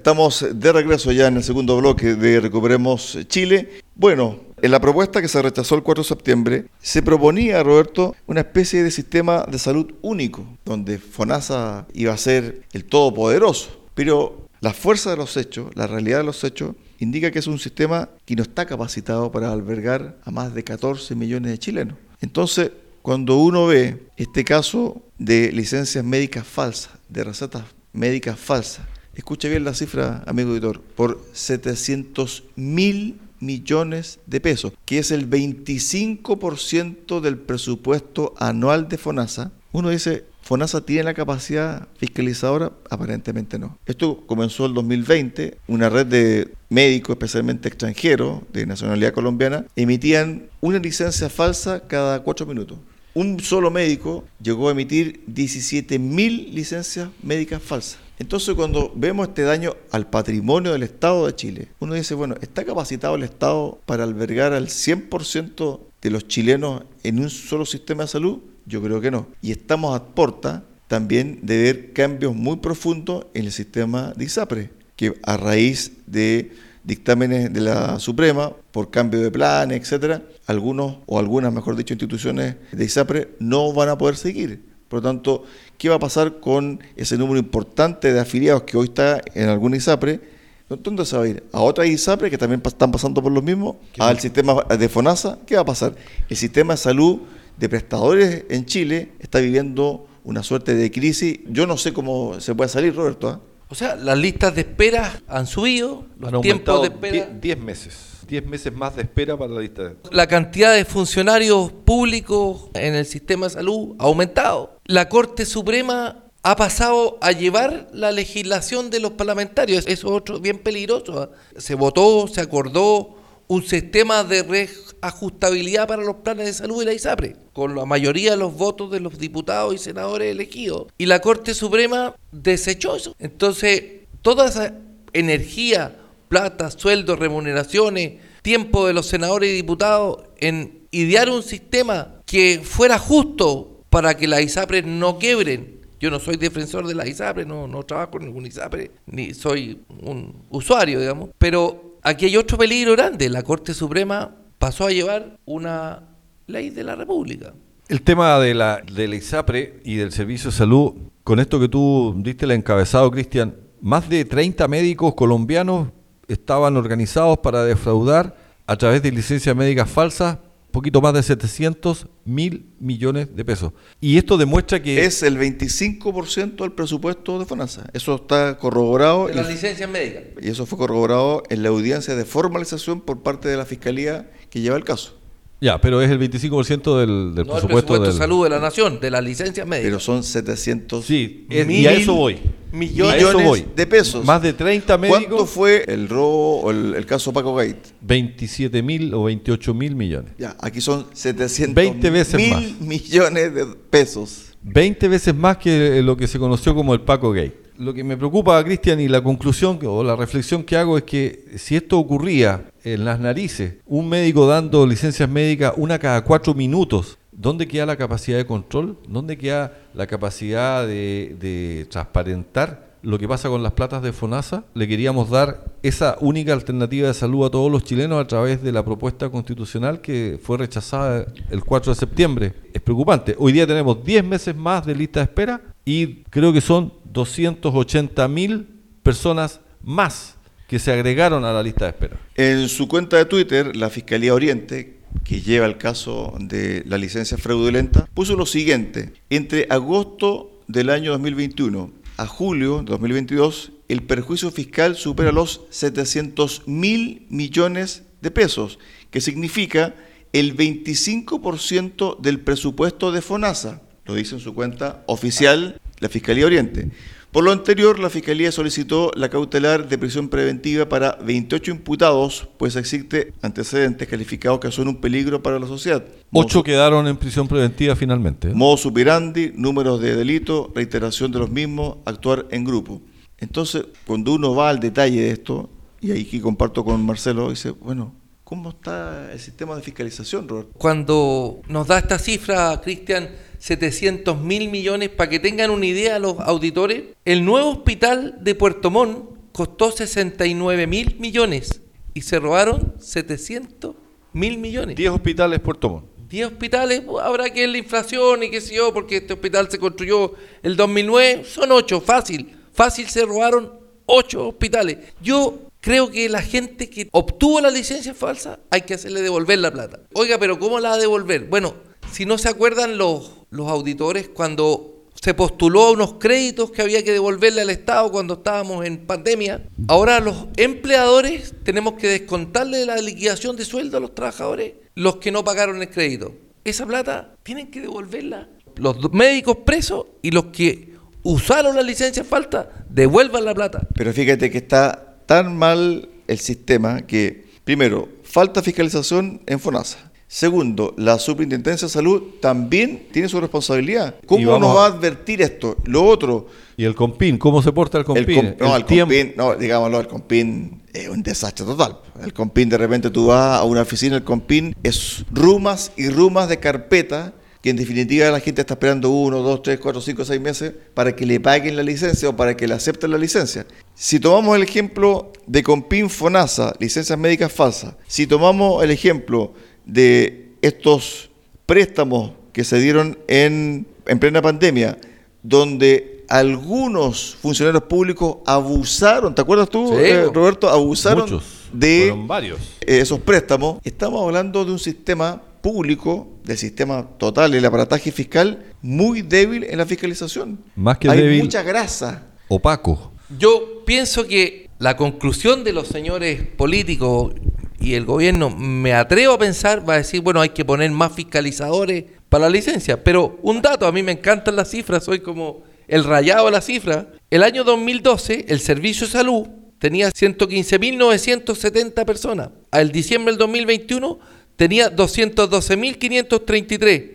Estamos 0.00 0.46
de 0.54 0.72
regreso 0.72 1.12
ya 1.12 1.26
en 1.26 1.36
el 1.36 1.44
segundo 1.44 1.76
bloque 1.76 2.14
de 2.14 2.40
Recuperemos 2.40 3.18
Chile. 3.28 3.82
Bueno, 3.94 4.40
en 4.62 4.70
la 4.70 4.80
propuesta 4.80 5.20
que 5.20 5.28
se 5.28 5.42
rechazó 5.42 5.74
el 5.74 5.82
4 5.82 6.02
de 6.02 6.08
septiembre, 6.08 6.64
se 6.80 7.02
proponía, 7.02 7.62
Roberto, 7.62 8.16
una 8.26 8.40
especie 8.40 8.82
de 8.82 8.90
sistema 8.90 9.44
de 9.46 9.58
salud 9.58 9.92
único, 10.00 10.46
donde 10.64 10.96
FONASA 10.96 11.86
iba 11.92 12.14
a 12.14 12.16
ser 12.16 12.62
el 12.72 12.86
todopoderoso. 12.86 13.78
Pero 13.94 14.48
la 14.62 14.72
fuerza 14.72 15.10
de 15.10 15.18
los 15.18 15.36
hechos, 15.36 15.70
la 15.76 15.86
realidad 15.86 16.20
de 16.20 16.24
los 16.24 16.44
hechos, 16.44 16.76
indica 16.98 17.30
que 17.30 17.40
es 17.40 17.46
un 17.46 17.58
sistema 17.58 18.08
que 18.24 18.36
no 18.36 18.42
está 18.42 18.64
capacitado 18.64 19.30
para 19.30 19.52
albergar 19.52 20.16
a 20.24 20.30
más 20.30 20.54
de 20.54 20.64
14 20.64 21.14
millones 21.14 21.50
de 21.50 21.58
chilenos. 21.58 21.98
Entonces, 22.22 22.70
cuando 23.02 23.36
uno 23.36 23.66
ve 23.66 23.98
este 24.16 24.46
caso 24.46 25.02
de 25.18 25.52
licencias 25.52 26.02
médicas 26.02 26.46
falsas, 26.46 26.92
de 27.10 27.22
recetas 27.22 27.64
médicas 27.92 28.38
falsas, 28.38 28.86
escuche 29.20 29.48
bien 29.50 29.64
la 29.64 29.74
cifra, 29.74 30.22
amigo 30.26 30.52
editor, 30.52 30.80
por 30.80 31.22
700 31.32 32.42
mil 32.56 33.20
millones 33.38 34.18
de 34.26 34.40
pesos, 34.40 34.72
que 34.84 34.98
es 34.98 35.10
el 35.10 35.28
25% 35.28 37.20
del 37.20 37.38
presupuesto 37.38 38.34
anual 38.38 38.88
de 38.88 38.98
FONASA, 38.98 39.52
uno 39.72 39.90
dice, 39.90 40.24
¿FONASA 40.42 40.84
tiene 40.86 41.04
la 41.04 41.14
capacidad 41.14 41.88
fiscalizadora? 41.98 42.72
Aparentemente 42.88 43.58
no. 43.58 43.78
Esto 43.86 44.24
comenzó 44.26 44.66
el 44.66 44.74
2020, 44.74 45.58
una 45.68 45.90
red 45.90 46.06
de 46.06 46.54
médicos, 46.70 47.14
especialmente 47.14 47.68
extranjeros, 47.68 48.40
de 48.52 48.66
nacionalidad 48.66 49.12
colombiana, 49.12 49.66
emitían 49.76 50.48
una 50.60 50.78
licencia 50.78 51.28
falsa 51.28 51.86
cada 51.86 52.22
cuatro 52.22 52.46
minutos. 52.46 52.78
un 53.12 53.40
solo 53.40 53.70
médico 53.70 54.24
llegó 54.40 54.68
a 54.68 54.72
emitir 54.72 55.24
17.000 55.26 56.52
licencias 56.52 57.10
médicas 57.22 57.60
falsas. 57.60 57.98
Entonces 58.20 58.54
cuando 58.54 58.92
vemos 58.94 59.28
este 59.28 59.42
daño 59.42 59.74
al 59.90 60.06
patrimonio 60.06 60.72
del 60.72 60.82
Estado 60.82 61.26
de 61.26 61.34
Chile, 61.34 61.68
uno 61.80 61.94
dice, 61.94 62.14
bueno, 62.14 62.34
¿está 62.42 62.66
capacitado 62.66 63.14
el 63.14 63.22
Estado 63.22 63.80
para 63.86 64.04
albergar 64.04 64.52
al 64.52 64.66
100% 64.66 65.80
de 66.02 66.10
los 66.10 66.28
chilenos 66.28 66.82
en 67.02 67.18
un 67.18 67.30
solo 67.30 67.64
sistema 67.64 68.02
de 68.02 68.08
salud? 68.10 68.40
Yo 68.66 68.82
creo 68.82 69.00
que 69.00 69.10
no. 69.10 69.26
Y 69.40 69.52
estamos 69.52 69.96
a 69.96 70.04
puerta 70.04 70.64
también 70.86 71.38
de 71.42 71.62
ver 71.62 71.92
cambios 71.94 72.36
muy 72.36 72.56
profundos 72.56 73.24
en 73.32 73.46
el 73.46 73.52
sistema 73.52 74.12
de 74.14 74.26
ISAPRE, 74.26 74.70
que 74.96 75.14
a 75.22 75.38
raíz 75.38 75.92
de 76.06 76.52
dictámenes 76.84 77.50
de 77.50 77.60
la 77.62 77.98
Suprema 77.98 78.52
por 78.70 78.90
cambio 78.90 79.20
de 79.20 79.30
planes, 79.30 79.80
etcétera, 79.80 80.22
algunos 80.46 80.98
o 81.06 81.18
algunas, 81.18 81.54
mejor 81.54 81.74
dicho, 81.74 81.94
instituciones 81.94 82.56
de 82.70 82.84
ISAPRE 82.84 83.30
no 83.38 83.72
van 83.72 83.88
a 83.88 83.96
poder 83.96 84.16
seguir. 84.16 84.69
Por 84.90 84.98
lo 84.98 85.08
tanto, 85.08 85.44
¿qué 85.78 85.88
va 85.88 85.94
a 85.94 85.98
pasar 86.00 86.40
con 86.40 86.82
ese 86.96 87.16
número 87.16 87.38
importante 87.38 88.12
de 88.12 88.18
afiliados 88.18 88.64
que 88.64 88.76
hoy 88.76 88.86
está 88.86 89.22
en 89.34 89.48
algún 89.48 89.72
ISAPRE? 89.72 90.20
¿Dónde 90.68 91.06
se 91.06 91.16
va 91.16 91.22
a 91.22 91.28
ir? 91.28 91.44
¿A 91.52 91.60
otras 91.60 91.86
ISAPRE 91.86 92.28
que 92.28 92.36
también 92.36 92.60
están 92.64 92.90
pasando 92.90 93.22
por 93.22 93.30
lo 93.30 93.40
mismo? 93.40 93.78
¿Al 94.00 94.18
sistema 94.18 94.64
de 94.64 94.88
FONASA? 94.88 95.38
¿Qué 95.46 95.54
va 95.54 95.60
a 95.60 95.64
pasar? 95.64 95.94
El 96.28 96.36
sistema 96.36 96.72
de 96.72 96.78
salud 96.78 97.20
de 97.56 97.68
prestadores 97.68 98.46
en 98.48 98.66
Chile 98.66 99.12
está 99.20 99.38
viviendo 99.38 100.08
una 100.24 100.42
suerte 100.42 100.74
de 100.74 100.90
crisis. 100.90 101.38
Yo 101.46 101.68
no 101.68 101.76
sé 101.76 101.92
cómo 101.92 102.40
se 102.40 102.52
puede 102.56 102.68
salir, 102.68 102.92
Roberto. 102.92 103.28
¿ah? 103.28 103.40
O 103.68 103.76
sea, 103.76 103.94
las 103.94 104.18
listas 104.18 104.56
de 104.56 104.62
espera 104.62 105.22
han 105.28 105.46
subido, 105.46 106.04
los 106.18 106.34
Han 106.34 106.40
tiempos 106.40 106.74
aumentado 106.74 106.82
de 106.82 106.88
espera. 106.88 107.38
10 107.40 107.58
meses. 107.60 108.09
10 108.30 108.46
meses 108.46 108.72
más 108.72 108.94
de 108.94 109.02
espera 109.02 109.36
para 109.36 109.52
la 109.52 109.60
lista 109.60 109.82
de 109.82 109.96
La 110.12 110.28
cantidad 110.28 110.72
de 110.72 110.84
funcionarios 110.84 111.72
públicos 111.72 112.68
en 112.74 112.94
el 112.94 113.04
sistema 113.04 113.46
de 113.46 113.54
salud 113.54 113.96
ha 113.98 114.04
aumentado. 114.04 114.78
La 114.86 115.08
Corte 115.08 115.44
Suprema 115.44 116.24
ha 116.42 116.56
pasado 116.56 117.18
a 117.20 117.32
llevar 117.32 117.88
la 117.92 118.12
legislación 118.12 118.88
de 118.88 119.00
los 119.00 119.12
parlamentarios. 119.12 119.84
Eso 119.86 120.06
es 120.08 120.12
otro 120.12 120.38
bien 120.38 120.58
peligroso. 120.58 121.20
¿ah? 121.20 121.30
Se 121.58 121.74
votó, 121.74 122.28
se 122.28 122.40
acordó 122.40 123.16
un 123.48 123.64
sistema 123.64 124.22
de 124.22 124.44
reajustabilidad 124.44 125.88
para 125.88 126.04
los 126.04 126.16
planes 126.16 126.46
de 126.46 126.52
salud 126.52 126.78
de 126.78 126.84
la 126.84 126.92
ISAPRE, 126.92 127.34
con 127.52 127.74
la 127.74 127.84
mayoría 127.84 128.30
de 128.30 128.36
los 128.36 128.54
votos 128.54 128.92
de 128.92 129.00
los 129.00 129.18
diputados 129.18 129.74
y 129.74 129.78
senadores 129.78 130.30
elegidos. 130.30 130.86
Y 130.98 131.06
la 131.06 131.20
Corte 131.20 131.52
Suprema 131.52 132.14
desechó 132.30 132.94
eso. 132.94 133.16
Entonces, 133.18 133.82
toda 134.22 134.48
esa 134.48 134.74
energía, 135.12 135.96
plata, 136.30 136.70
sueldos, 136.70 137.18
remuneraciones, 137.18 138.12
tiempo 138.42 138.86
de 138.86 138.94
los 138.94 139.06
senadores 139.06 139.50
y 139.50 139.54
diputados 139.54 140.22
en 140.38 140.86
idear 140.92 141.28
un 141.28 141.42
sistema 141.42 142.22
que 142.24 142.60
fuera 142.62 143.00
justo 143.00 143.82
para 143.90 144.16
que 144.16 144.28
las 144.28 144.40
ISAPRES 144.40 144.86
no 144.86 145.18
quiebren. 145.18 145.80
Yo 145.98 146.08
no 146.08 146.20
soy 146.20 146.36
defensor 146.36 146.86
de 146.86 146.94
las 146.94 147.08
ISAPRES, 147.08 147.48
no, 147.48 147.66
no 147.66 147.82
trabajo 147.82 148.18
en 148.20 148.26
ningún 148.26 148.46
ISAPRE, 148.46 148.92
ni 149.06 149.34
soy 149.34 149.80
un 150.02 150.44
usuario, 150.50 151.00
digamos. 151.00 151.30
Pero 151.36 151.98
aquí 152.02 152.26
hay 152.26 152.36
otro 152.36 152.56
peligro 152.56 152.92
grande. 152.92 153.28
La 153.28 153.42
Corte 153.42 153.74
Suprema 153.74 154.36
pasó 154.56 154.86
a 154.86 154.92
llevar 154.92 155.36
una 155.46 156.04
ley 156.46 156.70
de 156.70 156.84
la 156.84 156.94
República. 156.94 157.52
El 157.88 158.02
tema 158.02 158.38
de 158.38 158.54
la, 158.54 158.80
de 158.80 159.08
la 159.08 159.16
ISAPRE 159.16 159.80
y 159.84 159.96
del 159.96 160.12
Servicio 160.12 160.52
de 160.52 160.56
Salud, 160.56 160.92
con 161.24 161.40
esto 161.40 161.58
que 161.58 161.68
tú 161.68 162.14
diste 162.18 162.44
el 162.44 162.52
encabezado, 162.52 163.10
Cristian, 163.10 163.56
más 163.80 164.08
de 164.08 164.24
30 164.24 164.68
médicos 164.68 165.14
colombianos 165.14 165.88
estaban 166.32 166.76
organizados 166.76 167.38
para 167.38 167.64
defraudar 167.64 168.36
a 168.66 168.76
través 168.76 169.02
de 169.02 169.10
licencias 169.12 169.54
médicas 169.56 169.88
falsas 169.90 170.38
poquito 170.70 171.00
más 171.00 171.12
de 171.14 171.22
700 171.24 172.06
mil 172.24 172.66
millones 172.78 173.34
de 173.34 173.44
pesos. 173.44 173.72
Y 174.00 174.16
esto 174.18 174.38
demuestra 174.38 174.80
que... 174.80 175.04
Es 175.04 175.24
el 175.24 175.36
25% 175.36 176.56
del 176.56 176.72
presupuesto 176.72 177.40
de 177.40 177.44
FONASA. 177.44 177.86
Eso 177.92 178.14
está 178.14 178.56
corroborado. 178.56 179.26
De 179.26 179.32
y- 179.32 179.36
las 179.36 179.48
licencias 179.48 179.90
médicas. 179.90 180.22
Y 180.40 180.48
eso 180.48 180.66
fue 180.66 180.78
corroborado 180.78 181.42
en 181.50 181.64
la 181.64 181.70
audiencia 181.70 182.14
de 182.14 182.24
formalización 182.24 183.00
por 183.00 183.22
parte 183.22 183.48
de 183.48 183.56
la 183.56 183.64
Fiscalía 183.64 184.30
que 184.48 184.60
lleva 184.60 184.76
el 184.76 184.84
caso. 184.84 185.16
Ya, 185.60 185.80
pero 185.80 186.00
es 186.00 186.10
el 186.10 186.18
25% 186.20 186.98
del, 187.00 187.34
del 187.34 187.46
No 187.46 187.54
el 187.56 187.60
presupuesto, 187.60 187.66
presupuesto 187.66 188.02
del... 188.04 188.12
de 188.12 188.18
salud 188.18 188.44
de 188.44 188.50
la 188.50 188.60
nación, 188.60 189.00
de 189.00 189.10
las 189.10 189.24
licencias 189.24 189.66
médicas. 189.66 189.88
Pero 189.88 190.00
son 190.00 190.22
700 190.22 191.04
Sí, 191.04 191.46
es- 191.50 191.66
mil 191.66 191.80
y 191.80 191.86
a 191.88 191.92
eso 191.94 192.14
voy. 192.14 192.38
Millones 192.72 193.66
de 193.76 193.86
pesos. 193.86 194.24
Más 194.24 194.42
de 194.42 194.52
30 194.52 194.98
médicos, 194.98 195.24
¿Cuánto 195.26 195.46
fue 195.46 195.84
el 195.86 196.08
robo 196.08 196.60
o 196.62 196.70
el, 196.70 196.94
el 196.94 197.06
caso 197.06 197.32
Paco 197.32 197.54
Gate? 197.54 197.82
27 198.00 198.82
mil 198.82 199.12
o 199.14 199.24
28 199.24 199.74
mil 199.74 199.94
millones. 199.96 200.32
Ya, 200.38 200.56
aquí 200.60 200.80
son 200.80 201.06
700 201.12 201.74
20 201.74 202.10
veces 202.10 202.34
mil 202.36 202.50
más. 202.50 202.80
millones 202.80 203.54
de 203.54 203.66
pesos. 203.66 204.56
20 204.62 205.08
veces 205.08 205.34
más 205.34 205.56
que 205.56 206.02
lo 206.02 206.16
que 206.16 206.26
se 206.26 206.38
conoció 206.38 206.74
como 206.74 206.92
el 206.94 207.00
Paco 207.00 207.32
Gate. 207.32 207.60
Lo 207.78 207.94
que 207.94 208.04
me 208.04 208.16
preocupa, 208.18 208.62
Cristian, 208.62 209.00
y 209.00 209.08
la 209.08 209.22
conclusión 209.22 209.78
o 209.86 210.04
la 210.04 210.14
reflexión 210.14 210.62
que 210.64 210.76
hago 210.76 210.98
es 210.98 211.04
que 211.04 211.46
si 211.56 211.76
esto 211.76 211.98
ocurría 211.98 212.64
en 212.84 213.06
las 213.06 213.18
narices, 213.18 213.76
un 213.86 214.06
médico 214.06 214.46
dando 214.46 214.86
licencias 214.86 215.28
médicas 215.30 215.72
una 215.78 215.98
cada 215.98 216.22
cuatro 216.22 216.52
minutos, 216.52 217.16
¿dónde 217.32 217.66
queda 217.66 217.86
la 217.86 217.96
capacidad 217.96 218.36
de 218.36 218.44
control? 218.44 218.98
¿Dónde 219.08 219.38
queda 219.38 219.78
la 219.94 220.06
capacidad 220.06 220.86
de, 220.86 221.86
transparentar 221.90 222.90
lo 223.02 223.18
que 223.18 223.26
pasa 223.26 223.48
con 223.48 223.62
las 223.62 223.72
platas 223.72 224.02
de 224.02 224.12
FONASA? 224.12 224.64
Le 224.74 224.86
queríamos 224.86 225.30
dar 225.30 225.64
esa 225.82 226.16
única 226.20 226.52
alternativa 226.52 227.08
de 227.08 227.14
salud 227.14 227.46
a 227.46 227.50
todos 227.50 227.72
los 227.72 227.82
chilenos 227.82 228.20
a 228.20 228.26
través 228.26 228.62
de 228.62 228.72
la 228.72 228.84
propuesta 228.84 229.30
constitucional 229.30 230.02
que 230.02 230.38
fue 230.42 230.58
rechazada 230.58 231.26
el 231.50 231.64
4 231.64 231.94
de 231.94 231.98
septiembre. 231.98 232.54
Es 232.74 232.82
preocupante. 232.82 233.34
Hoy 233.38 233.52
día 233.52 233.66
tenemos 233.66 234.04
10 234.04 234.24
meses 234.24 234.54
más 234.54 234.84
de 234.84 234.94
lista 234.94 235.20
de 235.20 235.24
espera 235.24 235.62
y 235.84 236.24
creo 236.24 236.52
que 236.52 236.60
son 236.60 236.92
280 237.04 238.28
mil 238.28 238.68
personas 239.02 239.60
más 239.82 240.36
que 240.70 240.78
se 240.78 240.92
agregaron 240.92 241.44
a 241.44 241.52
la 241.52 241.62
lista 241.62 241.86
de 241.86 241.90
espera. 241.90 242.16
En 242.36 242.68
su 242.68 242.86
cuenta 242.86 243.16
de 243.16 243.24
Twitter, 243.24 243.74
la 243.74 243.90
Fiscalía 243.90 244.34
Oriente, 244.34 244.99
que 245.24 245.40
lleva 245.40 245.66
el 245.66 245.78
caso 245.78 246.34
de 246.38 246.82
la 246.86 246.98
licencia 246.98 247.36
fraudulenta, 247.36 248.08
puso 248.14 248.36
lo 248.36 248.46
siguiente. 248.46 249.12
Entre 249.30 249.66
agosto 249.70 250.60
del 250.68 250.90
año 250.90 251.12
2021 251.12 251.90
a 252.16 252.26
julio 252.26 252.78
de 252.78 252.90
2022, 252.90 253.72
el 253.88 254.02
perjuicio 254.02 254.50
fiscal 254.50 254.96
supera 254.96 255.32
los 255.32 255.62
700 255.70 256.62
mil 256.66 257.26
millones 257.28 258.04
de 258.20 258.30
pesos, 258.30 258.78
que 259.10 259.20
significa 259.20 259.94
el 260.32 260.56
25% 260.56 262.20
del 262.20 262.40
presupuesto 262.40 263.10
de 263.10 263.22
FONASA. 263.22 263.82
Lo 264.04 264.14
dice 264.14 264.36
en 264.36 264.40
su 264.40 264.54
cuenta 264.54 265.02
oficial 265.06 265.80
la 265.98 266.08
Fiscalía 266.08 266.46
Oriente. 266.46 266.90
Por 267.32 267.44
lo 267.44 267.52
anterior, 267.52 268.00
la 268.00 268.10
Fiscalía 268.10 268.50
solicitó 268.50 269.12
la 269.14 269.28
cautelar 269.28 269.88
de 269.88 269.98
prisión 269.98 270.28
preventiva 270.28 270.88
para 270.88 271.16
28 271.22 271.70
imputados, 271.70 272.48
pues 272.56 272.74
existe 272.74 273.32
antecedentes 273.40 274.08
calificados 274.08 274.58
que 274.58 274.72
son 274.72 274.88
un 274.88 275.00
peligro 275.00 275.40
para 275.40 275.60
la 275.60 275.68
sociedad. 275.68 276.04
Ocho 276.32 276.64
quedaron 276.64 277.06
en 277.06 277.16
prisión 277.16 277.46
preventiva 277.46 277.94
finalmente. 277.94 278.48
¿eh? 278.48 278.54
Modo 278.54 278.76
superandi, 278.76 279.52
números 279.54 280.00
de 280.00 280.16
delito, 280.16 280.72
reiteración 280.74 281.30
de 281.30 281.38
los 281.38 281.50
mismos, 281.50 281.98
actuar 282.04 282.46
en 282.50 282.64
grupo. 282.64 283.00
Entonces, 283.38 283.84
cuando 284.08 284.32
uno 284.32 284.52
va 284.56 284.68
al 284.68 284.80
detalle 284.80 285.20
de 285.20 285.30
esto, 285.30 285.70
y 286.00 286.10
ahí 286.10 286.24
que 286.24 286.40
comparto 286.40 286.84
con 286.84 287.04
Marcelo, 287.06 287.50
dice, 287.50 287.70
bueno, 287.70 288.12
¿cómo 288.42 288.70
está 288.70 289.30
el 289.32 289.38
sistema 289.38 289.76
de 289.76 289.82
fiscalización, 289.82 290.48
Roberto? 290.48 290.72
Cuando 290.76 291.60
nos 291.68 291.86
da 291.86 291.98
esta 291.98 292.18
cifra, 292.18 292.80
Cristian, 292.82 293.28
700 293.60 294.40
mil 294.40 294.70
millones, 294.70 295.10
para 295.10 295.30
que 295.30 295.38
tengan 295.38 295.70
una 295.70 295.86
idea 295.86 296.18
los 296.18 296.40
auditores, 296.40 297.04
el 297.24 297.44
nuevo 297.44 297.70
hospital 297.70 298.38
de 298.40 298.54
Puerto 298.54 298.90
Montt 298.90 299.38
costó 299.52 299.92
69 299.92 300.86
mil 300.86 301.16
millones 301.20 301.82
y 302.14 302.22
se 302.22 302.40
robaron 302.40 302.94
700 302.98 303.94
mil 304.32 304.58
millones. 304.58 304.96
10 304.96 305.10
hospitales 305.10 305.60
Puerto 305.60 305.88
Montt. 305.90 306.06
10 306.30 306.46
hospitales, 306.46 307.02
pues, 307.02 307.24
habrá 307.24 307.50
que 307.50 307.66
la 307.66 307.78
inflación 307.78 308.42
y 308.44 308.50
qué 308.50 308.60
sé 308.60 308.76
yo, 308.76 308.94
porque 308.94 309.18
este 309.18 309.34
hospital 309.34 309.70
se 309.70 309.78
construyó 309.78 310.32
el 310.62 310.76
2009, 310.76 311.44
son 311.44 311.72
8, 311.72 312.00
fácil. 312.00 312.56
Fácil 312.72 313.08
se 313.08 313.26
robaron 313.26 313.72
8 314.06 314.48
hospitales. 314.48 314.98
Yo 315.20 315.70
creo 315.80 316.10
que 316.10 316.28
la 316.28 316.40
gente 316.40 316.88
que 316.88 317.08
obtuvo 317.10 317.60
la 317.60 317.70
licencia 317.70 318.14
falsa 318.14 318.60
hay 318.70 318.82
que 318.82 318.94
hacerle 318.94 319.22
devolver 319.22 319.58
la 319.58 319.72
plata. 319.72 320.00
Oiga, 320.14 320.38
pero 320.38 320.58
¿cómo 320.58 320.80
la 320.80 320.90
va 320.90 320.94
a 320.94 320.98
devolver? 320.98 321.44
Bueno, 321.44 321.74
si 322.12 322.26
no 322.26 322.38
se 322.38 322.48
acuerdan 322.48 322.96
los, 322.96 323.39
los 323.50 323.68
auditores 323.68 324.28
cuando 324.28 325.06
se 325.20 325.34
postuló 325.34 325.82
a 325.84 325.92
unos 325.92 326.14
créditos 326.14 326.70
que 326.70 326.82
había 326.82 327.04
que 327.04 327.12
devolverle 327.12 327.60
al 327.60 327.70
Estado 327.70 328.10
cuando 328.10 328.34
estábamos 328.34 328.86
en 328.86 329.06
pandemia. 329.06 329.66
Ahora 329.86 330.20
los 330.20 330.46
empleadores 330.56 331.52
tenemos 331.62 331.94
que 331.94 332.08
descontarle 332.08 332.78
de 332.78 332.86
la 332.86 332.96
liquidación 332.96 333.56
de 333.56 333.64
sueldo 333.64 333.98
a 333.98 334.00
los 334.00 334.14
trabajadores 334.14 334.74
los 334.94 335.16
que 335.16 335.30
no 335.30 335.44
pagaron 335.44 335.80
el 335.82 335.90
crédito. 335.90 336.34
Esa 336.64 336.86
plata 336.86 337.34
tienen 337.42 337.70
que 337.70 337.80
devolverla 337.80 338.48
los 338.76 339.12
médicos 339.12 339.58
presos 339.64 340.06
y 340.22 340.30
los 340.30 340.46
que 340.46 340.94
usaron 341.22 341.76
la 341.76 341.82
licencia 341.82 342.24
falta 342.24 342.84
devuelvan 342.88 343.44
la 343.44 343.54
plata. 343.54 343.86
Pero 343.94 344.12
fíjate 344.12 344.50
que 344.50 344.58
está 344.58 345.16
tan 345.26 345.56
mal 345.56 346.08
el 346.26 346.38
sistema 346.38 347.02
que, 347.02 347.46
primero, 347.64 348.08
falta 348.22 348.62
fiscalización 348.62 349.42
en 349.46 349.60
FONASA, 349.60 350.09
Segundo, 350.32 350.94
la 350.96 351.18
Superintendencia 351.18 351.88
de 351.88 351.92
Salud 351.92 352.22
también 352.40 353.08
tiene 353.10 353.28
su 353.28 353.40
responsabilidad. 353.40 354.14
¿Cómo 354.26 354.60
nos 354.60 354.76
va 354.76 354.84
a- 354.84 354.86
advertir 354.86 355.42
esto? 355.42 355.76
Lo 355.86 356.04
otro, 356.04 356.46
¿Y 356.76 356.84
el 356.84 356.94
compín? 356.94 357.36
¿Cómo 357.36 357.60
se 357.62 357.72
porta 357.72 357.98
el 357.98 358.02
el, 358.02 358.06
compín? 358.06 358.36
com- 358.36 358.54
no, 358.68 358.76
el 358.76 358.84
tiempo- 358.84 359.12
compín, 359.12 359.34
no, 359.36 359.56
digámoslo, 359.56 359.98
el 359.98 360.06
compín 360.06 360.82
es 360.92 361.08
un 361.08 361.24
desastre 361.24 361.66
total. 361.66 361.98
El 362.22 362.32
compín, 362.32 362.68
de 362.68 362.78
repente 362.78 363.10
tú 363.10 363.26
vas 363.26 363.58
a 363.58 363.64
una 363.64 363.82
oficina, 363.82 364.14
el 364.14 364.22
compín 364.22 364.76
es 364.84 365.24
rumas 365.32 365.90
y 365.96 366.08
rumas 366.10 366.48
de 366.48 366.60
carpeta 366.60 367.32
que 367.60 367.70
en 367.70 367.76
definitiva 367.76 368.30
la 368.30 368.38
gente 368.40 368.60
está 368.60 368.74
esperando 368.74 369.10
uno, 369.10 369.40
dos, 369.40 369.62
tres, 369.62 369.80
cuatro, 369.80 370.00
cinco, 370.00 370.24
seis 370.24 370.40
meses 370.40 370.72
para 370.94 371.14
que 371.16 371.26
le 371.26 371.40
paguen 371.40 371.74
la 371.76 371.82
licencia 371.82 372.28
o 372.28 372.36
para 372.36 372.56
que 372.56 372.68
le 372.68 372.74
acepten 372.74 373.10
la 373.10 373.18
licencia. 373.18 373.66
Si 373.96 374.20
tomamos 374.20 374.54
el 374.56 374.62
ejemplo 374.62 375.32
de 375.48 375.62
Compin 375.64 376.08
Fonasa, 376.08 376.72
licencias 376.78 377.18
médicas 377.18 377.52
falsas, 377.52 377.96
si 378.06 378.26
tomamos 378.28 378.82
el 378.84 378.92
ejemplo 378.92 379.52
de 379.92 380.52
estos 380.62 381.30
préstamos 381.66 382.32
que 382.52 382.64
se 382.64 382.78
dieron 382.80 383.18
en, 383.28 383.86
en 384.06 384.18
plena 384.18 384.42
pandemia, 384.42 384.98
donde 385.42 386.24
algunos 386.28 387.36
funcionarios 387.40 387.84
públicos 387.84 388.36
abusaron, 388.46 389.34
¿te 389.34 389.42
acuerdas 389.42 389.68
tú, 389.68 389.88
Sí, 389.88 389.94
eh. 390.04 390.26
Roberto? 390.32 390.68
Abusaron 390.68 391.22
Muchos. 391.22 391.44
de 391.72 392.14
varios. 392.26 392.58
eh, 392.82 392.98
esos 393.00 393.18
préstamos, 393.20 393.80
estamos 393.84 394.22
hablando 394.22 394.64
de 394.64 394.72
un 394.72 394.78
sistema 394.78 395.42
público, 395.60 396.28
del 396.44 396.56
sistema 396.56 397.06
total, 397.18 397.54
el 397.54 397.64
aparataje 397.64 398.12
fiscal, 398.12 398.64
muy 398.80 399.22
débil 399.22 399.64
en 399.64 399.76
la 399.78 399.86
fiscalización. 399.86 400.58
Más 400.76 400.98
que 400.98 401.10
Hay 401.10 401.18
débil. 401.20 401.42
mucha 401.42 401.62
grasa. 401.62 402.26
Opaco. 402.48 403.12
Yo 403.38 403.82
pienso 403.84 404.26
que 404.26 404.68
la 404.78 404.96
conclusión 404.96 405.62
de 405.64 405.72
los 405.72 405.88
señores 405.88 406.42
políticos 406.56 407.32
y 407.80 407.94
el 407.94 408.04
gobierno, 408.04 408.50
me 408.50 408.92
atrevo 408.92 409.32
a 409.34 409.38
pensar, 409.38 409.88
va 409.88 409.94
a 409.94 409.98
decir, 409.98 410.20
bueno, 410.20 410.42
hay 410.42 410.50
que 410.50 410.66
poner 410.66 410.90
más 410.90 411.12
fiscalizadores 411.12 412.04
para 412.28 412.44
la 412.44 412.50
licencia. 412.50 413.02
Pero 413.02 413.38
un 413.42 413.62
dato, 413.62 413.86
a 413.86 413.92
mí 413.92 414.02
me 414.02 414.12
encantan 414.12 414.56
las 414.56 414.68
cifras, 414.70 415.04
soy 415.04 415.20
como 415.20 415.62
el 415.88 416.04
rayado 416.04 416.44
de 416.46 416.52
la 416.52 416.60
cifra. 416.60 417.08
El 417.30 417.42
año 417.42 417.64
2012, 417.64 418.44
el 418.48 418.60
Servicio 418.60 419.06
de 419.06 419.12
Salud 419.12 419.48
tenía 419.78 420.10
115.970 420.10 422.04
personas. 422.04 422.50
Al 422.70 422.92
diciembre 422.92 423.32
del 423.32 423.38
2021 423.38 424.18
tenía 424.56 424.94
212.533. 424.94 427.12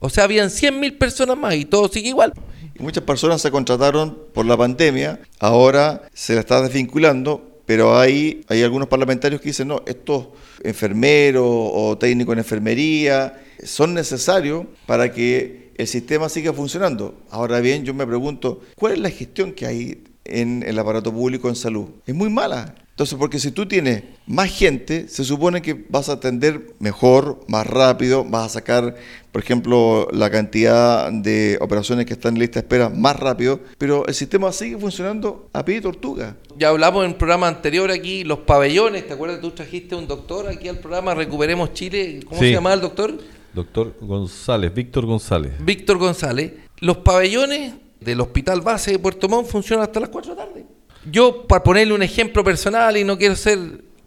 O 0.00 0.10
sea, 0.10 0.24
habían 0.24 0.48
100.000 0.48 0.98
personas 0.98 1.38
más 1.38 1.54
y 1.54 1.64
todo 1.64 1.88
sigue 1.88 2.08
igual. 2.08 2.34
Muchas 2.78 3.04
personas 3.04 3.40
se 3.40 3.50
contrataron 3.50 4.18
por 4.32 4.46
la 4.46 4.56
pandemia, 4.56 5.20
ahora 5.40 6.02
se 6.12 6.34
la 6.34 6.40
está 6.40 6.62
desvinculando, 6.62 7.47
pero 7.68 7.98
hay, 7.98 8.46
hay 8.48 8.62
algunos 8.62 8.88
parlamentarios 8.88 9.42
que 9.42 9.50
dicen, 9.50 9.68
no, 9.68 9.82
estos 9.84 10.28
enfermeros 10.64 11.44
o 11.44 11.98
técnicos 11.98 12.32
en 12.32 12.38
enfermería 12.38 13.42
son 13.62 13.92
necesarios 13.92 14.64
para 14.86 15.12
que 15.12 15.72
el 15.76 15.86
sistema 15.86 16.30
siga 16.30 16.54
funcionando. 16.54 17.20
Ahora 17.28 17.60
bien, 17.60 17.84
yo 17.84 17.92
me 17.92 18.06
pregunto, 18.06 18.62
¿cuál 18.74 18.94
es 18.94 18.98
la 19.00 19.10
gestión 19.10 19.52
que 19.52 19.66
hay 19.66 20.02
en 20.24 20.64
el 20.66 20.78
aparato 20.78 21.12
público 21.12 21.50
en 21.50 21.56
salud? 21.56 21.90
Es 22.06 22.14
muy 22.14 22.30
mala. 22.30 22.74
Entonces, 22.98 23.16
porque 23.16 23.38
si 23.38 23.52
tú 23.52 23.64
tienes 23.64 24.02
más 24.26 24.50
gente, 24.50 25.06
se 25.06 25.22
supone 25.22 25.62
que 25.62 25.86
vas 25.88 26.08
a 26.08 26.14
atender 26.14 26.74
mejor, 26.80 27.38
más 27.46 27.64
rápido, 27.64 28.24
vas 28.24 28.46
a 28.46 28.48
sacar, 28.48 28.96
por 29.30 29.40
ejemplo, 29.40 30.08
la 30.10 30.28
cantidad 30.30 31.12
de 31.12 31.58
operaciones 31.60 32.06
que 32.06 32.14
están 32.14 32.34
en 32.34 32.40
lista 32.40 32.54
de 32.58 32.64
espera 32.66 32.88
más 32.88 33.14
rápido, 33.14 33.60
pero 33.78 34.04
el 34.08 34.14
sistema 34.14 34.50
sigue 34.50 34.76
funcionando 34.78 35.48
a 35.52 35.64
pie 35.64 35.76
de 35.76 35.82
tortuga. 35.82 36.34
Ya 36.58 36.70
hablamos 36.70 37.04
en 37.04 37.10
el 37.12 37.16
programa 37.16 37.46
anterior 37.46 37.88
aquí, 37.92 38.24
los 38.24 38.40
pabellones, 38.40 39.06
¿te 39.06 39.12
acuerdas? 39.12 39.40
Tú 39.40 39.52
trajiste 39.52 39.94
un 39.94 40.08
doctor 40.08 40.48
aquí 40.48 40.66
al 40.66 40.78
programa 40.80 41.14
Recuperemos 41.14 41.72
Chile, 41.74 42.18
¿cómo 42.26 42.40
Sí. 42.40 42.46
se 42.48 42.52
llamaba 42.54 42.74
el 42.74 42.80
doctor? 42.80 43.14
Doctor 43.54 43.94
González, 44.00 44.74
Víctor 44.74 45.06
González. 45.06 45.52
Víctor 45.60 45.98
González. 45.98 46.52
Los 46.80 46.96
pabellones 46.96 47.74
del 48.00 48.20
Hospital 48.20 48.60
Base 48.60 48.90
de 48.90 48.98
Puerto 48.98 49.28
Montt 49.28 49.46
funcionan 49.46 49.84
hasta 49.84 50.00
las 50.00 50.08
4 50.08 50.34
de 50.34 50.36
la 50.40 50.44
tarde. 50.48 50.66
Yo, 51.10 51.46
para 51.46 51.62
ponerle 51.62 51.94
un 51.94 52.02
ejemplo 52.02 52.44
personal 52.44 52.96
y 52.96 53.04
no 53.04 53.16
quiero 53.16 53.36
ser 53.36 53.58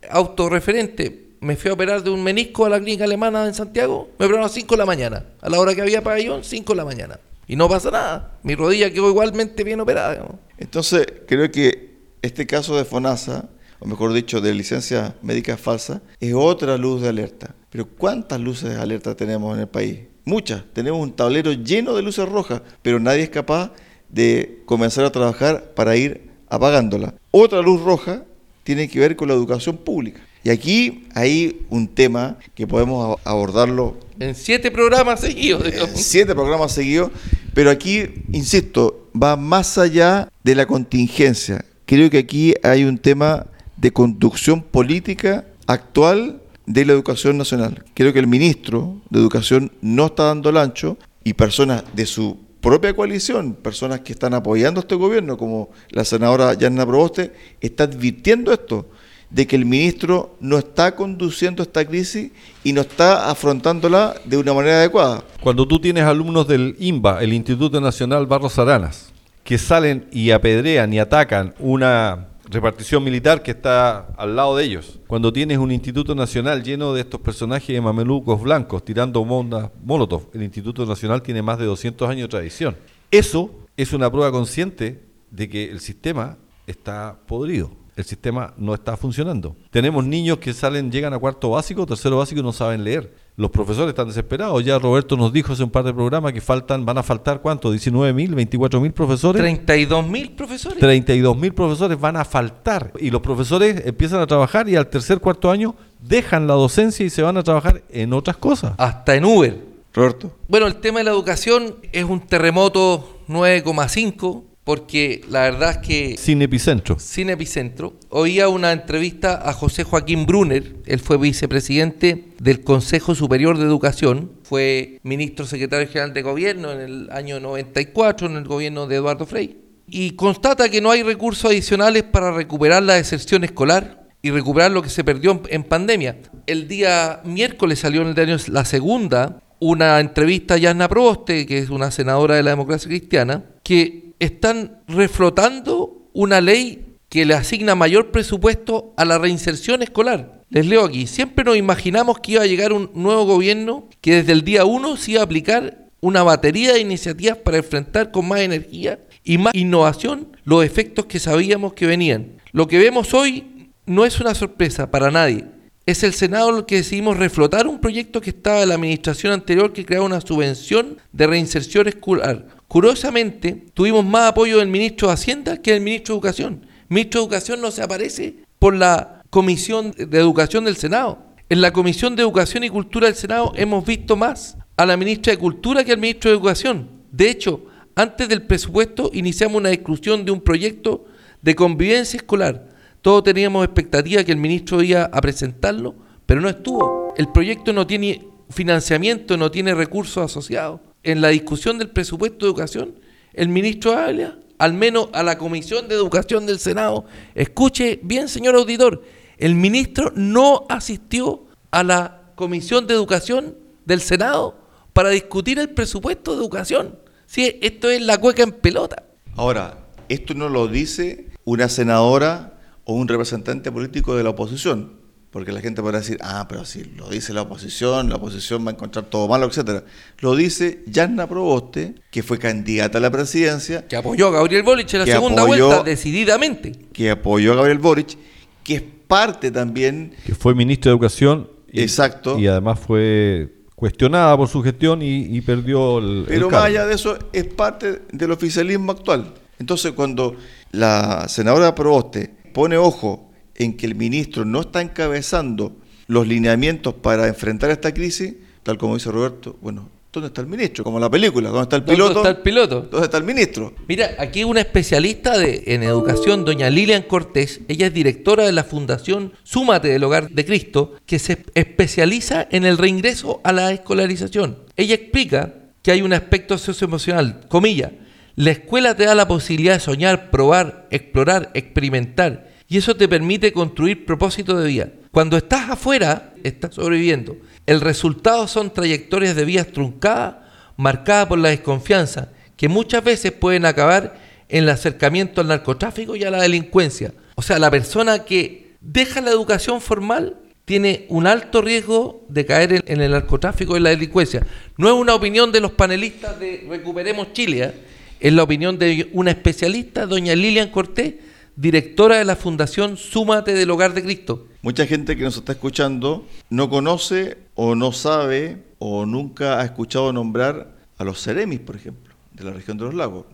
autorreferente, 0.10 1.30
me 1.40 1.56
fui 1.56 1.72
a 1.72 1.74
operar 1.74 2.04
de 2.04 2.10
un 2.10 2.24
menisco 2.24 2.66
a 2.66 2.70
la 2.70 2.80
clínica 2.80 3.06
alemana 3.06 3.48
en 3.48 3.54
Santiago, 3.54 4.10
me 4.20 4.26
operaron 4.26 4.42
a 4.42 4.48
las 4.48 4.54
5 4.54 4.76
de 4.76 4.78
la 4.78 4.86
mañana. 4.86 5.26
A 5.42 5.50
la 5.50 5.60
hora 5.60 5.74
que 5.74 5.82
había 5.82 6.04
pabellón, 6.04 6.44
5 6.44 6.74
de 6.74 6.78
la 6.78 6.86
mañana. 6.86 7.20
Y 7.48 7.56
no 7.56 7.68
pasa 7.68 7.92
nada. 7.92 8.38
Mi 8.44 8.56
rodilla 8.56 8.92
quedó 8.92 9.10
igualmente 9.10 9.64
bien 9.64 9.80
operada. 9.80 10.26
Entonces, 10.58 11.08
creo 11.28 11.52
que 11.52 11.96
este 12.22 12.46
caso 12.46 12.78
de 12.78 12.86
FONASA, 12.86 13.50
o 13.80 13.88
mejor 13.88 14.14
dicho, 14.14 14.40
de 14.40 14.54
licencia 14.54 15.16
médica 15.24 15.58
falsa, 15.58 16.02
es 16.20 16.34
otra 16.34 16.78
luz 16.78 17.02
de 17.02 17.10
alerta. 17.10 17.56
Pero 17.72 17.88
¿cuántas 17.88 18.40
luces 18.40 18.70
de 18.70 18.80
alerta 18.80 19.16
tenemos 19.16 19.56
en 19.56 19.62
el 19.62 19.68
país? 19.68 20.02
Muchas. 20.24 20.64
Tenemos 20.74 21.02
un 21.02 21.14
tablero 21.14 21.52
lleno 21.52 21.96
de 21.96 22.04
luces 22.04 22.30
rojas, 22.30 22.62
pero 22.84 23.00
nadie 23.00 23.24
es 23.24 23.30
capaz 23.30 23.72
de 24.10 24.62
comenzar 24.66 25.06
a 25.06 25.12
trabajar 25.12 25.74
para 25.74 25.96
ir 25.96 26.31
apagándola. 26.52 27.16
Otra 27.32 27.62
luz 27.62 27.82
roja 27.82 28.24
tiene 28.64 28.88
que 28.88 29.00
ver 29.00 29.16
con 29.16 29.30
la 29.30 29.34
educación 29.34 29.78
pública. 29.78 30.22
Y 30.44 30.50
aquí 30.50 31.08
hay 31.16 31.66
un 31.70 31.88
tema 31.88 32.38
que 32.54 32.68
podemos 32.68 33.18
abordarlo 33.24 33.98
En 34.20 34.36
siete 34.36 34.70
programas 34.70 35.22
seguidos. 35.22 35.64
digamos. 35.64 35.92
siete 35.96 36.36
programas 36.36 36.72
seguidos, 36.74 37.12
pero 37.54 37.70
aquí, 37.70 38.06
insisto, 38.32 39.08
va 39.20 39.36
más 39.36 39.78
allá 39.78 40.30
de 40.44 40.56
la 40.56 40.66
contingencia. 40.66 41.66
Creo 41.86 42.10
que 42.10 42.20
aquí 42.20 42.54
hay 42.64 42.84
un 42.84 42.98
tema 42.98 43.48
de 43.78 43.92
conducción 43.92 44.62
política 44.62 45.46
actual 45.68 46.42
de 46.66 46.86
la 46.86 46.94
educación 46.94 47.38
nacional. 47.38 47.84
Creo 47.94 48.14
que 48.14 48.20
el 48.20 48.28
ministro 48.28 49.02
de 49.10 49.20
Educación 49.20 49.72
no 49.82 50.08
está 50.08 50.24
dando 50.24 50.50
el 50.50 50.58
ancho 50.58 50.98
y 51.24 51.34
personas 51.34 51.84
de 51.94 52.06
su 52.06 52.38
propia 52.62 52.96
coalición, 52.96 53.54
personas 53.54 54.02
que 54.02 54.14
están 54.14 54.34
apoyando 54.34 54.80
a 54.80 54.84
este 54.84 54.96
gobierno, 54.96 55.38
como 55.38 55.72
la 55.90 56.06
senadora 56.06 56.54
Yanna 56.54 56.86
Proboste, 56.86 57.34
está 57.60 57.84
advirtiendo 57.86 58.54
esto, 58.54 58.88
de 59.30 59.48
que 59.48 59.56
el 59.56 59.66
ministro 59.66 60.36
no 60.42 60.58
está 60.58 60.96
conduciendo 60.96 61.64
esta 61.64 61.86
crisis 61.86 62.32
y 62.64 62.74
no 62.74 62.82
está 62.82 63.30
afrontándola 63.30 64.16
de 64.26 64.38
una 64.38 64.54
manera 64.54 64.78
adecuada. 64.78 65.24
Cuando 65.42 65.68
tú 65.68 65.80
tienes 65.80 66.04
alumnos 66.04 66.48
del 66.48 66.76
INBA, 66.80 67.24
el 67.24 67.34
Instituto 67.34 67.80
Nacional 67.80 68.28
Barros 68.28 68.60
Aranas, 68.60 69.12
que 69.44 69.58
salen 69.58 70.06
y 70.12 70.32
apedrean 70.32 70.94
y 70.94 71.00
atacan 71.00 71.56
una 71.60 72.28
repartición 72.52 73.04
militar 73.04 73.42
que 73.42 73.52
está 73.52 74.14
al 74.18 74.36
lado 74.36 74.58
de 74.58 74.66
ellos, 74.66 75.00
cuando 75.08 75.32
tienes 75.32 75.58
un 75.58 75.72
Instituto 75.72 76.14
Nacional 76.14 76.64
lleno 76.64 76.94
de 76.94 77.02
estos 77.02 77.22
personajes 77.22 77.70
de 77.70 77.82
mamelucos 77.82 78.42
blancos 78.42 78.84
tirando 78.84 79.24
bombas 79.24 79.72
molotov, 79.84 80.30
el 80.34 80.44
Instituto 80.44 80.86
Nacional 80.86 81.22
tiene 81.22 81.42
más 81.42 81.58
de 81.58 81.66
200 81.66 82.10
años 82.10 82.24
de 82.24 82.28
tradición. 82.28 82.78
Eso 83.10 83.52
es 83.78 83.94
una 83.94 84.12
prueba 84.12 84.32
consciente 84.32 85.06
de 85.32 85.50
que 85.50 85.72
el 85.72 85.80
sistema 85.80 86.38
está 86.68 87.20
podrido. 87.26 87.72
El 87.96 88.06
sistema 88.06 88.54
no 88.58 88.74
está 88.74 88.96
funcionando. 88.96 89.56
Tenemos 89.70 90.06
niños 90.06 90.38
que 90.38 90.54
salen, 90.54 90.92
llegan 90.92 91.14
a 91.14 91.20
cuarto 91.20 91.52
básico, 91.52 91.86
tercero 91.86 92.18
básico 92.18 92.40
y 92.40 92.44
no 92.44 92.54
saben 92.54 92.84
leer. 92.84 93.14
Los 93.38 93.50
profesores 93.50 93.90
están 93.90 94.08
desesperados. 94.08 94.64
Ya 94.64 94.78
Roberto 94.78 95.16
nos 95.16 95.32
dijo 95.32 95.54
hace 95.54 95.64
un 95.64 95.70
par 95.72 95.84
de 95.84 95.94
programas 95.94 96.34
que 96.34 96.42
faltan, 96.42 96.86
van 96.86 96.98
a 96.98 97.04
faltar 97.04 97.42
cuánto, 97.42 97.72
19 97.72 98.14
mil, 98.14 98.36
24 98.36 98.82
mil 98.82 98.92
profesores. 98.92 99.42
32 99.42 100.08
mil 100.08 100.32
profesores. 100.32 100.80
32 100.80 101.38
mil 101.38 101.54
profesores 101.54 102.00
van 102.00 102.18
a 102.18 102.26
faltar. 102.26 102.92
Y 103.00 103.10
los 103.10 103.22
profesores 103.22 103.86
empiezan 103.86 104.20
a 104.20 104.28
trabajar 104.28 104.68
y 104.68 104.76
al 104.76 104.88
tercer, 104.88 105.20
cuarto 105.20 105.50
año 105.50 105.76
dejan 106.02 106.46
la 106.48 106.56
docencia 106.56 107.06
y 107.06 107.10
se 107.10 107.22
van 107.22 107.38
a 107.38 107.44
trabajar 107.44 107.82
en 107.90 108.14
otras 108.14 108.38
cosas. 108.38 108.74
Hasta 108.78 109.16
en 109.16 109.26
Uber. 109.26 109.72
Roberto. 109.94 110.32
Bueno, 110.48 110.68
el 110.68 110.76
tema 110.76 111.00
de 111.00 111.06
la 111.06 111.12
educación 111.12 111.76
es 111.92 112.06
un 112.06 112.22
terremoto 112.22 113.20
9,5 113.28 114.44
porque 114.64 115.22
la 115.30 115.42
verdad 115.42 115.72
es 115.72 115.78
que 115.78 116.16
Sin 116.18 116.42
epicentro. 116.42 117.00
sin 117.00 117.30
epicentro. 117.30 117.94
Oía 118.10 118.48
una 118.48 118.72
entrevista 118.72 119.42
a 119.50 119.54
José 119.54 119.84
Joaquín 119.84 120.26
Brunner, 120.26 120.76
él 120.86 121.00
fue 121.00 121.18
vicepresidente 121.18 122.30
del 122.40 122.64
Consejo 122.64 123.16
Superior 123.16 123.58
de 123.58 123.66
Educación, 123.66 124.32
fue 124.44 125.00
ministro 125.04 125.46
secretario 125.46 125.88
general 125.88 126.14
de 126.14 126.22
gobierno 126.22 126.72
en 126.72 126.82
el 126.82 127.10
año 127.12 127.40
94 127.40 128.28
en 128.28 128.38
el 128.38 128.46
gobierno 128.46 128.88
de 128.88 128.98
Eduardo 128.98 129.26
Frei, 129.26 129.58
y 129.88 130.12
constata 130.12 130.70
que 130.70 130.82
no 130.82 130.92
hay 130.92 131.04
recursos 131.04 131.52
adicionales 131.52 132.04
para 132.04 132.32
recuperar 132.32 132.84
la 132.84 132.94
deserción 132.94 133.44
escolar 133.44 134.02
y 134.22 134.30
recuperar 134.30 134.72
lo 134.72 134.82
que 134.82 134.90
se 134.90 135.04
perdió 135.04 135.42
en, 135.50 135.64
pandemia. 135.64 136.18
El 136.46 136.68
día 136.68 137.22
miércoles 137.26 137.80
salió 137.80 138.02
en 138.02 138.10
el 138.10 138.16
diario 138.16 138.38
La 138.48 138.66
Segunda 138.66 139.42
una 139.60 140.00
entrevista 140.00 140.56
a 140.56 140.58
Yasna 140.58 140.88
Proboste, 140.88 141.46
que 141.46 141.60
es 141.60 141.70
una 141.70 141.92
senadora 141.92 142.36
de 142.36 142.44
la 142.44 142.52
democracia 142.52 142.88
cristiana, 142.90 143.44
que 143.64 144.11
están 144.22 144.84
reflotando 144.88 146.08
una 146.14 146.42
ley 146.42 146.96
que 147.10 147.26
le 147.26 147.34
asigna 147.34 147.76
mayor 147.76 148.12
presupuesto 148.12 148.94
a 148.96 149.04
la 149.04 149.18
reinserción 149.18 149.82
escolar. 149.82 150.44
Les 150.50 150.66
leo 150.66 150.86
aquí, 150.86 151.08
siempre 151.08 151.44
nos 151.44 151.58
imaginamos 151.58 152.20
que 152.20 152.34
iba 152.34 152.44
a 152.44 152.46
llegar 152.46 152.72
un 152.72 152.92
nuevo 152.94 153.26
gobierno 153.26 153.90
que 154.00 154.18
desde 154.18 154.34
el 154.34 154.44
día 154.44 154.64
1 154.64 154.96
se 154.98 155.14
iba 155.14 155.22
a 155.22 155.26
aplicar 155.26 155.88
una 156.02 156.24
batería 156.24 156.74
de 156.74 156.82
iniciativas 156.82 157.38
para 157.38 157.58
enfrentar 157.58 158.12
con 158.12 158.28
más 158.28 158.42
energía 158.42 159.00
y 159.24 159.40
más 159.40 159.56
innovación 159.56 160.38
los 160.44 160.64
efectos 160.64 161.06
que 161.06 161.20
sabíamos 161.20 161.74
que 161.74 161.88
venían. 161.88 162.34
Lo 162.52 162.68
que 162.68 162.78
vemos 162.78 163.14
hoy 163.14 163.72
no 163.88 164.06
es 164.06 164.20
una 164.20 164.36
sorpresa 164.36 164.92
para 164.92 165.10
nadie. 165.10 165.46
es 165.88 166.04
el 166.04 166.14
Senado 166.14 166.56
el 166.56 166.66
que 166.66 166.76
decidimos 166.76 167.18
reflotar 167.18 167.68
un 167.68 167.82
proyecto 167.82 168.22
que 168.22 168.30
estaba 168.30 168.62
en 168.62 168.70
la 168.70 168.76
administración 168.76 169.34
anterior 169.34 169.74
que 169.74 169.86
creaba 169.86 170.06
una 170.06 170.22
subvención 170.22 170.98
de 171.12 171.28
reinserción 171.28 171.88
escolar. 171.88 172.61
Curiosamente, 172.72 173.66
tuvimos 173.74 174.06
más 174.06 174.30
apoyo 174.30 174.60
del 174.60 174.70
ministro 174.70 175.10
de 175.10 175.16
Hacienda 175.16 175.58
que 175.58 175.74
del 175.74 175.82
ministro 175.82 176.16
de 176.16 176.20
Educación. 176.20 176.62
El 176.64 176.86
ministro 176.96 177.20
de 177.20 177.26
Educación 177.26 177.60
no 177.60 177.70
se 177.70 177.84
aparece 177.84 178.46
por 178.60 178.74
la 178.74 179.22
Comisión 179.30 179.92
de 179.92 180.18
Educación 180.18 180.64
del 180.64 180.78
Senado. 180.78 181.20
En 181.50 181.60
la 181.60 181.74
Comisión 181.74 182.16
de 182.16 182.22
Educación 182.22 182.64
y 182.64 182.70
Cultura 182.70 183.08
del 183.08 183.16
Senado 183.16 183.52
hemos 183.58 183.86
visto 183.86 184.16
más 184.16 184.58
a 184.78 184.86
la 184.86 184.96
ministra 184.96 185.32
de 185.34 185.38
Cultura 185.38 185.84
que 185.84 185.92
al 185.92 185.98
ministro 185.98 186.32
de 186.32 186.38
Educación. 186.38 186.88
De 187.12 187.30
hecho, 187.30 187.66
antes 187.94 188.30
del 188.30 188.44
presupuesto 188.44 189.10
iniciamos 189.12 189.58
una 189.58 189.68
discusión 189.68 190.24
de 190.24 190.32
un 190.32 190.40
proyecto 190.40 191.04
de 191.42 191.56
convivencia 191.56 192.16
escolar 192.16 192.72
todos 193.02 193.24
teníamos 193.24 193.66
expectativa 193.66 194.24
que 194.24 194.32
el 194.32 194.38
ministro 194.38 194.82
iba 194.82 195.06
a 195.06 195.22
presentarlo, 195.22 195.96
pero 196.26 196.40
no 196.40 196.48
estuvo. 196.48 197.14
El 197.18 197.28
proyecto 197.32 197.74
no 197.74 197.88
tiene 197.88 198.28
financiamiento, 198.50 199.38
no 199.38 199.50
tiene 199.50 199.74
recursos 199.74 200.24
asociados. 200.24 200.80
En 201.04 201.22
la 201.22 201.30
discusión 201.30 201.80
del 201.80 201.90
presupuesto 201.90 202.46
de 202.46 202.52
educación, 202.52 202.96
el 203.34 203.50
ministro 203.50 203.94
habla, 203.94 204.38
al 204.60 204.74
menos 204.74 205.10
a 205.14 205.24
la 205.24 205.38
Comisión 205.38 205.88
de 205.88 205.96
Educación 205.96 206.46
del 206.46 206.60
Senado, 206.60 207.06
escuche 207.34 208.00
bien, 208.04 208.28
señor 208.28 208.56
auditor, 208.56 209.04
el 209.38 209.56
ministro 209.56 210.12
no 210.16 210.66
asistió 210.70 211.46
a 211.72 211.84
la 211.84 212.34
Comisión 212.36 212.86
de 212.86 212.94
Educación 212.94 213.56
del 213.86 214.02
Senado 214.02 214.60
para 214.94 215.10
discutir 215.10 215.58
el 215.58 215.70
presupuesto 215.70 216.34
de 216.34 216.38
educación. 216.38 217.00
Sí, 217.26 217.58
esto 217.62 217.90
es 217.90 218.02
la 218.02 218.20
cueca 218.20 218.44
en 218.44 218.52
pelota. 218.52 219.04
Ahora, 219.36 219.88
esto 220.10 220.36
no 220.36 220.50
lo 220.50 220.68
dice 220.68 221.30
una 221.46 221.68
senadora 221.70 222.60
o 222.84 222.94
un 222.94 223.08
representante 223.08 223.72
político 223.72 224.16
de 224.16 224.24
la 224.24 224.32
oposición, 224.32 225.01
porque 225.32 225.54
la 225.54 225.62
gente 225.62 225.82
podrá 225.82 226.00
decir, 226.00 226.18
ah, 226.22 226.46
pero 226.50 226.66
si 226.66 226.84
lo 226.84 227.10
dice 227.10 227.34
la 227.34 227.44
oposición, 227.44 228.10
la 228.10 228.18
oposición 228.18 228.66
va 228.66 228.72
a 228.72 228.74
encontrar 228.74 229.06
todo 229.06 229.30
malo, 229.30 229.46
etcétera. 229.46 229.86
Lo 230.20 230.36
dice 230.36 230.84
Yanna 230.88 231.28
Proboste, 231.28 231.96
que 232.12 232.22
fue 232.22 232.38
candidata 232.38 232.98
a 232.98 233.02
la 233.02 233.10
presidencia. 233.10 233.88
Que 233.88 233.96
apoyó 233.96 234.28
a 234.28 234.32
Gabriel 234.32 234.64
Boric 234.64 234.94
en 234.94 235.00
la 235.00 235.06
segunda 235.06 235.46
vuelta, 235.46 235.84
decididamente. 235.84 236.74
Que 236.92 237.12
apoyó 237.12 237.54
a 237.54 237.56
Gabriel 237.56 237.80
Boric, 237.80 238.18
que 238.62 238.76
es 238.76 238.84
parte 239.08 239.52
también... 239.52 240.14
Que 240.26 240.36
fue 240.36 240.54
ministro 240.54 240.92
de 240.92 240.96
Educación. 240.96 241.50
Y, 241.72 241.82
exacto. 241.82 242.38
Y 242.38 242.48
además 242.48 242.78
fue 242.80 243.54
cuestionada 243.74 244.36
por 244.36 244.50
su 244.50 244.62
gestión 244.62 245.00
y, 245.02 245.40
perdió 245.42 246.00
el... 246.00 246.26
Pero 246.28 246.50
más 246.50 246.66
allá 246.66 246.86
de 246.86 246.94
eso, 246.94 247.18
es 247.32 247.46
parte 247.46 248.02
del 248.12 248.32
oficialismo 248.32 248.92
actual. 248.92 249.34
Entonces, 249.60 249.94
cuando 249.94 250.36
la 250.72 251.30
senadora 251.30 251.74
Proboste 251.74 252.30
pone 252.54 252.78
ojo 252.78 253.31
en 253.56 253.78
que 253.78 253.86
el 253.86 253.96
ministro 253.96 254.46
no 254.46 254.62
está 254.62 254.82
encabezando 254.82 255.76
los 256.08 256.28
lineamientos 256.28 256.94
para 256.96 257.28
enfrentar 257.28 257.72
esta 257.72 257.94
crisis, 257.94 258.36
tal 258.64 258.78
como 258.78 258.96
dice 258.96 259.12
Roberto, 259.12 259.58
bueno, 259.62 259.90
¿dónde 260.12 260.28
está 260.28 260.42
el 260.42 260.48
ministro? 260.48 260.84
Como 260.84 261.00
la 261.00 261.10
película, 261.10 261.50
¿dónde 261.50 261.64
está 261.64 261.76
el 261.78 261.84
piloto? 261.84 262.14
¿Dónde 262.16 262.30
está 262.30 262.38
el 262.38 262.44
piloto? 262.44 262.82
¿Dónde 262.82 263.06
está 263.06 263.18
el 263.18 263.24
ministro? 263.24 263.74
Mira, 263.88 264.16
aquí 264.20 264.44
una 264.44 264.62
especialista 264.62 265.38
de, 265.38 265.64
en 265.68 265.84
educación, 265.84 266.44
doña 266.44 266.70
Lilian 266.70 267.04
Cortés, 267.04 267.62
ella 267.68 267.88
es 267.88 267.94
directora 267.94 268.46
de 268.46 268.52
la 268.52 268.64
Fundación 268.64 269.34
Súmate 269.44 269.88
del 269.88 270.04
Hogar 270.04 270.30
de 270.30 270.46
Cristo, 270.46 270.96
que 271.06 271.20
se 271.20 271.44
especializa 271.54 272.48
en 272.52 272.66
el 272.66 272.78
reingreso 272.78 273.40
a 273.44 273.54
la 273.54 273.72
escolarización. 273.72 274.58
Ella 274.76 274.96
explica 274.96 275.54
que 275.82 275.92
hay 275.92 276.02
un 276.02 276.14
aspecto 276.14 276.58
socioemocional, 276.58 277.42
comilla, 277.48 277.92
la 278.36 278.52
escuela 278.52 278.96
te 278.96 279.06
da 279.06 279.16
la 279.16 279.28
posibilidad 279.28 279.74
de 279.74 279.80
soñar, 279.80 280.32
probar, 280.32 280.88
explorar, 280.90 281.52
experimentar. 281.54 282.51
Y 282.72 282.78
eso 282.78 282.96
te 282.96 283.10
permite 283.10 283.52
construir 283.52 284.06
propósitos 284.06 284.58
de 284.64 284.66
vida. 284.70 284.90
Cuando 285.12 285.36
estás 285.36 285.70
afuera, 285.70 286.34
estás 286.42 286.74
sobreviviendo. 286.74 287.36
El 287.66 287.82
resultado 287.82 288.48
son 288.48 288.72
trayectorias 288.72 289.36
de 289.36 289.44
vida 289.44 289.66
truncadas, 289.66 290.36
marcadas 290.78 291.28
por 291.28 291.38
la 291.38 291.50
desconfianza, 291.50 292.30
que 292.56 292.70
muchas 292.70 293.04
veces 293.04 293.34
pueden 293.34 293.66
acabar 293.66 294.16
en 294.48 294.64
el 294.64 294.70
acercamiento 294.70 295.42
al 295.42 295.50
narcotráfico 295.50 296.16
y 296.16 296.24
a 296.24 296.32
la 296.32 296.42
delincuencia. 296.42 297.14
O 297.36 297.42
sea, 297.42 297.60
la 297.60 297.70
persona 297.70 298.24
que 298.24 298.72
deja 298.80 299.20
la 299.20 299.32
educación 299.32 299.82
formal 299.82 300.38
tiene 300.64 301.08
un 301.10 301.28
alto 301.28 301.62
riesgo 301.62 302.26
de 302.30 302.46
caer 302.46 302.86
en, 302.88 303.02
el 303.02 303.12
narcotráfico 303.12 303.76
y 303.76 303.82
la 303.82 303.90
delincuencia. 303.90 304.48
No 304.78 304.88
es 304.88 304.94
una 304.94 305.14
opinión 305.14 305.52
de 305.52 305.60
los 305.60 305.74
panelistas 305.74 306.40
de 306.40 306.66
Recuperemos 306.70 307.34
Chile, 307.34 307.64
¿eh? 307.66 307.74
es 308.22 308.32
la 308.32 308.44
opinión 308.44 308.80
de 308.80 309.10
una 309.12 309.32
especialista, 309.32 310.06
doña 310.06 310.34
Lilian 310.36 310.70
Cortés, 310.70 311.16
directora 311.62 312.18
de 312.18 312.26
la 312.26 312.36
Fundación 312.36 312.98
Súmate 312.98 313.54
del 313.54 313.70
Hogar 313.70 313.94
de 313.94 314.02
Cristo. 314.02 314.48
Mucha 314.64 314.88
gente 314.88 315.16
que 315.16 315.22
nos 315.22 315.38
está 315.38 315.52
escuchando 315.52 316.26
no 316.50 316.72
conoce 316.72 317.38
o 317.54 317.76
no 317.76 317.92
sabe 317.92 318.64
o 318.80 319.06
nunca 319.06 319.60
ha 319.60 319.66
escuchado 319.66 320.12
nombrar 320.12 320.76
a 320.98 321.04
los 321.04 321.22
Ceremis, 321.22 321.60
por 321.60 321.76
ejemplo, 321.76 322.16
de 322.34 322.46
la 322.46 322.52
región 322.52 322.80
de 322.80 322.86
los 322.86 322.96
lagos. 322.96 323.26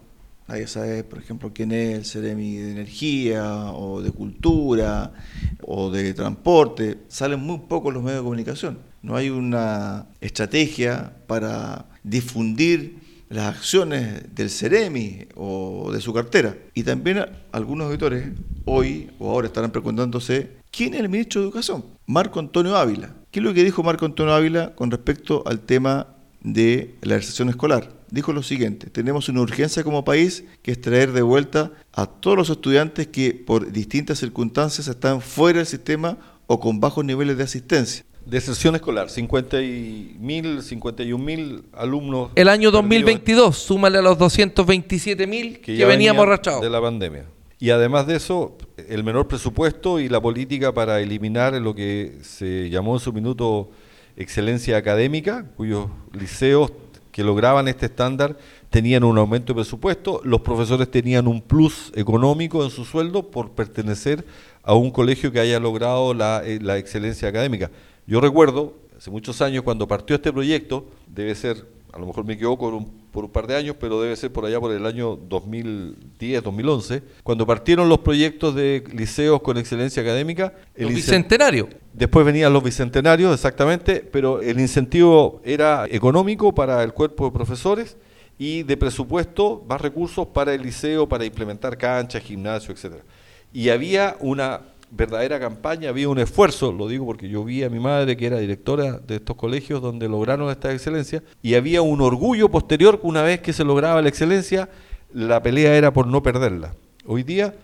Nadie 0.49 0.67
sabe, 0.67 1.05
por 1.05 1.19
ejemplo, 1.19 1.51
quién 1.53 1.71
es 1.71 1.97
el 1.99 2.05
Ceremi 2.05 2.57
de 2.57 2.71
Energía 2.71 3.71
o 3.71 4.01
de 4.01 4.11
Cultura 4.11 5.13
o 5.61 5.89
de 5.89 6.13
Transporte. 6.13 6.97
Salen 7.07 7.39
muy 7.39 7.59
pocos 7.69 7.93
los 7.93 8.03
medios 8.03 8.19
de 8.19 8.23
comunicación. 8.23 8.79
No 9.01 9.15
hay 9.15 9.29
una 9.29 10.07
estrategia 10.19 11.13
para 11.27 11.85
difundir 12.03 13.06
las 13.29 13.55
acciones 13.55 14.23
del 14.35 14.49
Ceremi 14.49 15.27
o 15.35 15.91
de 15.91 16.01
su 16.01 16.13
cartera. 16.13 16.57
Y 16.73 16.83
también 16.83 17.25
algunos 17.51 17.87
auditores 17.87 18.29
hoy 18.65 19.09
o 19.19 19.29
ahora 19.29 19.47
estarán 19.47 19.71
preguntándose 19.71 20.57
quién 20.71 20.93
es 20.93 21.01
el 21.01 21.09
ministro 21.09 21.41
de 21.41 21.47
Educación, 21.47 21.85
Marco 22.05 22.39
Antonio 22.39 22.75
Ávila. 22.75 23.13
¿Qué 23.31 23.39
es 23.39 23.43
lo 23.45 23.53
que 23.53 23.63
dijo 23.63 23.83
Marco 23.83 24.05
Antonio 24.05 24.33
Ávila 24.33 24.75
con 24.75 24.91
respecto 24.91 25.43
al 25.45 25.59
tema 25.59 26.07
de 26.41 26.95
la 27.01 27.17
recesión 27.17 27.49
escolar? 27.49 27.97
Dijo 28.09 28.31
lo 28.31 28.41
siguiente, 28.41 28.89
tenemos 28.89 29.27
una 29.27 29.41
urgencia 29.41 29.83
como 29.83 30.05
país 30.05 30.45
que 30.61 30.71
es 30.71 30.79
traer 30.79 31.11
de 31.11 31.21
vuelta 31.21 31.73
a 31.91 32.05
todos 32.05 32.37
los 32.37 32.49
estudiantes 32.49 33.07
que 33.07 33.33
por 33.33 33.71
distintas 33.71 34.19
circunstancias 34.19 34.87
están 34.87 35.19
fuera 35.19 35.57
del 35.57 35.65
sistema 35.65 36.17
o 36.47 36.61
con 36.61 36.79
bajos 36.79 37.03
niveles 37.03 37.37
de 37.37 37.43
asistencia. 37.43 38.05
Deserción 38.29 38.75
escolar, 38.75 39.07
50.000, 39.07 40.19
51.000 40.19 41.63
alumnos. 41.73 42.31
El 42.35 42.49
año 42.49 42.71
2022, 42.71 43.57
súmale 43.57 43.99
a 43.99 44.01
los 44.01 44.17
227.000 44.17 45.61
que, 45.61 45.77
que 45.77 45.85
veníamos 45.85 46.23
arrastrados. 46.23 46.61
De 46.61 46.69
la 46.69 46.81
pandemia. 46.81 47.23
Y 47.57 47.69
además 47.69 48.05
de 48.05 48.17
eso, 48.17 48.57
el 48.89 49.05
menor 49.05 49.29
presupuesto 49.29 50.01
y 50.01 50.09
la 50.09 50.19
política 50.19 50.73
para 50.73 50.99
eliminar 50.99 51.53
lo 51.53 51.73
que 51.73 52.17
se 52.21 52.69
llamó 52.69 52.95
en 52.95 52.99
su 52.99 53.13
minuto 53.13 53.69
excelencia 54.17 54.75
académica, 54.75 55.45
cuyos 55.55 55.87
liceos 56.11 56.73
que 57.13 57.23
lograban 57.23 57.69
este 57.69 57.85
estándar 57.85 58.37
tenían 58.69 59.05
un 59.05 59.17
aumento 59.17 59.53
de 59.53 59.61
presupuesto, 59.61 60.19
los 60.25 60.41
profesores 60.41 60.91
tenían 60.91 61.27
un 61.27 61.41
plus 61.41 61.93
económico 61.95 62.63
en 62.63 62.71
su 62.71 62.83
sueldo 62.83 63.31
por 63.31 63.51
pertenecer 63.51 64.25
a 64.63 64.73
un 64.73 64.91
colegio 64.91 65.31
que 65.31 65.39
haya 65.39 65.61
logrado 65.61 66.13
la, 66.13 66.41
eh, 66.43 66.59
la 66.61 66.77
excelencia 66.77 67.29
académica. 67.29 67.71
Yo 68.07 68.21
recuerdo, 68.21 68.73
hace 68.97 69.11
muchos 69.11 69.41
años, 69.41 69.63
cuando 69.63 69.85
partió 69.85 70.15
este 70.15 70.31
proyecto, 70.31 70.85
debe 71.07 71.35
ser, 71.35 71.65
a 71.91 71.99
lo 71.99 72.05
mejor 72.05 72.23
me 72.23 72.35
equivoco 72.35 72.67
por 72.67 72.73
un, 72.73 72.85
por 73.11 73.25
un 73.25 73.29
par 73.29 73.47
de 73.47 73.57
años, 73.57 73.75
pero 73.77 74.01
debe 74.01 74.15
ser 74.15 74.31
por 74.31 74.45
allá 74.45 74.61
por 74.61 74.71
el 74.71 74.85
año 74.85 75.17
2010, 75.17 76.41
2011, 76.41 77.03
cuando 77.21 77.45
partieron 77.45 77.89
los 77.89 77.99
proyectos 77.99 78.55
de 78.55 78.81
liceos 78.93 79.41
con 79.41 79.57
excelencia 79.57 80.01
académica. 80.01 80.53
El 80.73 80.87
bicentenario. 80.87 81.67
Después 81.91 82.25
venían 82.25 82.53
los 82.53 82.63
bicentenarios, 82.63 83.33
exactamente, 83.33 83.99
pero 84.09 84.41
el 84.41 84.57
incentivo 84.57 85.41
era 85.43 85.85
económico 85.89 86.55
para 86.55 86.81
el 86.83 86.93
cuerpo 86.93 87.25
de 87.25 87.31
profesores 87.31 87.97
y 88.39 88.63
de 88.63 88.77
presupuesto 88.77 89.65
más 89.67 89.81
recursos 89.81 90.27
para 90.27 90.53
el 90.53 90.61
liceo, 90.61 91.09
para 91.09 91.25
implementar 91.25 91.77
canchas, 91.77 92.23
gimnasio, 92.23 92.73
etcétera. 92.73 93.03
Y 93.51 93.67
había 93.67 94.15
una 94.21 94.61
verdadera 94.91 95.39
campaña, 95.39 95.89
había 95.89 96.09
un 96.09 96.19
esfuerzo, 96.19 96.71
lo 96.71 96.87
digo 96.87 97.05
porque 97.05 97.29
yo 97.29 97.43
vi 97.43 97.63
a 97.63 97.69
mi 97.69 97.79
madre 97.79 98.15
que 98.17 98.27
era 98.27 98.39
directora 98.39 98.99
de 98.99 99.15
estos 99.15 99.35
colegios 99.35 99.81
donde 99.81 100.07
lograron 100.07 100.49
esta 100.49 100.73
excelencia, 100.73 101.23
y 101.41 101.55
había 101.55 101.81
un 101.81 102.01
orgullo 102.01 102.49
posterior 102.49 102.99
una 103.03 103.21
vez 103.21 103.41
que 103.41 103.53
se 103.53 103.63
lograba 103.63 104.01
la 104.01 104.09
excelencia, 104.09 104.69
la 105.13 105.41
pelea 105.41 105.75
era 105.75 105.91
por 105.93 106.07
no 106.07 106.23
perderla. 106.23 106.75
Hoy 107.05 107.23
día 107.23 107.55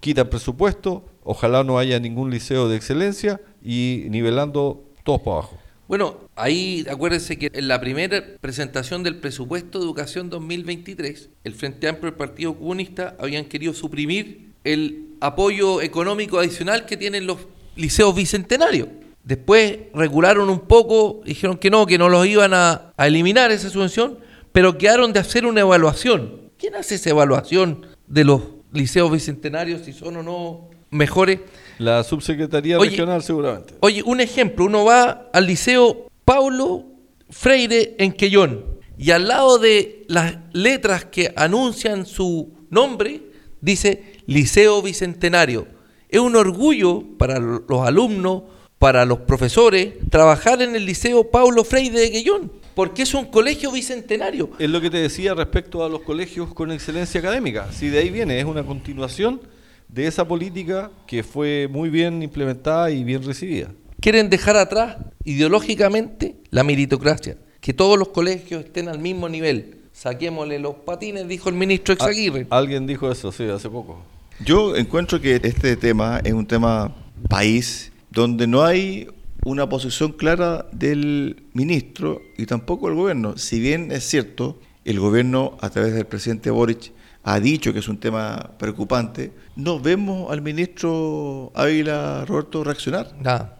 quitan 0.00 0.28
presupuesto, 0.28 1.04
ojalá 1.24 1.64
no 1.64 1.78
haya 1.78 1.98
ningún 2.00 2.30
liceo 2.30 2.68
de 2.68 2.76
excelencia 2.76 3.40
y 3.62 4.06
nivelando 4.08 4.84
todos 5.04 5.20
para 5.20 5.36
abajo. 5.36 5.58
Bueno, 5.88 6.16
ahí 6.36 6.86
acuérdense 6.88 7.38
que 7.38 7.50
en 7.52 7.68
la 7.68 7.80
primera 7.80 8.22
presentación 8.40 9.02
del 9.02 9.16
presupuesto 9.16 9.78
de 9.78 9.84
educación 9.84 10.30
2023, 10.30 11.28
el 11.44 11.54
Frente 11.54 11.88
Amplio 11.88 12.10
del 12.10 12.16
Partido 12.16 12.54
Comunista 12.54 13.14
habían 13.18 13.44
querido 13.44 13.74
suprimir 13.74 14.51
el 14.64 15.08
apoyo 15.20 15.80
económico 15.80 16.38
adicional 16.38 16.86
que 16.86 16.96
tienen 16.96 17.26
los 17.26 17.38
liceos 17.76 18.14
bicentenarios. 18.14 18.88
Después 19.24 19.78
regularon 19.94 20.50
un 20.50 20.60
poco, 20.60 21.22
dijeron 21.24 21.56
que 21.56 21.70
no, 21.70 21.86
que 21.86 21.98
no 21.98 22.08
los 22.08 22.26
iban 22.26 22.52
a, 22.54 22.92
eliminar 22.98 23.52
esa 23.52 23.70
subvención, 23.70 24.18
pero 24.50 24.78
quedaron 24.78 25.12
de 25.12 25.20
hacer 25.20 25.46
una 25.46 25.60
evaluación. 25.60 26.50
¿Quién 26.58 26.74
hace 26.74 26.96
esa 26.96 27.10
evaluación 27.10 27.86
de 28.06 28.24
los 28.24 28.42
liceos 28.72 29.10
bicentenarios, 29.10 29.82
si 29.82 29.92
son 29.92 30.16
o 30.16 30.22
no 30.22 30.70
mejore. 30.90 31.40
La 31.78 32.04
subsecretaría 32.04 32.78
Oye, 32.78 32.90
regional 32.90 33.22
seguramente. 33.22 33.74
Oye, 33.80 34.02
un 34.04 34.20
ejemplo, 34.20 34.64
uno 34.64 34.84
va 34.84 35.30
al 35.32 35.46
liceo 35.46 36.08
Paulo 36.24 36.84
Freire 37.30 37.96
en 37.98 38.12
Quellón 38.12 38.64
y 38.98 39.10
al 39.10 39.26
lado 39.26 39.58
de 39.58 40.04
las 40.08 40.36
letras 40.52 41.06
que 41.06 41.32
anuncian 41.36 42.06
su 42.06 42.52
nombre 42.70 43.22
dice 43.60 44.11
Liceo 44.32 44.82
Bicentenario. 44.82 45.66
Es 46.08 46.20
un 46.20 46.36
orgullo 46.36 47.02
para 47.18 47.38
los 47.38 47.86
alumnos, 47.86 48.42
para 48.78 49.04
los 49.04 49.20
profesores, 49.20 49.94
trabajar 50.10 50.60
en 50.62 50.74
el 50.76 50.84
Liceo 50.84 51.30
Paulo 51.30 51.64
Freire 51.64 52.00
de 52.00 52.10
Quellón, 52.10 52.52
porque 52.74 53.02
es 53.02 53.14
un 53.14 53.26
colegio 53.26 53.70
bicentenario. 53.70 54.50
Es 54.58 54.68
lo 54.68 54.80
que 54.80 54.90
te 54.90 54.96
decía 54.98 55.34
respecto 55.34 55.84
a 55.84 55.88
los 55.88 56.00
colegios 56.02 56.52
con 56.52 56.72
excelencia 56.72 57.20
académica. 57.20 57.70
Si 57.72 57.88
de 57.88 57.98
ahí 58.00 58.10
viene, 58.10 58.38
es 58.38 58.44
una 58.44 58.64
continuación 58.64 59.40
de 59.88 60.06
esa 60.06 60.26
política 60.26 60.90
que 61.06 61.22
fue 61.22 61.68
muy 61.70 61.90
bien 61.90 62.22
implementada 62.22 62.90
y 62.90 63.04
bien 63.04 63.22
recibida. 63.22 63.68
Quieren 64.00 64.30
dejar 64.30 64.56
atrás 64.56 64.96
ideológicamente 65.24 66.36
la 66.50 66.64
meritocracia, 66.64 67.36
que 67.60 67.72
todos 67.72 67.98
los 67.98 68.08
colegios 68.08 68.64
estén 68.64 68.88
al 68.88 68.98
mismo 68.98 69.28
nivel. 69.28 69.76
Saquémosle 69.92 70.58
los 70.58 70.74
patines, 70.76 71.28
dijo 71.28 71.48
el 71.50 71.54
ministro 71.54 71.94
Exaguirre. 71.94 72.46
Al- 72.50 72.58
alguien 72.60 72.86
dijo 72.86 73.10
eso, 73.12 73.30
sí, 73.30 73.44
hace 73.44 73.68
poco. 73.68 74.00
Yo 74.44 74.74
encuentro 74.74 75.20
que 75.20 75.40
este 75.44 75.76
tema 75.76 76.20
es 76.24 76.32
un 76.32 76.46
tema 76.46 76.92
país 77.28 77.92
donde 78.10 78.48
no 78.48 78.64
hay 78.64 79.06
una 79.44 79.68
posición 79.68 80.12
clara 80.12 80.66
del 80.72 81.44
ministro 81.52 82.20
y 82.36 82.46
tampoco 82.46 82.88
del 82.88 82.96
gobierno. 82.96 83.38
Si 83.38 83.60
bien 83.60 83.92
es 83.92 84.02
cierto, 84.02 84.58
el 84.84 84.98
gobierno 84.98 85.56
a 85.60 85.70
través 85.70 85.94
del 85.94 86.06
presidente 86.06 86.50
Boric 86.50 86.92
ha 87.22 87.38
dicho 87.38 87.72
que 87.72 87.78
es 87.78 87.88
un 87.88 87.98
tema 87.98 88.50
preocupante, 88.58 89.32
no 89.54 89.78
vemos 89.78 90.32
al 90.32 90.42
ministro 90.42 91.52
Ávila 91.54 92.24
Roberto 92.24 92.64
reaccionar. 92.64 93.14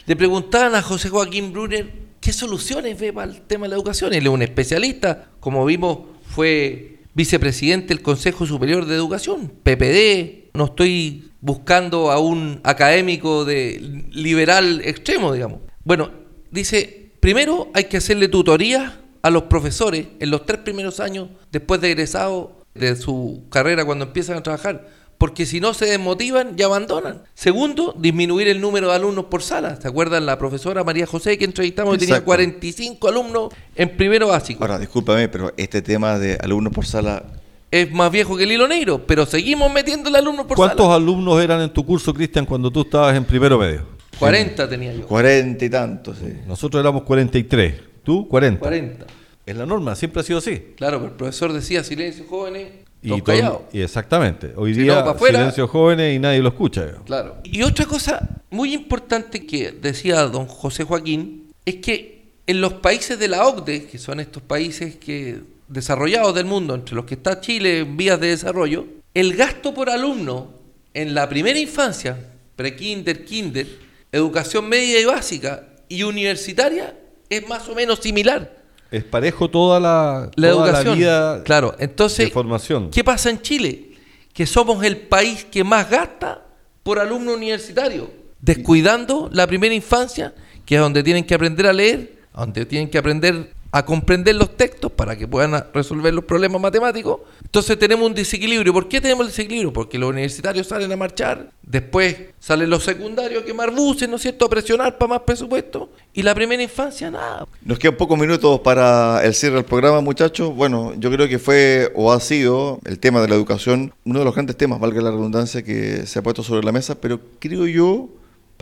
Le 0.05 0.15
preguntaban 0.17 0.75
a 0.75 0.81
José 0.81 1.07
Joaquín 1.07 1.53
Brunner 1.53 1.93
qué 2.19 2.33
soluciones 2.33 2.99
ve 2.99 3.13
para 3.13 3.31
el 3.31 3.41
tema 3.41 3.65
de 3.65 3.69
la 3.69 3.75
educación. 3.75 4.13
Él 4.13 4.23
es 4.23 4.29
un 4.29 4.41
especialista, 4.41 5.29
como 5.39 5.63
vimos, 5.63 5.99
fue 6.25 6.92
vicepresidente 7.13 7.87
del 7.89 8.01
Consejo 8.01 8.45
Superior 8.45 8.85
de 8.85 8.95
Educación, 8.95 9.51
PPD. 9.63 10.51
No 10.53 10.65
estoy 10.65 11.31
buscando 11.41 12.11
a 12.11 12.19
un 12.19 12.61
académico 12.63 13.45
de 13.45 14.05
liberal 14.11 14.81
extremo, 14.83 15.33
digamos. 15.33 15.59
Bueno, 15.83 16.11
dice, 16.51 17.11
primero 17.19 17.69
hay 17.73 17.85
que 17.85 17.97
hacerle 17.97 18.27
tutorías 18.27 18.93
a 19.21 19.29
los 19.29 19.43
profesores 19.43 20.07
en 20.19 20.29
los 20.29 20.45
tres 20.45 20.59
primeros 20.61 20.99
años 20.99 21.29
después 21.51 21.81
de 21.81 21.91
egresado 21.91 22.57
de 22.73 22.95
su 22.95 23.45
carrera 23.49 23.85
cuando 23.85 24.05
empiezan 24.05 24.37
a 24.37 24.43
trabajar 24.43 24.87
porque 25.23 25.45
si 25.45 25.61
no 25.61 25.73
se 25.73 25.85
desmotivan 25.85 26.53
y 26.57 26.63
abandonan. 26.63 27.21
Segundo, 27.33 27.95
disminuir 27.97 28.49
el 28.49 28.59
número 28.59 28.89
de 28.89 28.95
alumnos 28.95 29.23
por 29.31 29.41
sala. 29.41 29.77
¿Se 29.79 29.87
acuerdan 29.87 30.25
la 30.25 30.37
profesora 30.37 30.83
María 30.83 31.05
José 31.05 31.37
que 31.37 31.45
entrevistamos 31.45 31.93
que 31.93 31.99
tenía 31.99 32.15
Exacto. 32.15 32.25
45 32.25 33.07
alumnos 33.07 33.53
en 33.73 33.95
primero 33.95 34.27
básico? 34.27 34.61
Ahora, 34.61 34.77
discúlpame, 34.77 35.29
pero 35.29 35.53
este 35.55 35.81
tema 35.81 36.19
de 36.19 36.37
alumnos 36.43 36.73
por 36.73 36.85
sala, 36.85 37.23
Es 37.71 37.89
más 37.93 38.11
viejo 38.11 38.35
que 38.35 38.43
el 38.43 38.51
hilo 38.51 38.67
negro, 38.67 39.07
pero 39.07 39.25
seguimos 39.25 39.71
metiendo 39.71 40.09
el 40.09 40.15
alumno 40.17 40.45
por 40.45 40.57
¿Cuántos 40.57 40.87
sala. 40.87 40.95
alumnos 40.95 41.41
eran 41.41 41.61
en 41.61 41.69
tu 41.71 41.85
curso, 41.85 42.13
Cristian, 42.13 42.45
cuando 42.45 42.69
tú 42.69 42.81
estabas 42.81 43.15
en 43.15 43.23
primero 43.23 43.57
medio? 43.57 43.85
40 44.19 44.67
tenía 44.67 44.93
yo. 44.93 45.07
cuarenta 45.07 45.63
y 45.63 45.69
tantos. 45.69 46.17
sí. 46.17 46.33
Nosotros 46.45 46.81
éramos 46.81 47.03
43. 47.03 47.75
¿Tú? 48.03 48.27
40. 48.27 48.59
40. 48.59 49.05
Es 49.45 49.55
la 49.55 49.65
norma, 49.65 49.95
siempre 49.95 50.19
ha 50.19 50.23
sido 50.23 50.39
así. 50.39 50.73
Claro, 50.75 50.97
pero 50.99 51.11
el 51.11 51.17
profesor 51.17 51.53
decía 51.53 51.81
silencio 51.81 52.25
jóvenes, 52.29 52.82
Y, 53.03 53.21
todo- 53.21 53.65
y 53.73 53.81
exactamente. 53.81 54.53
Hoy 54.55 54.73
Si 54.73 54.81
día, 54.81 55.01
afuera. 55.01 55.39
silencio 55.39 55.67
jóvenes 55.67 56.15
y 56.15 56.19
nadie 56.19 56.39
lo 56.39 56.49
escucha. 56.49 56.81
digamos. 56.85 57.05
Claro. 57.05 57.37
Y 57.43 57.61
otra 57.63 57.85
cosa 57.85 58.27
muy 58.49 58.73
importante 58.73 59.45
que 59.45 59.71
decía 59.71 60.21
don 60.23 60.45
José 60.47 60.83
Joaquín 60.85 61.51
es 61.65 61.75
que 61.75 62.23
en 62.47 62.61
los 62.61 62.73
países 62.73 63.19
de 63.19 63.27
la 63.27 63.45
OCDE, 63.47 63.85
que 63.85 63.97
son 63.97 64.19
estos 64.19 64.41
países 64.43 64.95
que 64.95 65.39
desarrollados 65.67 66.33
del 66.35 66.45
mundo, 66.45 66.75
entre 66.75 66.95
los 66.95 67.05
que 67.05 67.15
está 67.15 67.39
Chile 67.41 67.79
en 67.79 67.97
vías 67.97 68.19
de 68.19 68.27
desarrollo, 68.27 68.85
el 69.13 69.35
gasto 69.35 69.73
por 69.73 69.89
alumno 69.89 70.53
en 70.93 71.13
la 71.13 71.27
primera 71.29 71.57
infancia, 71.59 72.17
pre-kinder, 72.55 73.25
kinder, 73.25 73.67
educación 74.11 74.67
media 74.69 74.99
y 75.01 75.05
básica 75.05 75.67
y 75.89 76.03
universitaria 76.03 76.95
es 77.29 77.47
más 77.47 77.67
o 77.69 77.75
menos 77.75 77.99
similar. 77.99 78.62
Es 78.93 79.03
parejo 79.03 79.49
toda 79.49 79.79
la, 79.79 80.29
La 80.35 80.51
toda 80.51 80.67
educación. 80.67 80.97
vida 80.99 81.43
claro, 81.43 81.75
entonces 81.79 82.27
de 82.27 82.31
formación. 82.31 82.91
¿Qué 82.91 83.03
pasa 83.03 83.31
en 83.31 83.41
Chile? 83.41 83.89
Que 84.31 84.45
somos 84.45 84.83
el 84.83 84.97
país 84.97 85.45
que 85.45 85.63
más 85.63 85.89
gasta 85.89 86.45
por 86.83 86.99
alumno 86.99 87.33
universitario, 87.33 88.11
descuidando 88.39 89.29
la 89.33 89.47
primera 89.47 89.73
infancia, 89.73 90.35
que 90.63 90.75
es 90.75 90.81
donde 90.81 91.01
tienen 91.01 91.23
que 91.25 91.33
aprender 91.33 91.65
a 91.65 91.73
leer, 91.73 92.19
donde 92.35 92.67
tienen 92.67 92.87
que 92.87 92.99
aprender 92.99 93.51
a 93.75 93.83
comprender 93.83 94.35
los 94.35 94.55
textos 94.55 94.91
para 94.91 95.15
que 95.15 95.27
puedan 95.27 95.65
resolver 95.73 96.13
los 96.13 96.25
problemas 96.25 96.61
matemáticos. 96.61 97.21
Entonces 97.43 97.77
tenemos 97.79 98.05
un 98.05 98.13
desequilibrio. 98.13 98.71
¿Por 98.71 98.87
qué 98.87 99.01
tenemos 99.01 99.25
el 99.25 99.31
desequilibrio? 99.31 99.73
Porque 99.73 99.97
los 99.97 100.11
universitarios 100.11 100.67
salen 100.67 100.91
a 100.91 100.95
marchar, 100.95 101.49
después 101.63 102.15
salen 102.39 102.69
los 102.69 102.83
secundarios 102.83 103.41
a 103.41 103.45
quemar 103.45 103.71
buses, 103.71 104.07
¿no 104.07 104.17
es 104.17 104.21
cierto?, 104.21 104.45
a 104.45 104.49
presionar 104.49 104.99
para 104.99 105.09
más 105.09 105.21
presupuesto, 105.21 105.89
y 106.13 106.21
la 106.21 106.35
primera 106.35 106.61
infancia 106.61 107.09
nada. 107.09 107.47
Nos 107.65 107.79
quedan 107.79 107.97
pocos 107.97 108.15
minutos 108.15 108.59
para 108.59 109.25
el 109.25 109.33
cierre 109.33 109.55
del 109.55 109.65
programa, 109.65 110.01
muchachos. 110.01 110.55
Bueno, 110.55 110.93
yo 110.99 111.09
creo 111.09 111.27
que 111.27 111.39
fue 111.39 111.91
o 111.95 112.13
ha 112.13 112.19
sido 112.19 112.79
el 112.85 112.99
tema 112.99 113.23
de 113.23 113.27
la 113.27 113.33
educación 113.33 113.91
uno 114.05 114.19
de 114.19 114.25
los 114.25 114.35
grandes 114.35 114.55
temas, 114.55 114.79
valga 114.79 115.01
la 115.01 115.09
redundancia, 115.09 115.63
que 115.63 116.05
se 116.05 116.19
ha 116.19 116.21
puesto 116.21 116.43
sobre 116.43 116.63
la 116.63 116.71
mesa, 116.71 116.93
pero 117.01 117.19
creo 117.39 117.65
yo, 117.65 118.09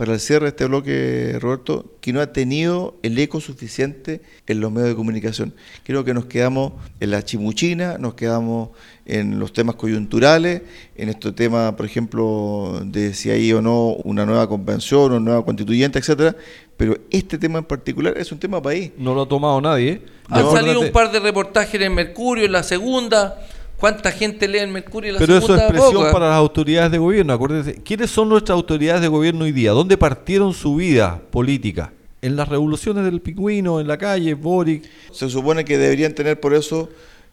para 0.02 0.14
el 0.14 0.18
cierre 0.18 0.46
de 0.46 0.48
este 0.48 0.64
bloque, 0.64 1.38
Roberto, 1.40 1.92
que 2.00 2.12
no 2.12 2.20
ha 2.20 2.32
tenido 2.32 2.96
el 3.04 3.16
eco 3.20 3.40
suficiente 3.40 4.20
en 4.48 4.60
los 4.60 4.72
medios 4.72 4.88
de 4.88 4.96
comunicación. 4.96 5.54
Creo 5.84 6.02
que 6.02 6.12
nos 6.12 6.24
quedamos 6.24 6.72
en 6.98 7.12
la 7.12 7.24
chimuchina, 7.24 7.98
nos 7.98 8.14
quedamos 8.14 8.70
en 9.06 9.38
los 9.38 9.52
temas 9.52 9.76
coyunturales, 9.76 10.62
en 10.96 11.08
este 11.08 11.30
tema, 11.30 11.76
por 11.76 11.86
ejemplo, 11.86 12.80
de 12.84 13.14
si 13.14 13.30
hay 13.30 13.52
o 13.52 13.62
no 13.62 13.90
una 14.02 14.26
nueva 14.26 14.48
convención 14.48 15.02
o 15.02 15.16
una 15.18 15.20
nueva 15.20 15.44
constituyente, 15.44 16.00
etcétera. 16.00 16.34
Pero 16.76 16.96
este 17.12 17.38
tema 17.38 17.60
en 17.60 17.64
particular 17.64 18.18
es 18.18 18.32
un 18.32 18.40
tema 18.40 18.60
país. 18.60 18.90
No 18.98 19.14
lo 19.14 19.22
ha 19.22 19.28
tomado 19.28 19.60
nadie. 19.60 19.88
¿eh? 19.88 20.02
Han 20.30 20.50
salido 20.50 20.80
un 20.80 20.90
par 20.90 21.12
de 21.12 21.20
reportajes 21.20 21.74
en 21.74 21.82
el 21.82 21.90
Mercurio, 21.90 22.44
en 22.44 22.50
la 22.50 22.64
segunda. 22.64 23.38
¿Cuánta 23.82 24.12
gente 24.12 24.46
lee 24.46 24.60
en 24.60 24.70
Mercurio 24.70 25.08
en 25.08 25.14
la 25.14 25.18
Pero 25.18 25.36
eso 25.36 25.56
es 25.56 25.62
presión 25.64 25.92
Poca. 25.94 26.12
para 26.12 26.28
las 26.28 26.36
autoridades 26.36 26.92
de 26.92 26.98
gobierno. 26.98 27.32
Acuérdense, 27.32 27.82
¿quiénes 27.82 28.12
son 28.12 28.28
nuestras 28.28 28.54
autoridades 28.54 29.02
de 29.02 29.08
gobierno 29.08 29.44
hoy 29.44 29.50
día? 29.50 29.72
¿Dónde 29.72 29.98
partieron 29.98 30.54
su 30.54 30.76
vida 30.76 31.20
política? 31.32 31.92
En 32.20 32.36
las 32.36 32.48
revoluciones 32.48 33.04
del 33.04 33.20
pingüino, 33.20 33.80
en 33.80 33.88
la 33.88 33.98
calle, 33.98 34.34
Boric. 34.34 34.88
Se 35.10 35.28
supone 35.28 35.64
que 35.64 35.78
deberían 35.78 36.14
tener 36.14 36.38
por 36.38 36.54
eso 36.54 36.90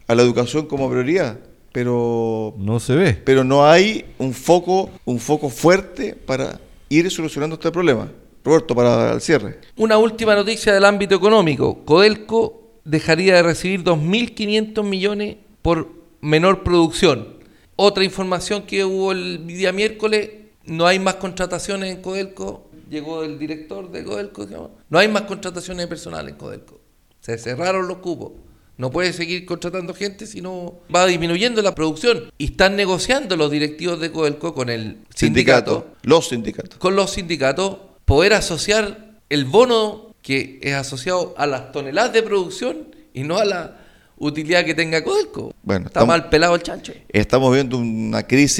a 0.08 0.14
la 0.16 0.22
educación 0.22 0.66
como 0.66 0.90
prioridad, 0.90 1.38
pero 1.70 2.52
No 2.58 2.80
se 2.80 2.96
ve. 2.96 3.12
pero 3.12 3.44
no 3.44 3.64
hay 3.64 4.06
un 4.18 4.34
foco 4.34 4.90
un 5.04 5.20
foco 5.20 5.50
fuerte 5.50 6.16
para 6.16 6.58
ir 6.88 7.08
solucionando 7.12 7.54
este 7.54 7.70
problema. 7.70 8.10
Roberto, 8.44 8.74
para 8.74 9.12
el 9.12 9.20
cierre. 9.20 9.60
Una 9.76 9.98
última 9.98 10.34
noticia 10.34 10.74
del 10.74 10.84
ámbito 10.84 11.14
económico. 11.14 11.84
Codelco 11.84 12.72
dejaría 12.84 13.36
de 13.36 13.44
recibir 13.44 13.84
2.500 13.84 14.82
millones 14.82 15.36
por 15.62 15.99
menor 16.20 16.62
producción. 16.62 17.38
Otra 17.76 18.04
información 18.04 18.62
que 18.62 18.84
hubo 18.84 19.12
el 19.12 19.46
día 19.46 19.72
miércoles, 19.72 20.30
no 20.66 20.86
hay 20.86 20.98
más 20.98 21.16
contrataciones 21.16 21.94
en 21.94 22.02
Codelco. 22.02 22.68
Llegó 22.90 23.22
el 23.22 23.38
director 23.38 23.90
de 23.90 24.04
Codelco. 24.04 24.46
digamos, 24.46 24.70
No 24.88 24.98
hay 24.98 25.08
más 25.08 25.22
contrataciones 25.22 25.84
de 25.84 25.88
personal 25.88 26.28
en 26.28 26.34
Codelco. 26.34 26.80
Se 27.20 27.38
cerraron 27.38 27.88
los 27.88 27.98
cupos. 27.98 28.32
No 28.76 28.90
puede 28.90 29.12
seguir 29.12 29.44
contratando 29.44 29.92
gente 29.94 30.26
si 30.26 30.40
no 30.40 30.80
va 30.94 31.06
disminuyendo 31.06 31.60
la 31.62 31.74
producción. 31.74 32.30
Y 32.38 32.46
están 32.46 32.76
negociando 32.76 33.36
los 33.36 33.50
directivos 33.50 34.00
de 34.00 34.10
Codelco 34.10 34.54
con 34.54 34.70
el 34.70 34.98
sindicato 35.14 35.88
Los 36.02 36.28
sindicatos. 36.28 36.78
con 36.78 36.96
los 36.96 37.10
sindicatos 37.12 37.76
poder 38.06 38.32
asociar 38.32 39.20
el 39.28 39.44
bono 39.44 40.14
que 40.22 40.58
es 40.62 40.74
asociado 40.74 41.34
a 41.36 41.46
las 41.46 41.72
toneladas 41.72 42.12
de 42.12 42.22
producción 42.22 42.94
y 43.14 43.22
no 43.22 43.38
a 43.38 43.44
la 43.44 43.79
utilidad 44.20 44.64
que 44.64 44.74
tenga 44.74 45.02
Codelco. 45.02 45.52
Bueno, 45.64 45.86
Está 45.86 46.00
estamos- 46.00 46.08
mal 46.08 46.28
pelado 46.28 46.54
el 46.54 46.62
chancho. 46.62 46.92
Estamos 47.08 47.52
viendo 47.52 47.78
una 47.78 48.22
crisis 48.22 48.58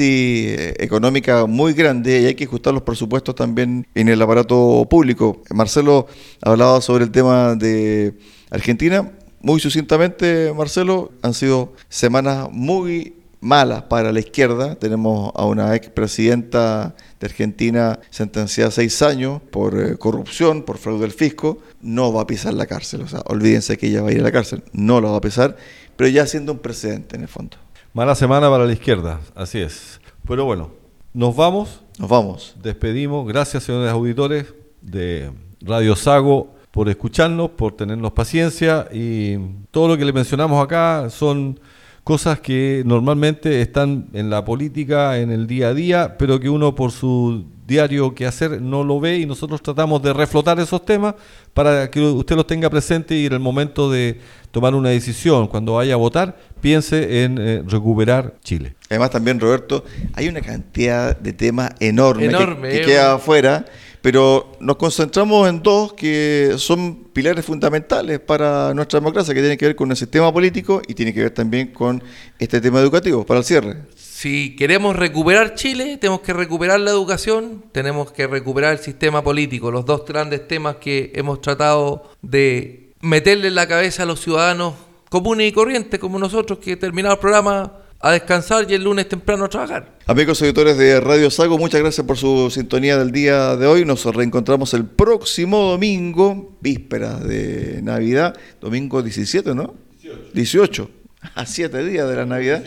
eh, 0.59 0.73
económica 0.79 1.45
muy 1.45 1.71
grande 1.73 2.19
y 2.21 2.25
hay 2.25 2.35
que 2.35 2.43
ajustar 2.43 2.73
los 2.73 2.83
presupuestos 2.83 3.35
también 3.35 3.87
en 3.95 4.09
el 4.09 4.21
aparato 4.21 4.85
público. 4.89 5.41
Marcelo 5.51 6.07
hablaba 6.41 6.81
sobre 6.81 7.05
el 7.05 7.11
tema 7.11 7.55
de 7.55 8.13
Argentina. 8.49 9.09
Muy 9.41 9.59
sucintamente, 9.59 10.51
Marcelo, 10.55 11.11
han 11.21 11.33
sido 11.33 11.73
semanas 11.89 12.49
muy 12.51 13.13
malas 13.41 13.83
para 13.83 14.13
la 14.13 14.19
izquierda. 14.19 14.75
Tenemos 14.75 15.31
a 15.35 15.45
una 15.45 15.75
expresidenta 15.75 16.95
de 17.19 17.27
Argentina 17.27 17.99
sentenciada 18.09 18.69
a 18.69 18.71
seis 18.71 19.01
años 19.01 19.41
por 19.51 19.77
eh, 19.77 19.97
corrupción, 19.97 20.63
por 20.63 20.77
fraude 20.77 21.01
del 21.01 21.11
fisco. 21.11 21.57
No 21.81 22.13
va 22.13 22.21
a 22.21 22.27
pisar 22.27 22.53
la 22.53 22.67
cárcel. 22.67 23.01
O 23.01 23.07
sea, 23.07 23.21
olvídense 23.25 23.77
que 23.77 23.87
ella 23.87 24.01
va 24.01 24.09
a 24.09 24.11
ir 24.13 24.21
a 24.21 24.23
la 24.23 24.31
cárcel. 24.31 24.63
No 24.71 25.01
la 25.01 25.09
va 25.09 25.17
a 25.17 25.21
pisar, 25.21 25.57
pero 25.97 26.09
ya 26.09 26.25
siendo 26.25 26.53
un 26.53 26.59
precedente 26.59 27.17
en 27.17 27.23
el 27.23 27.27
fondo. 27.27 27.57
Mala 27.93 28.15
semana 28.15 28.49
para 28.49 28.65
la 28.65 28.71
izquierda, 28.71 29.19
así 29.35 29.59
es. 29.59 29.99
Pero 30.25 30.45
bueno, 30.45 30.71
Nos 31.13 31.35
vamos. 31.35 31.81
Nos 31.99 32.09
vamos. 32.09 32.55
Despedimos. 32.63 33.27
Gracias, 33.27 33.63
señores 33.63 33.91
auditores 33.91 34.53
de 34.81 35.29
Radio 35.59 35.95
Sago, 35.97 36.55
por 36.71 36.87
escucharnos, 36.87 37.49
por 37.51 37.73
tenernos 37.75 38.13
paciencia 38.13 38.87
y 38.93 39.37
todo 39.71 39.89
lo 39.89 39.97
que 39.97 40.05
le 40.05 40.13
mencionamos 40.13 40.63
acá 40.63 41.09
son 41.09 41.59
cosas 42.03 42.39
que 42.39 42.83
normalmente 42.85 43.61
están 43.61 44.07
en 44.13 44.29
la 44.29 44.43
política, 44.43 45.19
en 45.19 45.31
el 45.31 45.47
día 45.47 45.69
a 45.69 45.73
día, 45.73 46.15
pero 46.17 46.39
que 46.39 46.49
uno 46.49 46.73
por 46.73 46.91
su 46.91 47.45
diario 47.67 48.13
que 48.13 48.25
hacer 48.25 48.61
no 48.61 48.83
lo 48.83 48.99
ve 48.99 49.19
y 49.19 49.25
nosotros 49.25 49.61
tratamos 49.61 50.01
de 50.01 50.11
reflotar 50.11 50.59
esos 50.59 50.83
temas 50.83 51.15
para 51.53 51.89
que 51.89 52.01
usted 52.01 52.35
los 52.35 52.45
tenga 52.45 52.69
presente 52.69 53.15
y 53.15 53.27
en 53.27 53.33
el 53.33 53.39
momento 53.39 53.89
de 53.89 54.19
tomar 54.51 54.75
una 54.75 54.89
decisión, 54.89 55.47
cuando 55.47 55.75
vaya 55.75 55.93
a 55.93 55.97
votar, 55.97 56.37
piense 56.59 57.23
en 57.23 57.37
eh, 57.39 57.63
recuperar 57.65 58.35
Chile. 58.43 58.75
Además 58.89 59.11
también, 59.11 59.39
Roberto, 59.39 59.85
hay 60.13 60.27
una 60.27 60.41
cantidad 60.41 61.17
de 61.17 61.31
temas 61.31 61.71
enormes 61.79 62.29
Enorme, 62.29 62.69
que, 62.69 62.75
que 62.75 62.83
eh, 62.83 62.85
queda 62.85 63.13
afuera, 63.13 63.65
pero 64.01 64.53
nos 64.59 64.77
concentramos 64.77 65.47
en 65.47 65.61
dos 65.61 65.93
que 65.93 66.55
son 66.57 66.95
pilares 67.13 67.45
fundamentales 67.45 68.19
para 68.19 68.73
nuestra 68.73 68.99
democracia, 68.99 69.33
que 69.33 69.39
tienen 69.39 69.57
que 69.57 69.67
ver 69.67 69.75
con 69.75 69.91
el 69.91 69.97
sistema 69.97 70.33
político 70.33 70.81
y 70.87 70.93
tiene 70.93 71.13
que 71.13 71.21
ver 71.21 71.31
también 71.31 71.67
con 71.67 72.03
este 72.39 72.59
tema 72.59 72.79
educativo, 72.79 73.25
para 73.25 73.39
el 73.39 73.45
cierre. 73.45 73.77
Si 73.95 74.55
queremos 74.55 74.95
recuperar 74.95 75.55
Chile, 75.55 75.97
tenemos 75.97 76.21
que 76.21 76.33
recuperar 76.33 76.79
la 76.79 76.91
educación, 76.91 77.63
tenemos 77.71 78.11
que 78.11 78.27
recuperar 78.27 78.73
el 78.73 78.79
sistema 78.79 79.23
político, 79.23 79.71
los 79.71 79.85
dos 79.85 80.05
grandes 80.05 80.47
temas 80.47 80.77
que 80.77 81.11
hemos 81.15 81.41
tratado 81.41 82.11
de 82.21 82.91
meterle 83.01 83.47
en 83.47 83.55
la 83.55 83.67
cabeza 83.67 84.03
a 84.03 84.05
los 84.05 84.21
ciudadanos 84.21 84.75
comunes 85.09 85.49
y 85.49 85.51
corrientes 85.51 85.99
como 85.99 86.17
nosotros 86.17 86.59
que 86.59 86.77
terminado 86.77 87.15
el 87.15 87.19
programa 87.19 87.73
a 87.99 88.11
descansar 88.11 88.65
y 88.69 88.73
el 88.73 88.83
lunes 88.83 89.09
temprano 89.09 89.45
a 89.45 89.49
trabajar. 89.49 89.91
Amigos 90.11 90.41
auditores 90.41 90.77
de 90.77 90.99
Radio 90.99 91.31
Sago, 91.31 91.57
muchas 91.57 91.79
gracias 91.79 92.05
por 92.05 92.17
su 92.17 92.51
sintonía 92.51 92.97
del 92.97 93.13
día 93.13 93.55
de 93.55 93.65
hoy. 93.65 93.85
Nos 93.85 94.03
reencontramos 94.03 94.73
el 94.73 94.83
próximo 94.83 95.61
domingo, 95.61 96.57
víspera 96.59 97.15
de 97.15 97.79
Navidad, 97.81 98.35
domingo 98.59 99.01
17, 99.01 99.55
¿no? 99.55 99.73
18. 100.01 100.31
18, 100.33 100.89
a 101.33 101.45
7 101.45 101.85
días 101.85 102.09
de 102.09 102.15
la 102.17 102.25
Navidad. 102.25 102.61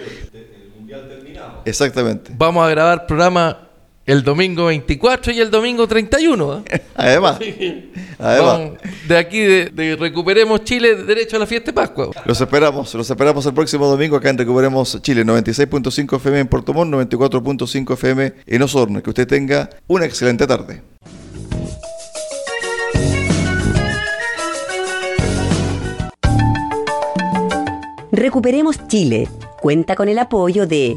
Exactamente. 1.67 2.33
Vamos 2.35 2.67
a 2.67 2.71
grabar 2.71 3.07
programa 3.07 3.64
el 4.07 4.23
domingo 4.23 4.67
24 4.67 5.33
y 5.33 5.41
el 5.41 5.51
domingo 5.51 5.87
31. 5.87 6.65
¿eh? 6.71 6.83
Además, 6.95 7.39
además. 8.19 8.59
Vamos 8.59 8.79
de 9.09 9.17
aquí 9.19 9.41
de, 9.41 9.71
de 9.71 9.97
Recuperemos 9.97 10.65
Chile, 10.65 10.95
derecho 10.95 11.37
a 11.37 11.41
la 11.41 11.47
fiesta 11.47 11.71
de 11.71 11.75
Pascua. 11.75 12.11
Los 12.25 12.41
esperamos, 12.41 12.95
los 12.95 13.09
esperamos 13.11 13.45
el 13.47 13.55
próximo 13.55 13.87
domingo 13.87 14.17
acá 14.17 14.31
en 14.31 14.39
Recuperemos 14.39 15.01
Chile, 15.03 15.25
96.5 15.25 16.17
FM 16.17 16.41
en 16.41 16.47
Puerto 16.49 16.73
Montt, 16.73 16.95
94.5 16.95 17.95
FM 17.95 18.33
en 18.47 18.63
Osorno. 18.63 19.03
Que 19.03 19.11
usted 19.11 19.27
tenga 19.27 19.71
una 19.87 20.05
excelente 20.07 20.47
tarde. 20.47 20.83
Recuperemos 28.13 28.87
Chile. 28.87 29.29
Cuenta 29.61 29.97
con 29.97 30.09
el 30.09 30.19
apoyo 30.19 30.67
de 30.67 30.97